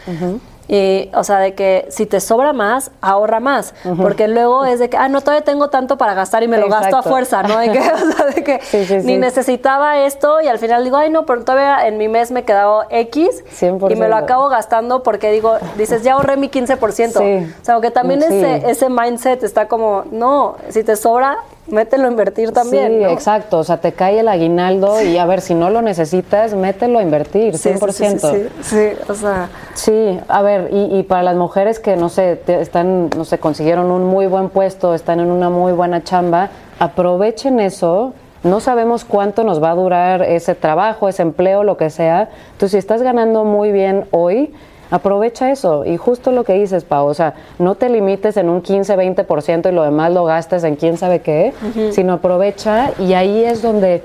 Y, 0.68 1.10
o 1.14 1.24
sea, 1.24 1.38
de 1.38 1.54
que 1.54 1.86
si 1.88 2.04
te 2.04 2.20
sobra 2.20 2.52
más, 2.52 2.90
ahorra 3.00 3.40
más. 3.40 3.74
Porque 3.96 4.28
luego 4.28 4.66
es 4.66 4.78
de 4.78 4.90
que, 4.90 4.98
ah, 4.98 5.08
no, 5.08 5.22
todavía 5.22 5.42
tengo 5.42 5.70
tanto 5.70 5.96
para 5.96 6.12
gastar 6.14 6.42
y 6.42 6.48
me 6.48 6.58
lo 6.58 6.68
gasto 6.68 6.96
a 6.96 7.02
fuerza, 7.02 7.42
¿no? 7.42 7.58
De 7.58 7.72
que, 7.72 7.78
o 7.80 8.12
sea, 8.12 8.26
de 8.26 8.44
que 8.44 8.60
Sí, 8.62 8.84
sí, 8.84 8.98
ni 8.98 9.16
necesitaba 9.16 9.98
esto 10.04 10.40
y 10.42 10.48
al 10.48 10.58
final 10.58 10.84
digo, 10.84 10.96
ay, 10.96 11.08
no, 11.10 11.24
pero 11.24 11.42
todavía 11.44 11.86
en 11.86 11.96
mi 11.96 12.08
mes 12.08 12.30
me 12.30 12.44
quedó 12.44 12.84
X 12.90 13.44
100%. 13.58 13.90
y 13.90 13.96
me 13.96 14.08
lo 14.08 14.16
acabo 14.16 14.48
gastando 14.48 15.02
porque 15.02 15.30
digo, 15.30 15.56
dices, 15.76 16.02
ya 16.02 16.14
ahorré 16.14 16.36
mi 16.36 16.50
15%. 16.50 16.78
Sí. 16.78 17.52
O 17.60 17.64
sea, 17.64 17.74
aunque 17.74 17.90
también 17.90 18.22
ese, 18.22 18.70
ese 18.70 18.90
mindset 18.90 19.42
está 19.42 19.68
como, 19.68 20.04
no, 20.10 20.56
si 20.68 20.84
te 20.84 20.96
sobra, 20.96 21.38
mételo 21.70 22.06
a 22.06 22.10
invertir 22.10 22.52
también. 22.52 22.88
Sí, 22.98 23.04
¿no? 23.04 23.10
exacto. 23.10 23.58
O 23.58 23.64
sea, 23.64 23.78
te 23.78 23.92
cae 23.92 24.20
el 24.20 24.28
aguinaldo 24.28 25.02
y 25.02 25.18
a 25.18 25.26
ver, 25.26 25.40
si 25.40 25.54
no 25.54 25.70
lo 25.70 25.82
necesitas, 25.82 26.54
mételo 26.54 26.98
a 26.98 27.02
invertir, 27.02 27.56
Sí, 27.56 27.70
100%. 27.70 27.92
sí, 27.92 28.02
sí, 28.08 28.18
sí, 28.18 28.48
sí, 28.62 28.76
sí, 28.96 29.10
o 29.10 29.14
sea, 29.14 29.48
Sí, 29.74 30.20
a 30.28 30.42
ver, 30.42 30.70
y, 30.72 30.98
y 30.98 31.02
para 31.04 31.22
las 31.22 31.36
mujeres 31.36 31.78
que 31.78 31.96
no 31.96 32.08
sé, 32.08 32.36
te- 32.36 32.60
están, 32.60 33.10
no 33.16 33.24
sé, 33.24 33.38
consiguieron 33.38 33.90
un 33.90 34.04
muy 34.04 34.26
buen 34.26 34.48
puesto, 34.48 34.94
están 34.94 35.20
en 35.20 35.30
una 35.30 35.50
muy 35.50 35.72
buena 35.72 36.02
chamba, 36.02 36.50
aprovechen 36.78 37.60
eso. 37.60 38.12
No 38.44 38.60
sabemos 38.60 39.04
cuánto 39.04 39.42
nos 39.44 39.62
va 39.62 39.70
a 39.72 39.74
durar 39.74 40.22
ese 40.22 40.54
trabajo, 40.54 41.08
ese 41.08 41.22
empleo, 41.22 41.64
lo 41.64 41.76
que 41.76 41.90
sea. 41.90 42.28
Entonces, 42.52 42.70
si 42.72 42.78
estás 42.78 43.02
ganando 43.02 43.44
muy 43.44 43.72
bien 43.72 44.06
hoy, 44.12 44.52
aprovecha 44.90 45.50
eso. 45.50 45.84
Y 45.84 45.96
justo 45.96 46.32
lo 46.32 46.44
que 46.44 46.54
dices, 46.54 46.84
Pau, 46.84 47.06
o 47.06 47.14
sea, 47.14 47.34
no 47.58 47.74
te 47.74 47.88
limites 47.88 48.36
en 48.36 48.48
un 48.48 48.62
15, 48.62 48.96
20% 48.96 49.68
y 49.68 49.72
lo 49.72 49.82
demás 49.82 50.12
lo 50.12 50.24
gastes 50.24 50.64
en 50.64 50.76
quién 50.76 50.96
sabe 50.96 51.20
qué, 51.20 51.52
sino 51.92 52.14
aprovecha 52.14 52.92
y 52.98 53.14
ahí 53.14 53.44
es 53.44 53.62
donde, 53.62 54.02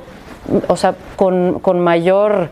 o 0.68 0.76
sea, 0.76 0.95
con, 1.16 1.60
con 1.60 1.80
mayor 1.80 2.49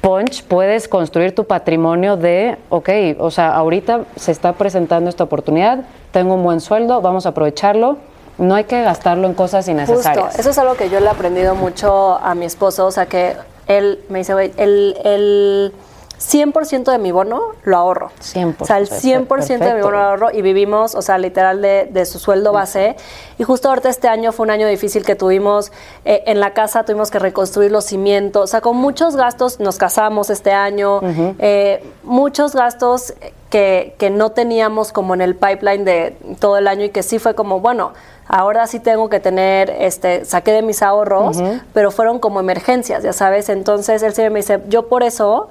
punch 0.00 0.44
puedes 0.44 0.86
construir 0.86 1.34
tu 1.34 1.44
patrimonio 1.44 2.16
de, 2.16 2.58
ok, 2.68 2.90
o 3.18 3.30
sea, 3.30 3.54
ahorita 3.54 4.02
se 4.16 4.32
está 4.32 4.52
presentando 4.52 5.08
esta 5.08 5.24
oportunidad, 5.24 5.84
tengo 6.12 6.34
un 6.34 6.42
buen 6.42 6.60
sueldo, 6.60 7.00
vamos 7.00 7.24
a 7.24 7.30
aprovecharlo 7.30 7.96
No 8.36 8.54
hay 8.54 8.64
que 8.64 8.82
gastarlo 8.82 9.26
en 9.26 9.34
cosas 9.34 9.66
innecesarias. 9.66 10.26
Justo, 10.26 10.40
eso 10.40 10.50
es 10.50 10.58
algo 10.58 10.74
que 10.74 10.90
yo 10.90 11.00
le 11.00 11.06
he 11.06 11.08
aprendido 11.08 11.54
mucho 11.54 12.18
a 12.18 12.34
mi 12.34 12.44
esposo, 12.44 12.84
o 12.84 12.90
sea 12.90 13.06
que 13.06 13.34
él 13.66 14.00
me 14.10 14.18
dice, 14.18 14.34
güey, 14.34 14.52
el, 14.58 14.96
el 15.04 15.72
100% 16.20 16.90
de 16.90 16.98
mi 16.98 17.12
bono 17.12 17.40
lo 17.64 17.76
ahorro. 17.76 18.10
100%, 18.20 18.56
O 18.60 18.64
sea, 18.64 18.78
el 18.78 18.88
100% 18.88 18.98
de 19.02 19.22
mi 19.24 19.26
perfecto. 19.26 19.86
bono 19.86 19.98
lo 19.98 20.02
ahorro 20.04 20.30
y 20.32 20.42
vivimos, 20.42 20.94
o 20.94 21.02
sea, 21.02 21.18
literal 21.18 21.60
de, 21.60 21.88
de 21.90 22.06
su 22.06 22.18
sueldo 22.18 22.52
base. 22.52 22.96
Y 23.38 23.44
justo 23.44 23.68
ahorita 23.68 23.88
este 23.88 24.08
año 24.08 24.32
fue 24.32 24.44
un 24.44 24.50
año 24.50 24.66
difícil 24.66 25.04
que 25.04 25.14
tuvimos 25.16 25.72
eh, 26.04 26.22
en 26.26 26.40
la 26.40 26.52
casa, 26.54 26.84
tuvimos 26.84 27.10
que 27.10 27.18
reconstruir 27.18 27.70
los 27.70 27.84
cimientos, 27.84 28.44
o 28.44 28.46
sea, 28.46 28.60
con 28.60 28.76
muchos 28.76 29.16
gastos, 29.16 29.60
nos 29.60 29.76
casamos 29.76 30.30
este 30.30 30.52
año, 30.52 31.00
eh, 31.38 31.84
muchos 32.04 32.54
gastos 32.54 33.14
que, 33.50 33.94
que 33.98 34.10
no 34.10 34.30
teníamos 34.32 34.92
como 34.92 35.14
en 35.14 35.20
el 35.20 35.34
pipeline 35.36 35.84
de 35.84 36.16
todo 36.40 36.58
el 36.58 36.68
año 36.68 36.84
y 36.84 36.90
que 36.90 37.02
sí 37.02 37.18
fue 37.18 37.34
como, 37.34 37.60
bueno, 37.60 37.92
ahora 38.26 38.66
sí 38.66 38.80
tengo 38.80 39.08
que 39.08 39.20
tener, 39.20 39.70
este, 39.70 40.24
saqué 40.24 40.52
de 40.52 40.62
mis 40.62 40.82
ahorros, 40.82 41.42
pero 41.72 41.90
fueron 41.90 42.18
como 42.18 42.40
emergencias, 42.40 43.02
ya 43.02 43.12
sabes. 43.12 43.48
Entonces 43.48 44.02
él 44.02 44.14
siempre 44.14 44.30
me 44.30 44.40
dice, 44.40 44.60
yo 44.68 44.88
por 44.88 45.02
eso 45.02 45.50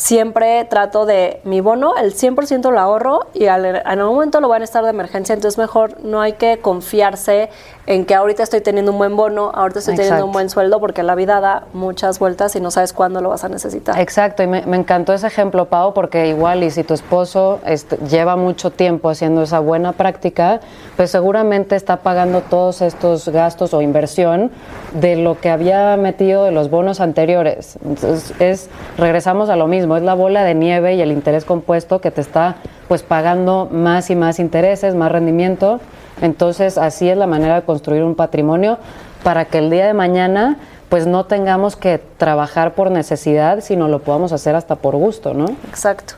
siempre 0.00 0.64
trato 0.64 1.04
de 1.04 1.42
mi 1.44 1.60
bono, 1.60 1.94
el 1.94 2.14
100% 2.14 2.70
lo 2.70 2.80
ahorro 2.80 3.26
y 3.34 3.48
al- 3.48 3.66
en 3.66 3.86
algún 3.86 4.14
momento 4.14 4.40
lo 4.40 4.48
van 4.48 4.62
a 4.62 4.64
estar 4.64 4.82
de 4.82 4.88
emergencia, 4.88 5.34
entonces 5.34 5.58
mejor 5.58 6.02
no 6.02 6.22
hay 6.22 6.32
que 6.32 6.58
confiarse 6.58 7.50
en 7.86 8.06
que 8.06 8.14
ahorita 8.14 8.42
estoy 8.42 8.62
teniendo 8.62 8.92
un 8.92 8.98
buen 8.98 9.14
bono, 9.14 9.50
ahorita 9.52 9.80
estoy 9.80 9.96
teniendo 9.96 10.14
Exacto. 10.14 10.26
un 10.26 10.32
buen 10.32 10.48
sueldo, 10.48 10.80
porque 10.80 11.02
la 11.02 11.14
vida 11.16 11.40
da 11.40 11.64
muchas 11.74 12.18
vueltas 12.18 12.56
y 12.56 12.60
no 12.62 12.70
sabes 12.70 12.94
cuándo 12.94 13.20
lo 13.20 13.28
vas 13.28 13.44
a 13.44 13.50
necesitar. 13.50 13.98
Exacto, 14.00 14.42
y 14.42 14.46
me, 14.46 14.62
me 14.64 14.78
encantó 14.78 15.12
ese 15.12 15.26
ejemplo, 15.26 15.66
Pau, 15.66 15.92
porque 15.92 16.28
igual 16.28 16.62
y 16.62 16.70
si 16.70 16.82
tu 16.82 16.94
esposo 16.94 17.58
este, 17.66 17.98
lleva 18.08 18.36
mucho 18.36 18.70
tiempo 18.70 19.10
haciendo 19.10 19.42
esa 19.42 19.58
buena 19.60 19.92
práctica, 19.92 20.60
pues 20.96 21.10
seguramente 21.10 21.76
está 21.76 21.98
pagando 21.98 22.40
todos 22.40 22.80
estos 22.80 23.28
gastos 23.28 23.74
o 23.74 23.82
inversión 23.82 24.50
de 24.94 25.16
lo 25.16 25.38
que 25.38 25.50
había 25.50 25.94
metido 25.98 26.44
de 26.44 26.52
los 26.52 26.70
bonos 26.70 27.00
anteriores. 27.00 27.76
Entonces, 27.84 28.32
es, 28.40 28.70
regresamos 28.96 29.50
a 29.50 29.56
lo 29.56 29.66
mismo, 29.66 29.89
es 29.96 30.02
la 30.02 30.14
bola 30.14 30.44
de 30.44 30.54
nieve 30.54 30.94
y 30.94 31.02
el 31.02 31.12
interés 31.12 31.44
compuesto 31.44 32.00
que 32.00 32.10
te 32.10 32.20
está 32.20 32.56
pues 32.88 33.02
pagando 33.02 33.68
más 33.70 34.10
y 34.10 34.16
más 34.16 34.38
intereses, 34.38 34.94
más 34.94 35.12
rendimiento. 35.12 35.80
Entonces, 36.20 36.76
así 36.76 37.08
es 37.08 37.16
la 37.16 37.26
manera 37.26 37.56
de 37.56 37.62
construir 37.62 38.02
un 38.02 38.14
patrimonio 38.14 38.78
para 39.22 39.44
que 39.44 39.58
el 39.58 39.70
día 39.70 39.86
de 39.86 39.94
mañana 39.94 40.58
pues 40.90 41.06
no 41.06 41.24
tengamos 41.24 41.76
que 41.76 41.98
trabajar 42.18 42.74
por 42.74 42.90
necesidad, 42.90 43.60
sino 43.60 43.86
lo 43.86 44.00
podamos 44.00 44.32
hacer 44.32 44.56
hasta 44.56 44.74
por 44.74 44.96
gusto, 44.96 45.34
¿no? 45.34 45.46
Exacto. 45.68 46.14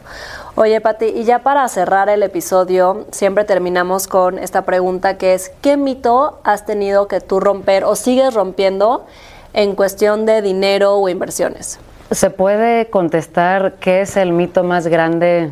Oye, 0.55 0.81
Pati, 0.81 1.07
y 1.07 1.25
ya 1.25 1.41
para 1.41 1.69
cerrar 1.69 2.09
el 2.09 2.23
episodio, 2.23 3.05
siempre 3.11 3.45
terminamos 3.45 4.07
con 4.07 4.39
esta 4.39 4.63
pregunta 4.63 5.19
que 5.19 5.35
es, 5.35 5.51
¿qué 5.61 5.77
mito 5.77 6.41
has 6.43 6.65
tenido 6.65 7.07
que 7.07 7.21
tú 7.21 7.39
romper 7.39 7.85
o 7.85 7.95
sigues 7.97 8.33
rompiendo 8.33 9.05
en 9.53 9.75
cuestión 9.75 10.25
de 10.25 10.41
dinero 10.41 10.97
o 10.97 11.09
inversiones? 11.11 11.79
¿Se 12.13 12.29
puede 12.29 12.91
contestar 12.91 13.75
qué 13.81 14.03
es 14.03 14.19
el 14.19 14.33
mito 14.33 14.65
más 14.65 14.87
grande 14.87 15.51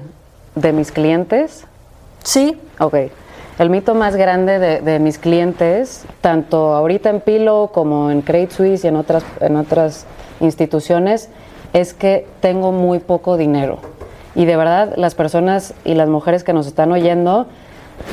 de 0.54 0.72
mis 0.72 0.92
clientes? 0.92 1.66
Sí, 2.22 2.58
Ok. 2.78 2.94
El 3.58 3.68
mito 3.68 3.94
más 3.94 4.16
grande 4.16 4.58
de, 4.58 4.80
de 4.80 4.98
mis 4.98 5.18
clientes, 5.18 6.06
tanto 6.22 6.74
ahorita 6.74 7.10
en 7.10 7.20
Pilo 7.20 7.70
como 7.74 8.10
en 8.10 8.22
Credit 8.22 8.50
Suisse 8.50 8.84
y 8.84 8.88
en 8.88 8.96
otras, 8.96 9.22
en 9.40 9.56
otras 9.56 10.06
instituciones, 10.40 11.28
es 11.74 11.92
que 11.92 12.26
tengo 12.40 12.72
muy 12.72 13.00
poco 13.00 13.36
dinero. 13.36 13.78
Y 14.34 14.46
de 14.46 14.56
verdad, 14.56 14.94
las 14.96 15.14
personas 15.14 15.74
y 15.84 15.92
las 15.92 16.08
mujeres 16.08 16.42
que 16.42 16.54
nos 16.54 16.66
están 16.66 16.90
oyendo, 16.90 17.48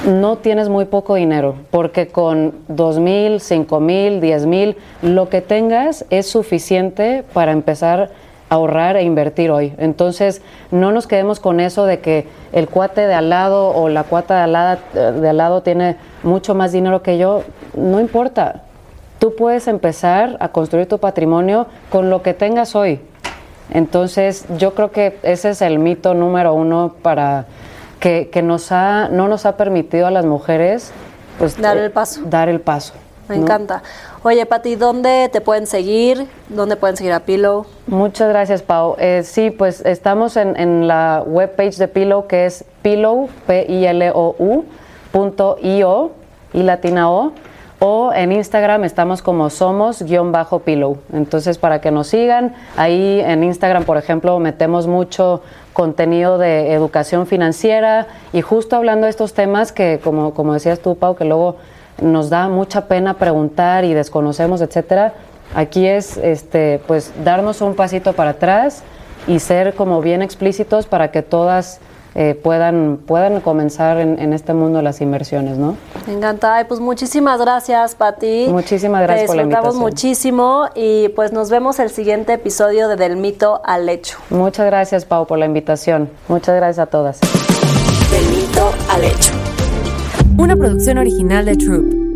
no 0.06 0.38
tienes 0.38 0.68
muy 0.68 0.84
poco 0.84 1.16
dinero, 1.16 1.56
porque 1.72 2.10
con 2.10 2.54
dos 2.68 3.00
mil, 3.00 3.40
cinco 3.40 3.80
mil, 3.80 4.20
diez 4.20 4.46
mil, 4.46 4.76
lo 5.02 5.30
que 5.30 5.40
tengas 5.42 6.06
es 6.10 6.30
suficiente 6.30 7.24
para 7.34 7.54
empezar 7.54 8.02
a 8.02 8.27
ahorrar 8.50 8.96
e 8.98 9.04
invertir 9.04 9.52
hoy. 9.52 9.74
Entonces, 9.78 10.42
no 10.72 10.92
nos 10.92 11.08
quedemos 11.08 11.40
con 11.40 11.60
eso 11.60 11.86
de 11.86 12.00
que 12.00 12.28
el 12.54 12.68
cuate 12.70 13.02
de 13.02 13.14
al 13.14 13.30
lado 13.30 13.70
o 13.70 13.90
la 13.90 14.04
cuata 14.04 14.36
de 14.38 14.42
al 14.42 14.54
lado, 14.54 14.82
de 14.94 15.30
al 15.30 15.38
lado 15.38 15.62
tiene 15.62 15.98
mucho 16.24 16.56
más 16.56 16.72
dinero 16.72 17.02
que 17.02 17.18
yo. 17.18 17.44
No 17.76 18.00
importa. 18.00 18.64
Tú 19.20 19.36
puedes 19.36 19.68
empezar 19.68 20.38
a 20.40 20.50
construir 20.50 20.88
tu 20.88 21.00
patrimonio 21.00 21.68
con 21.90 22.10
lo 22.10 22.22
que 22.22 22.34
tengas 22.34 22.76
hoy. 22.76 23.02
Entonces, 23.72 24.46
yo 24.58 24.76
creo 24.76 24.92
que 24.92 25.18
ese 25.24 25.50
es 25.50 25.62
el 25.62 25.80
mito 25.80 26.14
número 26.14 26.54
uno 26.54 26.96
para 27.02 27.46
que, 28.00 28.30
que 28.30 28.42
nos 28.42 28.72
ha, 28.72 29.10
no 29.10 29.28
nos 29.28 29.46
ha 29.46 29.58
permitido 29.58 30.08
a 30.08 30.12
las 30.12 30.26
mujeres 30.26 30.94
pues, 31.38 31.60
Dar 31.60 31.78
eh, 31.78 31.86
el 31.86 31.92
paso. 31.92 32.22
Dar 32.26 32.50
el 32.50 32.62
paso. 32.62 32.94
Me 33.30 33.38
¿no? 33.38 33.44
encanta. 33.44 33.84
Oye, 34.24 34.46
Pati, 34.46 34.76
¿dónde 34.76 35.30
te 35.32 35.42
pueden 35.42 35.68
seguir? 35.68 36.28
¿Dónde 36.50 36.76
pueden 36.76 36.98
seguir 36.98 37.14
a 37.14 37.22
Pillow? 37.22 37.66
Muchas 37.88 38.30
gracias, 38.30 38.62
Pau. 38.62 38.96
Eh, 39.00 39.24
sí, 39.24 39.52
pues 39.52 39.86
estamos 39.86 40.38
en, 40.38 40.58
en 40.60 40.88
la 40.88 41.24
webpage 41.26 41.78
de 41.78 41.88
Pillow, 41.88 42.28
que 42.28 42.46
es 42.46 42.66
pillow, 42.82 43.30
P-I-L-O-U, 43.48 44.66
punto 45.12 45.58
I-O, 45.62 46.12
y 46.54 46.64
latina 46.64 47.12
O, 47.12 47.34
o 47.80 48.12
en 48.14 48.32
Instagram 48.32 48.84
estamos 48.84 49.22
como 49.22 49.50
somos 49.50 50.02
guion 50.02 50.32
bajo 50.32 50.60
pillow. 50.60 50.98
Entonces, 51.14 51.58
para 51.58 51.82
que 51.82 51.92
nos 51.92 52.08
sigan, 52.08 52.56
ahí 52.76 53.22
en 53.24 53.44
Instagram, 53.44 53.84
por 53.84 53.98
ejemplo, 53.98 54.40
metemos 54.40 54.88
mucho 54.88 55.42
contenido 55.74 56.40
de 56.40 56.74
educación 56.74 57.28
financiera 57.28 58.08
y 58.34 58.42
justo 58.42 58.76
hablando 58.76 59.06
de 59.06 59.12
estos 59.12 59.34
temas 59.34 59.72
que, 59.72 60.00
como, 60.04 60.34
como 60.34 60.54
decías 60.54 60.80
tú, 60.80 60.96
Pau, 60.96 61.16
que 61.16 61.26
luego 61.26 61.58
nos 62.02 62.30
da 62.30 62.48
mucha 62.50 62.88
pena 62.88 63.16
preguntar 63.16 63.86
y 63.86 63.94
desconocemos, 63.94 64.62
etcétera. 64.62 65.14
Aquí 65.56 65.88
es 65.88 66.18
este 66.18 66.82
pues 66.88 67.12
darnos 67.24 67.62
un 67.62 67.76
pasito 67.76 68.14
para 68.14 68.32
atrás 68.32 68.84
y 69.28 69.40
ser 69.40 69.74
como 69.76 70.02
bien 70.02 70.22
explícitos 70.22 70.86
para 70.88 71.12
que 71.12 71.22
todas 71.22 71.80
eh, 72.16 72.34
puedan, 72.34 72.98
puedan 73.06 73.42
comenzar 73.42 73.98
en, 74.00 74.18
en 74.20 74.34
este 74.34 74.54
mundo 74.54 74.78
de 74.78 74.84
las 74.84 75.02
inversiones, 75.02 75.58
¿no? 75.58 75.78
Me 76.08 76.14
encanta. 76.14 76.56
Ay, 76.56 76.64
pues 76.68 76.80
muchísimas 76.80 77.40
gracias, 77.40 77.94
Pati. 77.94 78.48
Muchísimas 78.50 79.04
gracias 79.04 79.24
Te 79.24 79.28
por 79.28 79.36
la 79.36 79.42
invitación. 79.44 79.78
muchísimo 79.78 80.66
y 80.74 81.10
pues 81.10 81.32
nos 81.32 81.50
vemos 81.52 81.78
el 81.80 81.92
siguiente 81.92 82.34
episodio 82.34 82.88
de 82.88 82.96
Del 82.96 83.18
Mito 83.18 83.62
al 83.64 83.88
Hecho. 83.88 84.18
Muchas 84.32 84.66
gracias, 84.66 85.06
Pau, 85.06 85.28
por 85.28 85.38
la 85.38 85.46
invitación. 85.46 86.10
Muchas 86.28 86.56
gracias 86.56 86.80
a 86.80 86.90
todas. 86.90 87.20
Del 88.10 88.26
mito 88.30 88.72
al 88.90 89.04
hecho. 89.04 89.47
Producción 90.58 90.98
original 90.98 91.46
de 91.46 91.56
Troop. 91.56 92.07